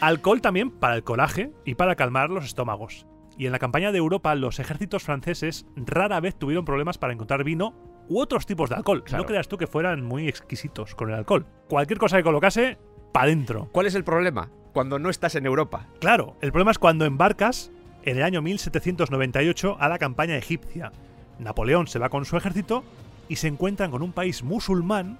[0.00, 3.04] Alcohol también para el coraje y para calmar los estómagos.
[3.36, 7.42] Y en la campaña de Europa, los ejércitos franceses rara vez tuvieron problemas para encontrar
[7.42, 7.74] vino
[8.08, 9.02] u otros tipos de alcohol.
[9.02, 9.24] Claro.
[9.24, 11.46] No creas tú que fueran muy exquisitos con el alcohol.
[11.68, 12.78] Cualquier cosa que colocase,
[13.12, 13.68] pa' dentro.
[13.72, 14.50] ¿Cuál es el problema?
[14.72, 15.86] Cuando no estás en Europa.
[16.00, 17.70] Claro, el problema es cuando embarcas
[18.04, 20.92] en el año 1798 a la campaña egipcia.
[21.38, 22.84] Napoleón se va con su ejército
[23.28, 25.18] y se encuentran con un país musulmán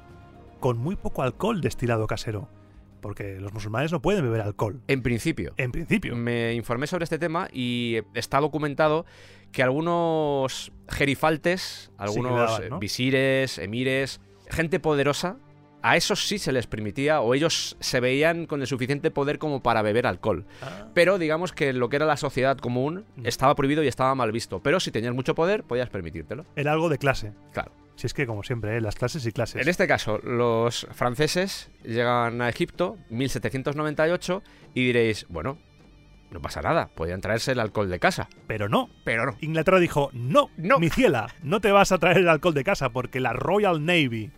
[0.61, 2.49] con muy poco alcohol destilado casero.
[3.01, 5.55] Porque los musulmanes no pueden beber alcohol, En principio.
[5.57, 6.15] en principio.
[6.15, 9.05] Me informé sobre este tema y está documentado
[9.51, 12.77] que algunos gerifaltes, algunos daban, ¿no?
[12.77, 15.37] eh, visires, emires, gente poderosa,
[15.83, 19.63] a esos sí se les permitía o ellos se veían con el suficiente poder como
[19.63, 20.45] para beber alcohol.
[20.63, 24.33] Ah, Pero digamos que lo que era la sociedad común estaba prohibido y estaba mal
[24.33, 24.61] visto.
[24.61, 26.45] Pero si tenías mucho poder, podías permitírtelo.
[26.57, 27.33] era algo de clase.
[27.53, 27.73] Claro.
[27.95, 28.81] Si es que, como siempre, ¿eh?
[28.81, 29.61] las clases y clases.
[29.61, 34.43] En este caso, los franceses llegan a Egipto, 1798,
[34.75, 35.59] y diréis, bueno,
[36.31, 38.29] no pasa nada, podían traerse el alcohol de casa.
[38.47, 38.89] Pero no.
[39.05, 39.37] Pero no.
[39.41, 40.79] Inglaterra dijo, no, No.
[40.79, 44.31] mi ciela, no te vas a traer el alcohol de casa porque la Royal Navy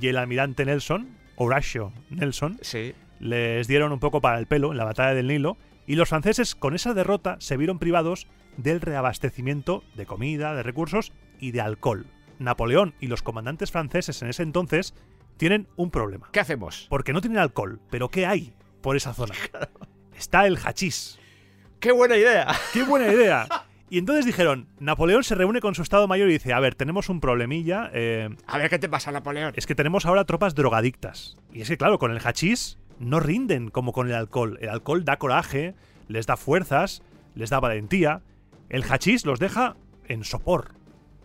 [0.00, 2.94] y el almirante Nelson, Horatio Nelson, Sí.
[3.20, 6.54] les dieron un poco para el pelo en la batalla del Nilo y los franceses
[6.54, 8.26] con esa derrota se vieron privados
[8.56, 12.06] del reabastecimiento de comida, de recursos y de alcohol.
[12.38, 14.94] Napoleón y los comandantes franceses en ese entonces
[15.36, 16.28] tienen un problema.
[16.32, 16.86] ¿Qué hacemos?
[16.90, 19.34] Porque no tienen alcohol, pero ¿qué hay por esa zona?
[20.16, 21.18] Está el hachís.
[21.80, 22.48] ¡Qué buena idea!
[22.72, 23.46] ¡Qué buena idea!
[23.90, 27.08] Y entonces dijeron, Napoleón se reúne con su Estado Mayor y dice, a ver, tenemos
[27.08, 29.54] un problemilla, eh, A ver qué te pasa, Napoleón.
[29.56, 31.36] es que tenemos ahora tropas drogadictas.
[31.52, 34.58] Y es que, claro, con el hachís no rinden como con el alcohol.
[34.60, 35.74] El alcohol da coraje,
[36.06, 37.02] les da fuerzas,
[37.34, 38.20] les da valentía.
[38.68, 39.76] El hachís los deja
[40.06, 40.72] en sopor.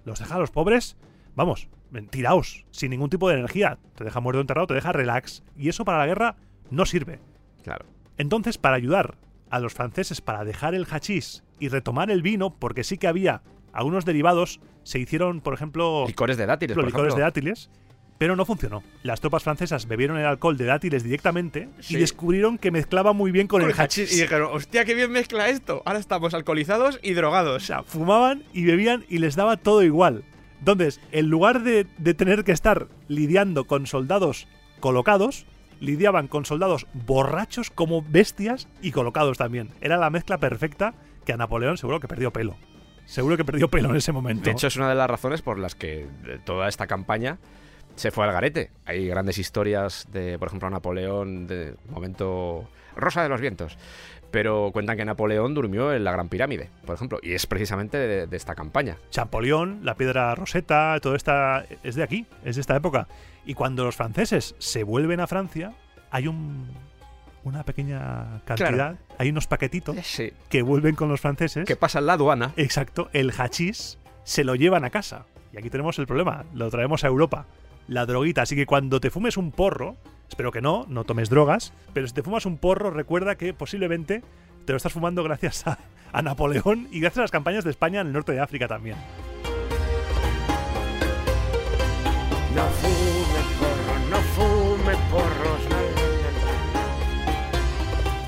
[0.05, 0.95] Los deja a los pobres,
[1.35, 1.67] vamos,
[2.09, 3.77] tiraos, sin ningún tipo de energía.
[3.95, 5.43] Te deja muerto enterrado, te deja relax.
[5.57, 6.35] Y eso para la guerra
[6.69, 7.19] no sirve.
[7.63, 7.85] Claro.
[8.17, 9.15] Entonces, para ayudar
[9.53, 13.43] a los franceses para dejar el hachís y retomar el vino, porque sí que había
[13.71, 17.69] algunos derivados, se hicieron, por ejemplo, Licores de dátiles, los de dátiles,
[18.17, 18.81] pero no funcionó.
[19.03, 21.93] Las tropas francesas bebieron el alcohol de dátiles directamente Sí.
[21.95, 24.11] y descubrieron que mezclaba muy bien con, el hachís.
[24.17, 25.83] Y dijeron, hostia, qué bien mezcla esto.
[25.85, 27.61] Ahora estamos alcoholizados y drogados.
[27.61, 30.23] O sea, fumaban y bebían y les daba todo igual.
[30.57, 34.47] Entonces, en lugar de, de tener que estar lidiando con soldados
[34.79, 35.45] colocados,
[35.83, 39.69] lidiaban con soldados borrachos como bestias y colocados también.
[39.81, 40.93] Era la mezcla perfecta
[41.25, 42.55] que a Napoleón seguro que perdió pelo.
[43.05, 44.45] Seguro que perdió pelo en ese momento.
[44.45, 46.07] De hecho, es una de las razones por las que
[46.45, 47.37] toda esta campaña
[47.95, 48.71] se fue al garete.
[48.85, 53.77] Hay grandes historias de, por ejemplo, Napoleón, de momento Rosa de los Vientos.
[54.31, 58.25] Pero cuentan que Napoleón durmió en la Gran Pirámide, por ejemplo, y es precisamente de,
[58.25, 58.97] de esta campaña.
[59.11, 63.07] Champollion, la piedra roseta, todo esta es de aquí, es de esta época.
[63.45, 65.73] Y cuando los franceses se vuelven a Francia,
[66.11, 66.67] hay un,
[67.43, 68.97] una pequeña cantidad, Claro.
[69.17, 70.31] hay unos paquetitos Sí.
[70.49, 71.65] que vuelven con los franceses.
[71.65, 72.53] Que pasa en la aduana.
[72.55, 75.25] Exacto, el hachís se lo llevan a casa.
[75.51, 77.45] Y aquí tenemos el problema, lo traemos a Europa.
[77.87, 79.97] La droguita, así que cuando te fumes un porro,
[80.29, 84.23] espero que no, no tomes drogas, pero si te fumas un porro, recuerda que posiblemente
[84.65, 85.77] te lo estás fumando gracias a,
[86.13, 88.95] a Napoleón y gracias a las campañas de España en el norte de África también.
[92.55, 92.63] No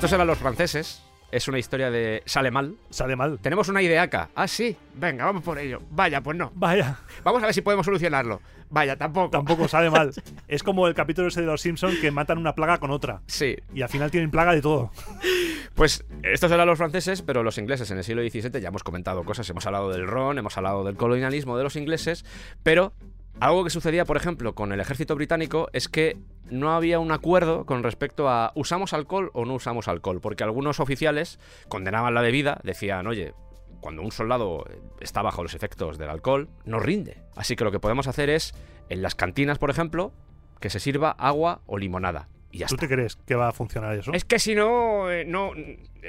[0.06, 1.02] Estos eran los franceses.
[1.32, 2.76] Es una historia de sale mal.
[2.90, 3.40] Sale mal.
[3.40, 4.30] Tenemos una ideaca.
[4.36, 4.76] Ah, sí.
[4.94, 5.82] Venga, vamos por ello.
[5.90, 6.52] Vaya, pues no.
[6.54, 8.40] Vaya, Vamos a ver si podemos solucionarlo.
[8.70, 9.30] Vaya, tampoco.
[9.30, 10.12] tampoco sale mal.
[10.46, 13.22] Es como el capítulo ese de los Simpsons que matan una plaga con otra.
[13.26, 13.56] Sí.
[13.74, 14.92] Y al final tienen plaga de todo.
[15.74, 19.24] Pues estos eran los franceses, pero los ingleses en el siglo XVII ya hemos comentado
[19.24, 19.50] cosas.
[19.50, 22.24] Hemos hablado del ron, hemos hablado del colonialismo de los ingleses,
[22.62, 22.92] pero
[23.40, 26.16] algo que sucedía, por ejemplo, con el ejército británico es que
[26.50, 30.80] no había un acuerdo con respecto a usamos alcohol o no usamos alcohol, porque algunos
[30.80, 31.38] oficiales
[31.68, 33.34] condenaban la bebida, decían, oye,
[33.80, 34.64] cuando un soldado
[35.00, 37.22] está bajo los efectos del alcohol, no rinde.
[37.34, 38.54] Así que lo que podemos hacer es,
[38.88, 40.12] en las cantinas, por ejemplo,
[40.60, 42.28] que se sirva agua o limonada.
[42.50, 42.86] Y ya ¿Tú está.
[42.86, 44.12] te crees que va a funcionar eso?
[44.12, 45.52] Es que si no, eh, no,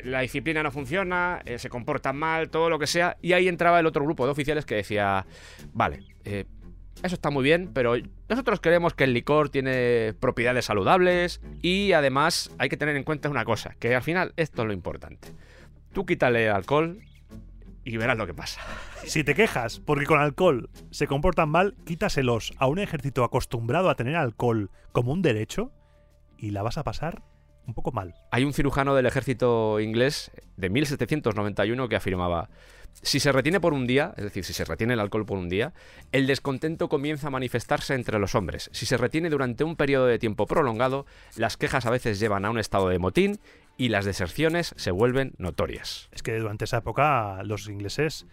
[0.04, 3.18] la disciplina no funciona, eh, se comportan mal, todo lo que sea.
[3.22, 5.26] Y ahí entraba el otro grupo de oficiales que decía,
[5.74, 6.45] vale, eh,
[7.03, 7.95] eso está muy bien, pero
[8.30, 13.30] nosotros creemos que el licor tiene propiedades saludables y además hay que tener en cuenta
[13.30, 15.30] una cosa, que al final esto es lo importante.
[15.94, 16.99] Tú quítale alcohol
[17.84, 18.61] y verás lo que pasa.
[19.06, 23.95] Si te quejas porque con alcohol se comportan mal, quítaselos a un ejército acostumbrado a
[23.95, 25.72] tener alcohol como un derecho
[26.38, 27.24] y la vas a pasar
[27.65, 28.15] un poco mal.
[28.32, 32.49] Hay un cirujano del ejército inglés de 1791 que afirmaba,
[33.02, 35.49] si se retiene por un día, es decir, si se retiene el alcohol por un
[35.49, 35.74] día,
[36.11, 38.69] el descontento comienza a manifestarse entre los hombres.
[38.74, 41.06] Si se retiene durante un periodo de tiempo prolongado,
[41.36, 43.40] las quejas a veces llevan a un estado de motín
[43.78, 46.10] y las deserciones se vuelven notorias.
[46.11, 48.26] Es que durante esa época los ingleses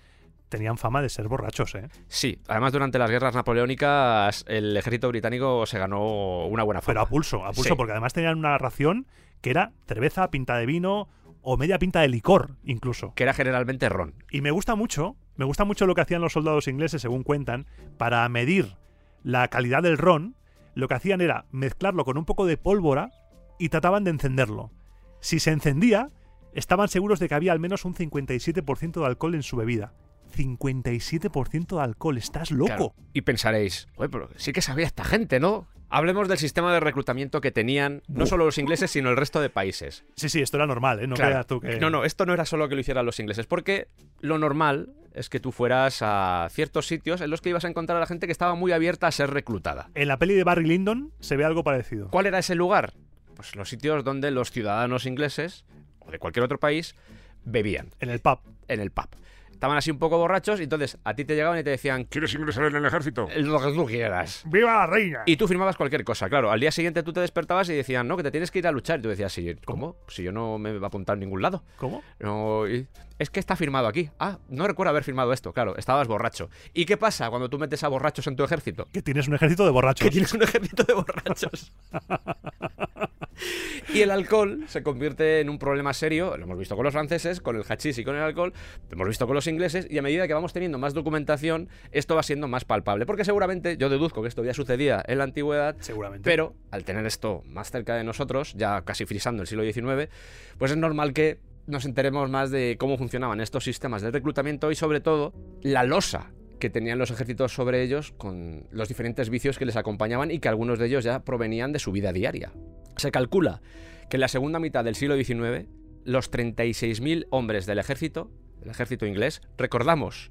[0.49, 1.89] tenían fama de ser borrachos, ¿eh?
[2.09, 7.01] Sí, además durante las guerras napoleónicas el ejército británico se ganó una buena Pero fama.
[7.03, 7.75] a pulso, a pulso, Sí.
[7.77, 9.07] porque además tenían una ración
[9.41, 11.09] que era cerveza, pinta de vino
[11.45, 13.13] o media pinta de licor, incluso.
[13.15, 14.15] Que era generalmente ron.
[14.31, 17.67] Y me gusta mucho, me gusta mucho lo que hacían los soldados ingleses, según cuentan,
[17.99, 18.77] para medir
[19.23, 20.37] la calidad del ron.
[20.75, 23.11] Lo que hacían era mezclarlo con un poco de pólvora
[23.59, 24.73] y trataban de encenderlo.
[25.21, 26.09] Si se encendía,
[26.55, 29.93] estaban seguros de que había al menos un 57% de alcohol en su bebida.
[30.35, 32.67] 57% de alcohol, estás loco.
[32.67, 32.95] Claro.
[33.13, 35.69] Y pensaréis, "Oye, pero sí que sabía esta gente, ¿no?
[35.97, 39.49] Hablemos del sistema de reclutamiento que tenían no solo los ingleses, sino el resto de
[39.49, 40.05] países.
[40.17, 41.07] Sí, sí, esto era normal, ¿eh?
[41.07, 41.31] No Claro.
[41.31, 41.79] creas tú que...
[41.79, 43.87] No, no, esto no era solo que lo hicieran los ingleses, porque
[44.21, 47.97] lo normal es que tú fueras a ciertos sitios en los que ibas a encontrar
[47.99, 49.89] a la gente que estaba muy abierta a ser reclutada.
[49.95, 52.09] En la peli de Barry Lyndon se ve algo parecido.
[52.11, 52.93] ¿Cuál era ese lugar?
[53.37, 55.65] Pues los sitios donde los ciudadanos ingleses
[56.01, 56.97] o de cualquier otro país
[57.45, 58.41] bebían En el pub.
[58.69, 59.09] en el pub.
[59.55, 62.35] Estaban así un poco borrachos y entonces a ti te llegaban y te decían ¿Quieres
[62.35, 63.29] ingresar en el ejército?
[63.37, 64.43] lo que tú quieras.
[64.47, 65.23] ¡Viva la reina!
[65.27, 66.51] Y tú firmabas cualquier cosa, claro.
[66.51, 68.73] Al día siguiente tú te despertabas y decían, no, que te tienes que ir a
[68.73, 68.99] luchar.
[68.99, 69.97] Y tú decías, sí, ¿cómo?
[70.09, 71.63] Si yo no me voy a apuntar en ningún lado.
[71.77, 72.03] ¿Cómo?
[72.19, 72.87] No, y-
[73.19, 74.11] es que está firmado aquí.
[74.19, 76.51] Ah, no recuerdo haber firmado esto, claro, estabas borracho.
[76.73, 78.89] ¿Y qué pasa cuando tú metes a borrachos en tu ejército?
[78.93, 80.05] Que tienes un ejército de borrachos.
[80.05, 81.73] Que tienes un ejército de borrachos.
[83.95, 87.41] y el alcohol se convierte en un problema serio, lo hemos visto con los franceses,
[87.41, 88.53] con el hachís y con el alcohol,
[88.91, 92.15] lo hemos visto con los ingleses, y a medida que vamos teniendo más documentación, esto
[92.15, 93.07] va siendo más palpable.
[93.07, 96.29] Porque seguramente, yo deduzco que esto ya sucedía en la antigüedad, Seguramente.
[96.29, 100.11] pero al tener esto más cerca de nosotros, ya casi frisando el siglo XIX,
[100.59, 104.75] pues es normal que nos enteremos más de cómo funcionaban estos sistemas de reclutamiento y
[104.75, 105.33] sobre todo
[105.63, 110.31] la losa que tenían los ejércitos sobre ellos con los diferentes vicios que les acompañaban
[110.31, 112.53] y que algunos de ellos ya provenían de su vida diaria.
[112.97, 113.61] Se calcula
[114.09, 115.69] que en la segunda mitad del siglo XIX
[116.05, 118.31] los 36.000 hombres del ejército,
[118.61, 120.31] del ejército inglés, recordamos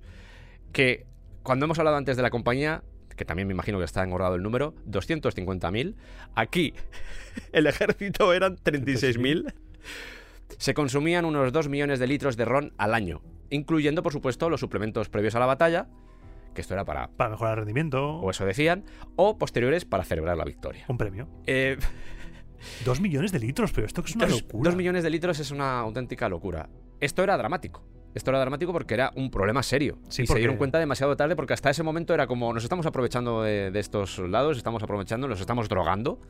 [0.72, 1.06] que
[1.42, 2.84] cuando hemos hablado antes de la compañía,
[3.16, 5.96] que también me imagino que está engordado el número, 250.000,
[6.36, 6.74] aquí
[7.52, 9.54] el ejército eran 36.000.
[10.58, 14.60] Se consumían unos 2 millones de litros de ron al año, incluyendo, por supuesto, los
[14.60, 15.88] suplementos previos a la batalla,
[16.54, 18.18] que esto era para, Para mejorar el rendimiento.
[18.18, 18.84] o eso decían,
[19.16, 20.86] o posteriores para celebrar la victoria.
[20.88, 21.28] Un premio.
[21.48, 21.78] Eh,
[22.86, 24.70] Dos millones de litros, pero esto es una dos, locura.
[24.70, 26.70] dos millones de litros es una auténtica locura.
[27.02, 27.84] Esto era dramático.
[28.14, 29.98] Esto era dramático porque era un problema serio.
[30.08, 32.64] Sí, y porque- se dieron cuenta demasiado tarde porque hasta ese momento era como nos
[32.64, 36.22] estamos aprovechando de, de estos soldados, estamos aprovechando, los estamos drogando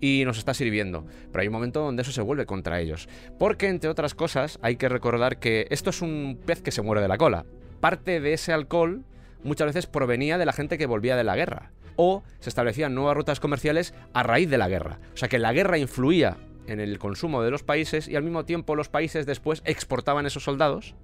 [0.00, 1.04] y nos está sirviendo.
[1.30, 3.08] Pero hay un momento donde eso se vuelve contra ellos.
[3.38, 7.02] Porque, entre otras cosas, hay que recordar que esto es un pez que se muere
[7.02, 7.44] de la cola.
[7.80, 9.04] Parte de ese alcohol
[9.42, 11.70] muchas veces provenía de la gente que volvía de la guerra.
[11.96, 14.98] O se establecían nuevas rutas comerciales a raíz de la guerra.
[15.14, 16.36] O sea que la guerra influía
[16.66, 20.44] en el consumo de los países y al mismo tiempo los países después exportaban esos
[20.44, 20.94] soldados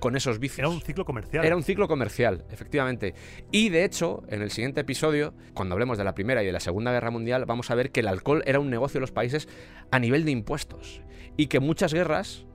[0.00, 0.58] con esos vicios.
[0.58, 1.44] Era un ciclo comercial.
[1.44, 3.14] Era un ciclo comercial, efectivamente.
[3.52, 6.60] Y de hecho, en el siguiente episodio, cuando hablemos de la Primera y de la
[6.60, 9.48] Segunda Guerra Mundial, vamos a ver que el alcohol era un negocio de los países
[9.92, 11.02] a nivel de impuestos.
[11.36, 12.46] Y que muchas guerras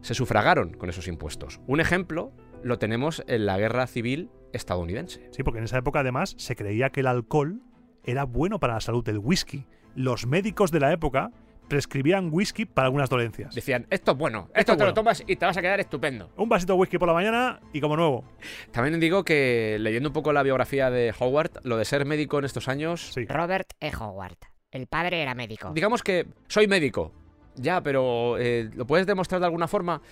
[0.00, 1.60] se sufragaron con esos impuestos.
[1.66, 2.32] Un ejemplo
[2.62, 5.28] lo tenemos en la Guerra Civil estadounidense.
[5.30, 7.60] Sí, porque en esa época además se creía que el alcohol
[8.04, 9.66] era bueno para la salud del whisky.
[9.94, 11.30] Los médicos de la época
[11.68, 13.54] prescribían whisky para algunas dolencias.
[13.54, 15.80] Decían, esto es bueno, esto, Esto es te lo tomas y te vas a quedar
[15.80, 16.30] estupendo.
[16.36, 18.24] Un vasito de whisky por la mañana y como nuevo.
[18.70, 22.44] También digo que leyendo un poco la biografía de Howard, lo de ser médico en
[22.44, 23.24] estos años, Sí.
[23.26, 23.90] Robert E.
[23.98, 24.36] Howard.
[24.70, 25.72] El padre era médico.
[25.74, 27.12] digamos que soy médico.
[27.56, 30.02] Ya, pero eh, ¿lo puedes demostrar de alguna forma?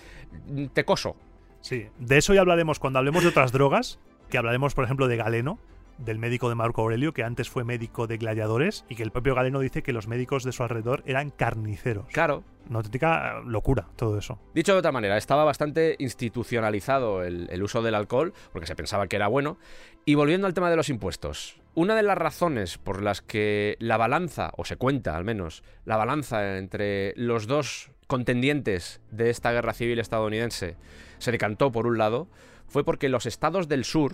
[0.73, 1.15] Te coso.
[1.59, 1.87] Sí.
[1.99, 3.99] De eso ya hablaremos cuando hablemos de otras drogas,
[4.29, 5.59] que hablaremos, por ejemplo, de Galeno,
[5.97, 9.35] del médico de Marco Aurelio, que antes fue médico de gladiadores, y que el propio
[9.35, 12.05] Galeno dice que los médicos de su alrededor eran carniceros.
[12.11, 14.39] Claro, Una auténtica eh, locura todo eso.
[14.53, 19.07] Dicho de otra manera, estaba bastante institucionalizado el, el uso del alcohol, porque se pensaba
[19.07, 19.57] que era bueno.
[20.05, 23.97] Y volviendo al tema de los impuestos, una de las razones por las que la
[23.97, 29.73] balanza, o se cuenta al menos, la balanza entre los dos contendientes de esta guerra
[29.73, 30.75] civil estadounidense
[31.17, 32.27] se decantó por un lado,
[32.67, 34.13] fue porque los estados del sur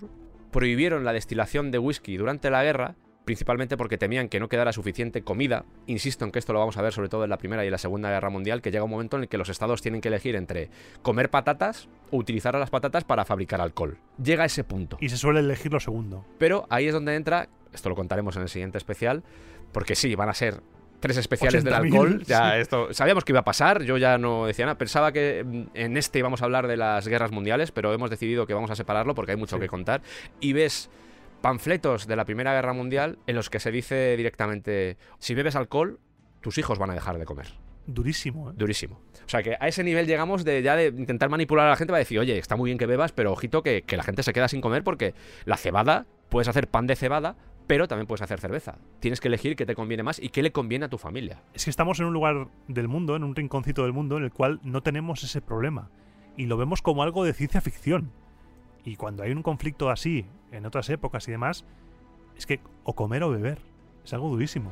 [0.51, 2.95] prohibieron la destilación de whisky durante la guerra
[3.29, 5.63] principalmente porque temían que no quedara suficiente comida.
[5.85, 7.71] Insisto en que esto lo vamos a ver sobre todo en la Primera y en
[7.71, 10.07] la Segunda Guerra Mundial, que llega un momento en el que los estados tienen que
[10.07, 10.71] elegir entre
[11.03, 13.99] comer patatas o utilizar a las patatas para fabricar alcohol.
[14.17, 14.97] Llega a ese punto.
[14.99, 16.25] Y se suele elegir lo segundo.
[16.39, 19.21] Pero ahí es donde entra, esto lo contaremos en el siguiente especial,
[19.71, 20.63] porque sí, van a ser
[20.99, 22.23] tres especiales del 80.000, alcohol.
[22.25, 22.57] Ya sí.
[22.59, 24.77] esto sabíamos que iba a pasar, yo ya no decía nada.
[24.77, 28.45] Pensaba que mm, en este íbamos a hablar de las guerras mundiales, pero hemos decidido
[28.45, 29.61] que vamos a separarlo porque hay mucho Sí.
[29.61, 30.01] que contar.
[30.39, 30.89] Y ves
[31.41, 35.99] panfletos de la Primera Guerra Mundial en los que se dice directamente, si bebes alcohol,
[36.41, 37.47] tus hijos van a dejar de comer.
[37.87, 38.53] Durísimo, ¿eh?
[38.55, 39.01] Durísimo.
[39.25, 41.91] O sea que a ese nivel llegamos de ya de intentar manipular a la gente
[41.91, 44.33] para decir, oye, está muy bien que bebas, pero ojito que, que la gente se
[44.33, 45.15] queda sin comer porque
[45.45, 47.35] la cebada, puedes hacer pan de cebada,
[47.69, 48.79] pero también puedes hacer cerveza.
[48.99, 51.43] Tienes que elegir qué te conviene más y qué le conviene a tu familia.
[51.53, 54.31] Es que estamos en un lugar del mundo, en un rinconcito del mundo, en el
[54.31, 55.91] cual no tenemos ese problema.
[56.35, 58.11] Y lo vemos como algo de ciencia ficción.
[58.83, 61.63] Y cuando hay un conflicto así, en otras épocas y demás,
[62.35, 63.59] es que o comer o beber.
[64.03, 64.71] Es algo durísimo.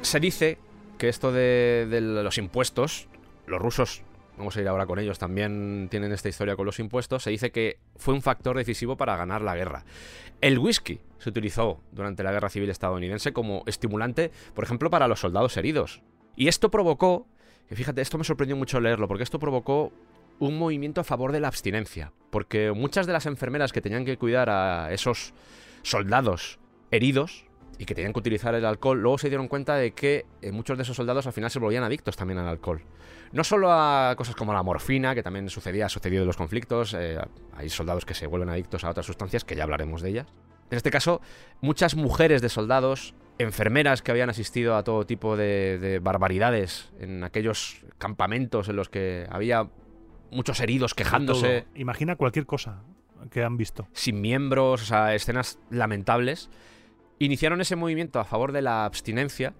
[0.00, 0.58] Se dice
[0.98, 3.06] que esto de, de los impuestos,
[3.46, 4.02] los rusos,
[4.36, 7.50] vamos a ir ahora con ellos, también tienen esta historia con los impuestos, se dice
[7.50, 9.84] que fue un factor decisivo para ganar la guerra.
[10.40, 15.20] El whisky se utilizó durante la guerra civil estadounidense como estimulante, por ejemplo, para los
[15.20, 16.02] soldados heridos.
[16.34, 17.26] Y esto provocó,
[17.68, 19.92] que fíjate, esto me sorprendió mucho leerlo, porque esto provocó
[20.38, 24.16] un movimiento a favor de la abstinencia, porque muchas de las enfermeras que tenían que
[24.16, 25.34] cuidar a esos
[25.82, 26.58] soldados
[26.90, 27.46] heridos
[27.78, 30.76] y que tenían que utilizar el alcohol, luego se dieron cuenta de que eh, muchos
[30.76, 32.82] de esos soldados al final se volvían adictos también al alcohol.
[33.32, 36.94] No solo a cosas como la morfina, que también sucedía, ha sucedido en los conflictos,
[36.94, 37.18] eh,
[37.56, 40.26] hay soldados que se vuelven adictos a otras sustancias, que ya hablaremos de ellas.
[40.70, 41.20] En este caso,
[41.60, 47.24] muchas mujeres de soldados, enfermeras que habían asistido a todo tipo de, de barbaridades en
[47.24, 49.68] aquellos campamentos en los que había
[50.30, 51.66] muchos heridos quejándose.
[51.74, 52.82] Imagina cualquier cosa
[53.30, 53.86] que han visto.
[53.92, 56.50] sin miembros, o sea, escenas lamentables,
[57.18, 59.54] iniciaron ese movimiento a favor de la abstinencia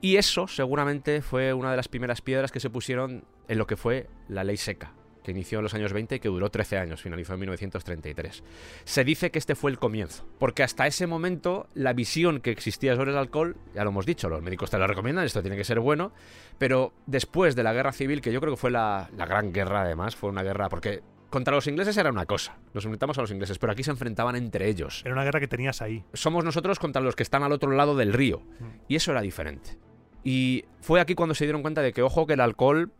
[0.00, 3.76] y eso seguramente fue una de las primeras piedras que se pusieron en lo que
[3.76, 7.02] fue la ley seca, que inició en los años 20 y que duró 13 años,
[7.02, 8.42] finalizó en 1933.
[8.84, 12.96] Se dice que este fue el comienzo, porque hasta ese momento la visión que existía
[12.96, 15.64] sobre el alcohol, ya lo hemos dicho, los médicos te lo recomiendan, esto tiene que
[15.64, 16.12] ser bueno,
[16.56, 19.82] pero después de la guerra civil, que yo creo que fue la, la gran guerra
[19.82, 23.30] además, fue una guerra porque contra los ingleses era una cosa, nos enfrentamos a los
[23.30, 25.02] ingleses, pero aquí se enfrentaban entre ellos.
[25.04, 26.04] Era una guerra que tenías ahí.
[26.12, 28.42] Somos nosotros contra los que están al otro lado del río,
[28.88, 29.78] y eso era diferente.
[30.22, 32.92] Y fue aquí cuando se dieron cuenta de que, ojo, que el alcohol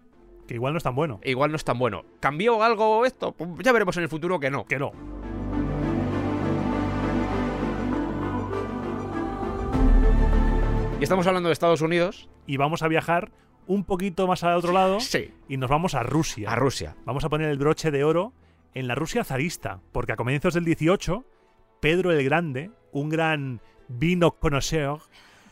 [0.47, 1.20] Que igual no es tan bueno.
[1.23, 2.05] igual no es tan bueno.
[2.19, 3.32] ¿Cambió algo esto?
[3.32, 4.65] Pues ya veremos en el futuro que no.
[4.65, 4.93] Que no.
[10.98, 12.28] Y estamos hablando de Estados Unidos.
[12.47, 13.31] Y vamos a viajar
[13.66, 15.32] un poquito más al otro lado Sí.
[15.49, 16.51] y nos vamos a Rusia.
[16.51, 16.97] A Rusia.
[17.05, 18.32] Vamos a poner el broche de oro
[18.74, 21.24] en la Rusia zarista, porque a comienzos del 18,
[21.81, 24.99] Pedro el Grande, un gran vino connoisseur,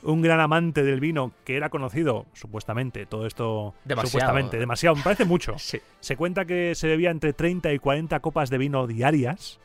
[0.02, 4.06] un gran amante del vino que era conocido, supuestamente, todo esto Demasiado.
[4.08, 5.54] supuestamente, demasiado, me parece mucho.
[5.58, 5.80] Sí.
[6.00, 9.58] Se cuenta que se bebía entre 30 y 40 copas de vino diarias,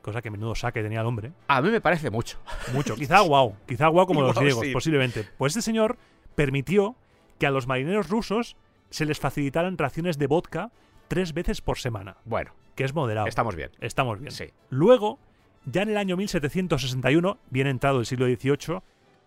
[0.00, 1.32] cosa que menudo saque tenía el hombre.
[1.48, 2.38] A mí me parece mucho.
[2.72, 4.72] Mucho, quizá guau, quizá guau como los griegos, sí.
[4.72, 5.28] posiblemente.
[5.38, 5.96] Pues este señor
[6.36, 6.94] permitió
[7.42, 8.56] que a los marineros rusos
[8.90, 10.70] se les facilitaran raciones de vodka
[11.08, 13.26] tres veces por semana, Bueno, que es moderado.
[13.26, 13.72] estamos bien.
[13.80, 14.30] Estamos bien.
[14.30, 14.44] Sí.
[14.70, 15.18] Luego,
[15.64, 18.78] ya en el año 1761, bien entrado el siglo XVIII,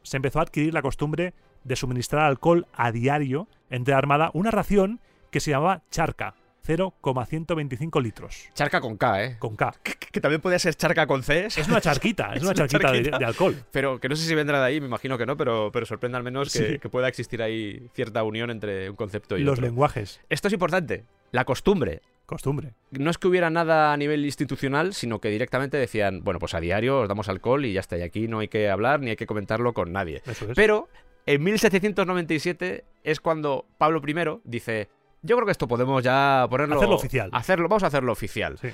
[0.01, 1.33] se empezó a adquirir la costumbre
[1.65, 6.35] de suministrar alcohol a diario entre la Armada una ración que se llamaba charca,
[6.65, 9.35] 0,125 litros, Charca con K, ¿eh?
[9.39, 9.73] con K.
[9.83, 11.45] Que, que también podía ser charca con C.
[11.45, 13.55] Es una charquita, es, Es una charquita, de- alcohol.
[13.71, 16.17] Pero que no sé si vendrá de ahí, me imagino que no, pero, pero sorprende
[16.17, 16.79] al menos que, Sí.
[16.79, 19.65] que pueda existir ahí cierta unión entre un concepto y Los otro.
[19.67, 21.03] lenguajes, Esto es importante.
[21.31, 22.01] La costumbre.
[22.25, 22.73] costumbre.
[22.91, 26.59] No es que hubiera nada a nivel institucional, sino que directamente decían, bueno, pues a
[26.59, 27.97] diario os damos alcohol y ya está.
[27.97, 30.21] Y aquí no hay que hablar ni hay que comentarlo con nadie.
[30.25, 30.55] Eso es.
[30.55, 30.87] Pero
[31.27, 34.89] en 1797 es cuando Pablo I dice,
[35.25, 36.75] yo creo que esto podemos ya ponerlo...
[36.75, 37.29] Hacerlo oficial.
[37.33, 38.57] Hacerlo, vamos a hacerlo oficial.
[38.59, 38.69] Sí.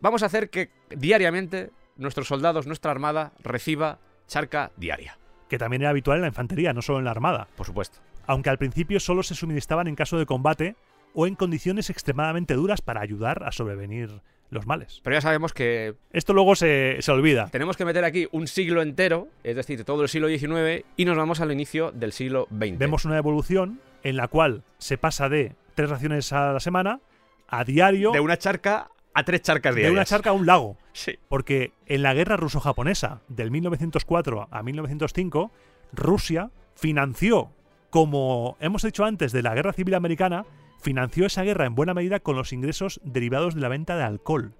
[0.00, 5.18] Vamos a hacer que diariamente nuestros soldados, nuestra armada, reciba charca diaria.
[5.48, 7.48] que también era habitual en la infantería, no solo en la Armada.
[7.56, 7.98] Por supuesto.
[8.26, 10.76] Aunque al principio solo se suministraban en caso de combate
[11.14, 14.20] o en condiciones extremadamente duras para ayudar a sobrevenir
[14.50, 15.00] los males.
[15.02, 17.48] Pero ya sabemos que Esto luego se, se olvida.
[17.50, 21.16] tenemos que meter aquí un siglo entero, es decir, todo el siglo XIX, y nos
[21.16, 22.78] vamos al inicio del siglo XX.
[22.78, 27.00] Vemos una evolución en la cual se pasa de tres raciones a la semana
[27.46, 29.96] a diario de una charca a tres charcas de diarias.
[29.96, 30.76] una charca a un lago.
[30.92, 31.20] Sí.
[31.28, 35.52] Porque en la guerra ruso-japonesa del 1904 a 1905,
[35.92, 37.52] Rusia financió,
[37.90, 40.46] como hemos dicho antes de la guerra civil americana,
[40.80, 44.54] financió esa guerra en buena medida con los ingresos derivados de la venta de alcohol,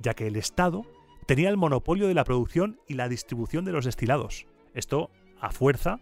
[0.00, 0.86] ya que el Estado
[1.26, 4.46] tenía el monopolio de la producción y la distribución de los destilados.
[4.72, 6.00] Esto, a fuerza,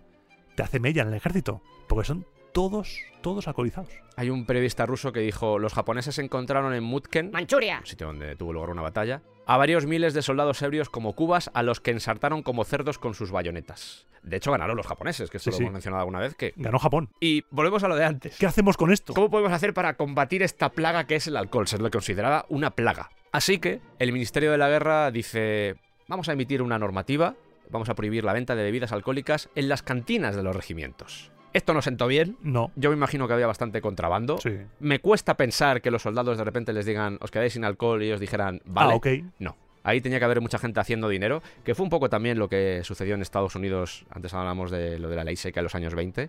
[0.55, 3.91] te hace mella en el ejército, porque son todos, todos alcoholizados.
[4.17, 7.79] Hay un periodista ruso que dijo, los japoneses encontraron en Mutken, Manchuria.
[7.81, 11.51] un sitio donde tuvo lugar una batalla, a varios miles de soldados ebrios como cubas
[11.55, 14.07] a los que ensartaron como cerdos con sus bayonetas.
[14.23, 15.63] De hecho, ganaron los japoneses, que esto Sí, lo sí.
[15.63, 16.35] hemos mencionado alguna vez.
[16.35, 16.53] Que...
[16.57, 17.09] Ganó Japón.
[17.21, 18.37] Y volvemos a lo de antes.
[18.37, 19.15] ¿Qué hacemos con esto?
[19.15, 21.67] ¿Cómo podemos hacer para combatir esta plaga que es el alcohol?
[21.67, 23.11] Se le consideraba una plaga.
[23.33, 27.35] Así que el Ministerio de la Guerra dice, vamos a emitir una normativa,
[27.71, 31.33] vamos a prohibir la venta de bebidas alcohólicas en las cantinas de los regimientos.
[31.53, 32.37] Esto no sentó bien.
[32.43, 32.71] No.
[32.77, 34.39] Yo me imagino que había bastante contrabando.
[34.39, 34.57] Sí.
[34.79, 38.07] Me cuesta pensar que los soldados de repente les digan, os quedáis sin alcohol y
[38.07, 38.93] ellos dijeran, vale.
[38.93, 39.07] Ah, ok.
[39.39, 39.57] No.
[39.83, 42.83] Ahí tenía que haber mucha gente haciendo dinero, que fue un poco también lo que
[42.85, 44.05] sucedió en Estados Unidos.
[44.11, 46.29] Antes hablamos de lo de la ley seca en los años 20.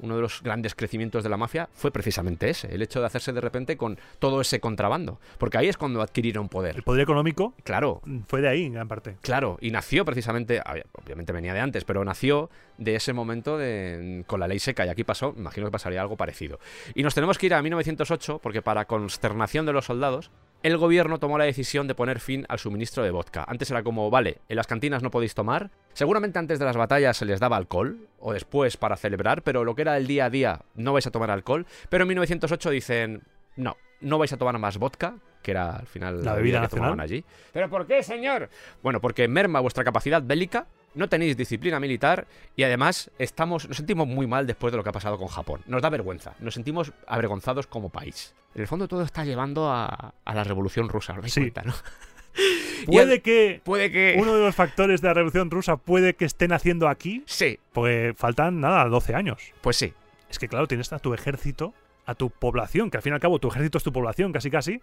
[0.00, 3.32] Uno de los grandes crecimientos de la mafia fue precisamente ese, el hecho de hacerse
[3.32, 5.20] de repente con todo ese contrabando.
[5.38, 6.82] Porque ahí es cuando adquirieron El poder.
[6.82, 9.16] poder económico Claro, fue de ahí, en gran parte.
[9.22, 14.24] Claro, y nació precisamente, ob- obviamente venía de antes, pero nació de ese momento de,
[14.26, 16.58] con la ley seca y aquí pasó, imagino que pasaría algo parecido.
[16.94, 20.30] Y nos tenemos que ir a 1908 porque para consternación de los soldados,
[20.62, 23.44] el gobierno tomó la decisión de poner fin al suministro de vodka.
[23.48, 27.16] Antes era como, vale, en las cantinas no podéis tomar, seguramente antes de las batallas
[27.16, 30.30] se les daba alcohol, o después para celebrar, pero lo que era el día a
[30.30, 33.22] día no vais a tomar alcohol, pero en 1908 dicen,
[33.56, 36.88] no, no vais a tomar más vodka, que era al final La bebida que nacional.
[36.90, 37.24] tomaban allí.
[37.52, 38.50] ¿Pero por qué, señor?
[38.82, 42.26] Bueno, porque merma vuestra capacidad bélica, no tenéis disciplina militar
[42.56, 45.60] y además estamos, nos sentimos muy mal después de lo que ha pasado con Japón.
[45.66, 48.34] Nos da vergüenza, nos sentimos avergonzados como país.
[48.54, 51.40] En el fondo todo está llevando a, a la revolución rusa, ¿os dais Sí.
[51.40, 51.72] cuenta, no?
[52.86, 54.16] Puede el- que puede que...
[54.18, 58.16] uno de los factores de la revolución rusa puede que estén haciendo aquí, Sí, pues
[58.16, 59.52] faltan nada, 12 años.
[59.60, 59.92] pues sí.
[60.30, 61.74] Es que claro, tienes a tu ejército,
[62.06, 64.48] a tu población, que al fin y al cabo tu ejército es tu población, casi
[64.50, 64.80] casi,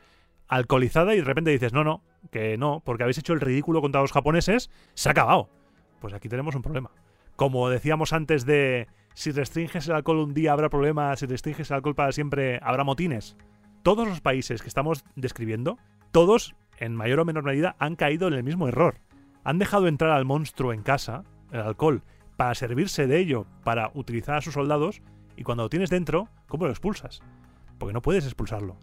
[0.50, 2.02] alcoholizada y de repente dices, no, no,
[2.32, 5.50] que no, porque habéis hecho el ridículo contra los japoneses, se ha acabado.
[6.00, 6.92] Pues aquí tenemos un problema.
[7.36, 11.76] Como decíamos antes de si restringes el alcohol un día habrá problemas, si restringes el
[11.76, 13.36] alcohol para siempre habrá motines.
[13.84, 15.78] Todos los países que estamos describiendo,
[16.12, 19.00] todos, en mayor o menor medida, han caído en el mismo error.
[19.44, 22.04] Han dejado entrar al monstruo en casa, el alcohol,
[22.36, 25.02] para servirse de ello, para utilizar a sus soldados,
[25.36, 27.22] y cuando lo tienes dentro, ¿cómo lo expulsas?
[27.78, 28.78] Porque no puedes expulsarlo.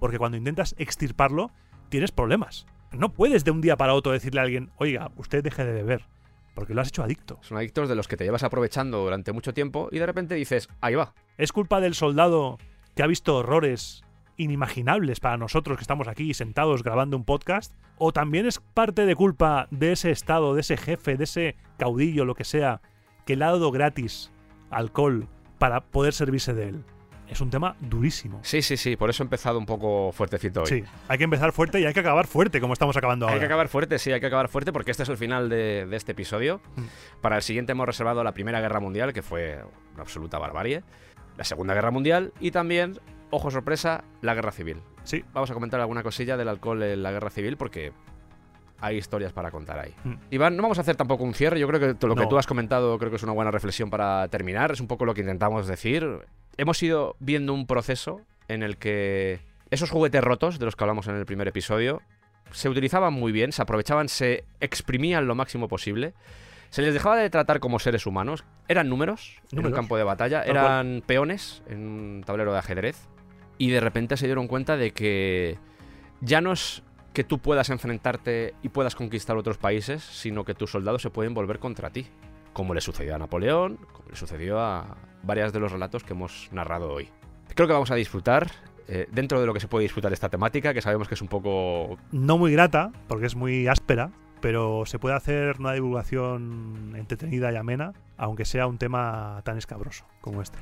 [0.00, 1.50] Porque cuando intentas extirparlo,
[1.88, 2.66] tienes problemas.
[2.92, 6.06] No puedes de un día para otro decirle a alguien, oiga, usted deje de beber,
[6.58, 7.38] porque lo has hecho adicto.
[7.42, 10.68] Son adictos de los que te llevas aprovechando durante mucho tiempo y de repente dices,
[10.80, 11.14] ahí va.
[11.36, 12.58] ¿Es culpa del soldado
[12.96, 14.02] que ha visto horrores
[14.36, 17.72] inimaginables para nosotros que estamos aquí sentados grabando un podcast?
[17.96, 22.24] ¿O también es parte de culpa de ese estado, de ese jefe, de ese caudillo,
[22.24, 22.80] lo que sea,
[23.24, 24.32] que le ha dado gratis
[24.70, 25.28] alcohol
[25.60, 26.84] para poder servirse de él?
[27.30, 28.40] Es un tema durísimo.
[28.42, 30.66] Sí, sí, sí, por eso he empezado un poco fuertecito hoy.
[30.66, 33.40] Sí, hay que empezar fuerte y hay que acabar fuerte, como estamos acabando Hay ahora.
[33.40, 35.96] que acabar fuerte, sí, hay que acabar fuerte porque este es el final de, de
[35.96, 36.60] este episodio.
[36.76, 36.82] Mm.
[37.20, 39.60] Para el siguiente hemos reservado la Primera Guerra Mundial, que fue
[39.94, 40.82] una absoluta barbarie.
[41.36, 42.98] La Segunda Guerra Mundial y también,
[43.30, 44.82] ojo sorpresa, la Guerra Civil.
[45.04, 47.92] Sí, Vamos a comentar alguna cosilla del alcohol en la Guerra Civil porque
[48.80, 49.94] hay historias para contar ahí.
[50.04, 50.14] Mm.
[50.30, 51.58] Iván, no vamos a hacer tampoco un cierre.
[51.58, 54.28] Yo creo que lo que tú has comentado creo que es una buena reflexión para
[54.28, 54.72] terminar.
[54.72, 56.06] Es un poco lo que intentamos decir.
[56.56, 59.40] Hemos ido viendo un proceso en el que
[59.70, 62.02] esos juguetes rotos de los que hablamos en el primer episodio
[62.52, 66.14] se utilizaban muy bien, se aprovechaban, se exprimían lo máximo posible.
[66.70, 68.44] Se les dejaba de tratar como seres humanos.
[68.68, 73.08] Eran números, en un campo de batalla, eran peones en un tablero de ajedrez.
[73.56, 75.58] Y de repente se dieron cuenta de que
[76.20, 76.82] ya no es
[77.18, 81.34] que tú puedas enfrentarte y puedas conquistar otros países, sino que tus soldados se pueden
[81.34, 82.06] volver contra ti.
[82.52, 86.48] Como le sucedió a Napoleón, como le sucedió a varios de los relatos que hemos
[86.52, 87.08] narrado hoy.
[87.56, 88.52] Creo que vamos a disfrutar,
[88.86, 91.26] eh, dentro de lo que se puede disfrutar esta temática, que sabemos que es un
[91.26, 97.50] poco no muy grata, porque es muy áspera, pero se puede hacer una divulgación entretenida
[97.50, 100.58] y amena, aunque sea un tema tan escabroso como este.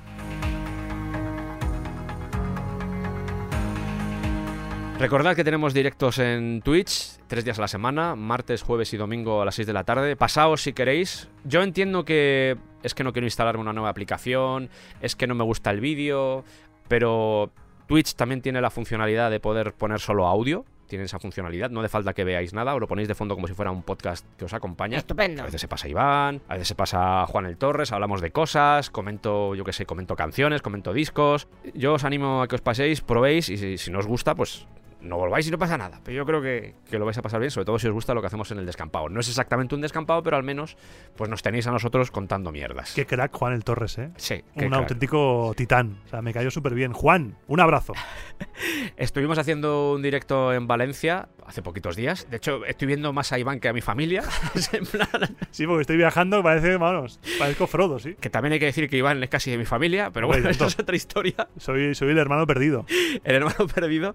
[4.98, 9.43] Recordad que tenemos directos en Twitch tres días a la semana, martes, jueves y domingo
[9.43, 10.16] a las 6 de la tarde.
[10.16, 11.28] Pasaos si queréis.
[11.44, 14.70] Yo entiendo que es que no quiero instalarme una nueva aplicación,
[15.02, 16.44] es que no me gusta el vídeo,
[16.89, 17.51] pero
[17.86, 20.64] Twitch también tiene la funcionalidad de poder poner solo audio.
[20.86, 23.48] Tiene esa funcionalidad, no hace falta que veáis nada, os lo ponéis de fondo como
[23.48, 24.97] si fuera un podcast que os acompaña.
[24.97, 25.43] Estupendo.
[25.43, 28.89] A veces se pasa Iván, a veces se pasa Juan el Torres, hablamos de cosas,
[28.89, 31.48] comento, yo qué sé, comento canciones, comento discos.
[31.74, 34.68] Yo os animo a que os paséis, probéis y si, si no os gusta, pues
[35.07, 36.01] no volváis y no pasa nada.
[36.05, 38.15] Pero yo creo que, que lo vais a pasar bien, sobre todo si os gusta
[38.15, 39.09] lo que hacemos en el descampado.
[39.09, 40.77] No es exactamente un descampado, pero al menos
[41.16, 42.93] pues nos tenéis a nosotros contando mierdas.
[42.95, 44.11] Qué crack Juan el Torres, ¿eh?
[44.16, 44.73] Sí, Un crack.
[44.74, 46.01] auténtico titán.
[46.07, 46.93] O sea, me cayó súper bien.
[46.93, 47.93] Juan, un abrazo.
[48.97, 52.27] Estuvimos haciendo un directo en Valencia hace poquitos días.
[52.31, 54.23] De hecho, estoy viendo más a Iván que a mi familia.
[54.55, 55.09] Es en plan,
[55.51, 58.15] Sí, porque estoy viajando, parece, vamos, parezco Frodo, sí.
[58.20, 60.51] que también hay que decir que Iván es casi de mi familia, pero Hombre, bueno,
[60.53, 61.49] esto es otra historia.
[61.59, 62.87] Soy, soy el hermano perdido.
[63.24, 64.15] el hermano perdido.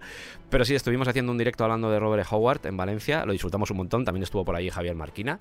[0.49, 3.23] Pero sí, estuvimos haciendo un directo hablando de Robert Howard en Valencia.
[3.25, 4.03] Lo disfrutamos un montón.
[4.03, 5.39] También estuvo por ahí Javier Marquina.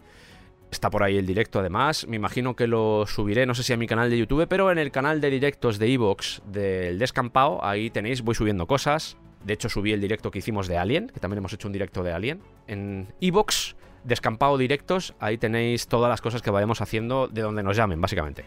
[0.70, 2.06] Está por ahí el directo además.
[2.06, 4.78] Me imagino que lo subiré, no sé si a mi canal de YouTube, pero en
[4.78, 7.64] el canal de directos de Evox del Descampado.
[7.64, 9.16] Ahí tenéis, voy subiendo cosas.
[9.42, 12.02] De hecho, subí el directo que hicimos de Alien, que también hemos hecho un directo
[12.02, 12.42] de Alien.
[12.66, 17.76] En Evox, Descampado Directos, ahí tenéis todas las cosas que vayamos haciendo de donde nos
[17.76, 18.44] llamen, básicamente.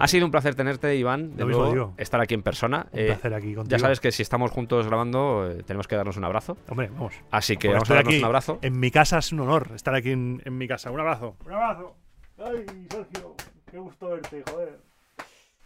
[0.00, 1.94] Ha sido un placer tenerte, Iván, de Lo mismo nuevo, digo.
[1.98, 2.86] estar aquí en persona.
[2.92, 3.70] Un Eh, placer aquí contigo.
[3.70, 6.56] ya sabes que si estamos juntos grabando, eh, tenemos que darnos un abrazo.
[6.68, 7.14] Hombre, vamos.
[7.30, 8.18] Así que vamos a darnos aquí.
[8.20, 8.58] un abrazo.
[8.62, 10.90] En mi casa es un honor estar aquí en, en mi casa.
[10.90, 11.36] Un abrazo.
[11.46, 11.96] Un abrazo.
[12.38, 13.34] Ay, Sergio,
[13.70, 14.78] qué gusto verte, joder.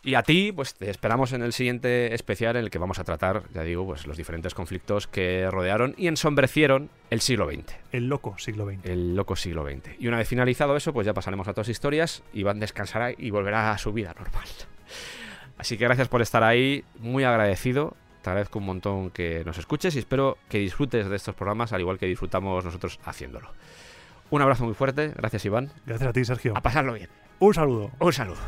[0.04, 3.04] Y a ti, pues te esperamos en el siguiente especial en el que vamos a
[3.04, 8.08] tratar, ya digo, pues los diferentes conflictos que rodearon y ensombrecieron el siglo XX, El
[8.08, 8.84] loco siglo XX.
[8.84, 10.00] el loco siglo XX.
[10.00, 12.24] Y una vez finalizado eso, pues ya pasaremos a otras historias.
[12.32, 14.44] Iván descansará y volverá a su vida normal.
[15.56, 17.94] Así que gracias por estar ahí, muy agradecido.
[18.22, 21.80] Te agradezco un montón que nos escuches y espero que disfrutes de estos programas al
[21.80, 23.50] igual que disfrutamos nosotros haciéndolo.
[24.30, 25.70] Un abrazo muy fuerte, gracias Iván.
[25.86, 26.56] Gracias a ti, Sergio.
[26.56, 27.08] A pasarlo bien.
[27.38, 27.90] Un saludo.
[28.00, 28.38] Un saludo.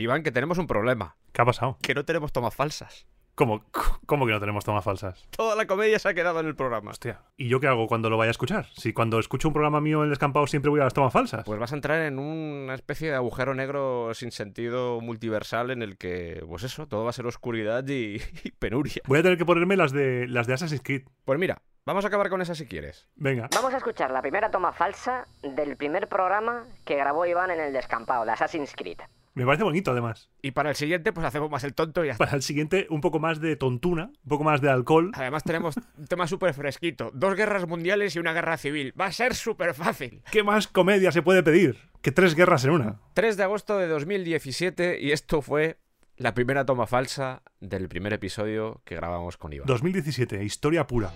[0.00, 1.16] Iván, que tenemos un problema.
[1.32, 1.78] ¿Qué ha pasado?
[1.82, 3.06] Que no tenemos tomas falsas.
[3.34, 3.64] ¿Cómo,
[4.06, 5.26] cómo que no tenemos tomas falsas?
[5.30, 6.90] Toda la comedia se ha quedado en el programa.
[6.90, 7.20] Hostia.
[7.36, 8.66] ¿Y yo qué hago cuando lo vaya a escuchar?
[8.74, 11.44] Si cuando escucho un programa mío en el descampado siempre voy a las tomas falsas.
[11.46, 15.96] Pues vas a entrar en una especie de agujero negro sin sentido multiversal en el
[15.96, 19.00] que, pues eso, todo va a ser oscuridad y, y penuria.
[19.06, 21.04] Voy a tener que ponerme las de las de Assassin's Creed.
[21.24, 23.08] Pues mira, vamos a acabar con esa si quieres.
[23.16, 23.48] Venga.
[23.54, 27.72] Vamos a escuchar la primera toma falsa del primer programa que grabó Iván en el
[27.72, 28.98] descampado, de Assassin's Creed.
[29.34, 30.28] Me parece bonito, además.
[30.42, 32.24] Y para el siguiente, pues hacemos más el tonto y ya está.
[32.24, 35.12] Para el siguiente, un poco más de tontuna, un poco más de alcohol.
[35.14, 37.10] Además tenemos un tema súper fresquito.
[37.14, 38.92] Dos guerras mundiales y una guerra civil.
[39.00, 40.22] Va a ser súper fácil.
[40.30, 41.78] ¿Qué más comedia se puede pedir?
[42.02, 43.00] Que tres guerras en una.
[43.14, 45.78] 3 de agosto de 2017 y esto fue
[46.16, 49.66] la primera toma falsa del primer episodio que grabamos con Iván.
[49.66, 51.12] 2017, historia pura.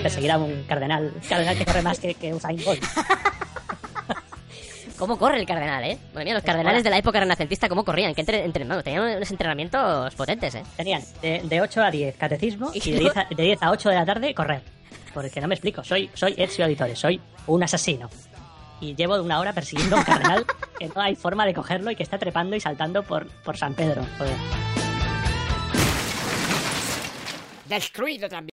[0.00, 1.12] Perseguir a un cardenal.
[1.28, 2.82] Cardenal que corre más que, que Usain Bolt.
[4.98, 5.98] ¿Cómo corre el cardenal, eh?
[6.14, 8.14] Madre mía, los cardenales de la época renacentista, ¿cómo corrían?
[8.14, 10.62] Que entre, tenían unos entrenamientos potentes, eh.
[10.76, 13.70] Tenían de, de 8 a 10 catecismo y de Y 10, a, de 10 a
[13.70, 14.62] 8 de la tarde correr.
[15.12, 18.08] Porque no me explico, soy, soy Ezio Auditore, soy un asesino.
[18.80, 20.46] Y llevo una hora persiguiendo a un cardenal
[20.78, 23.74] que no hay forma de cogerlo y que está trepando y saltando por, por San
[23.74, 24.02] Pedro.
[24.18, 24.36] Joder.
[27.68, 28.44] Destruido también.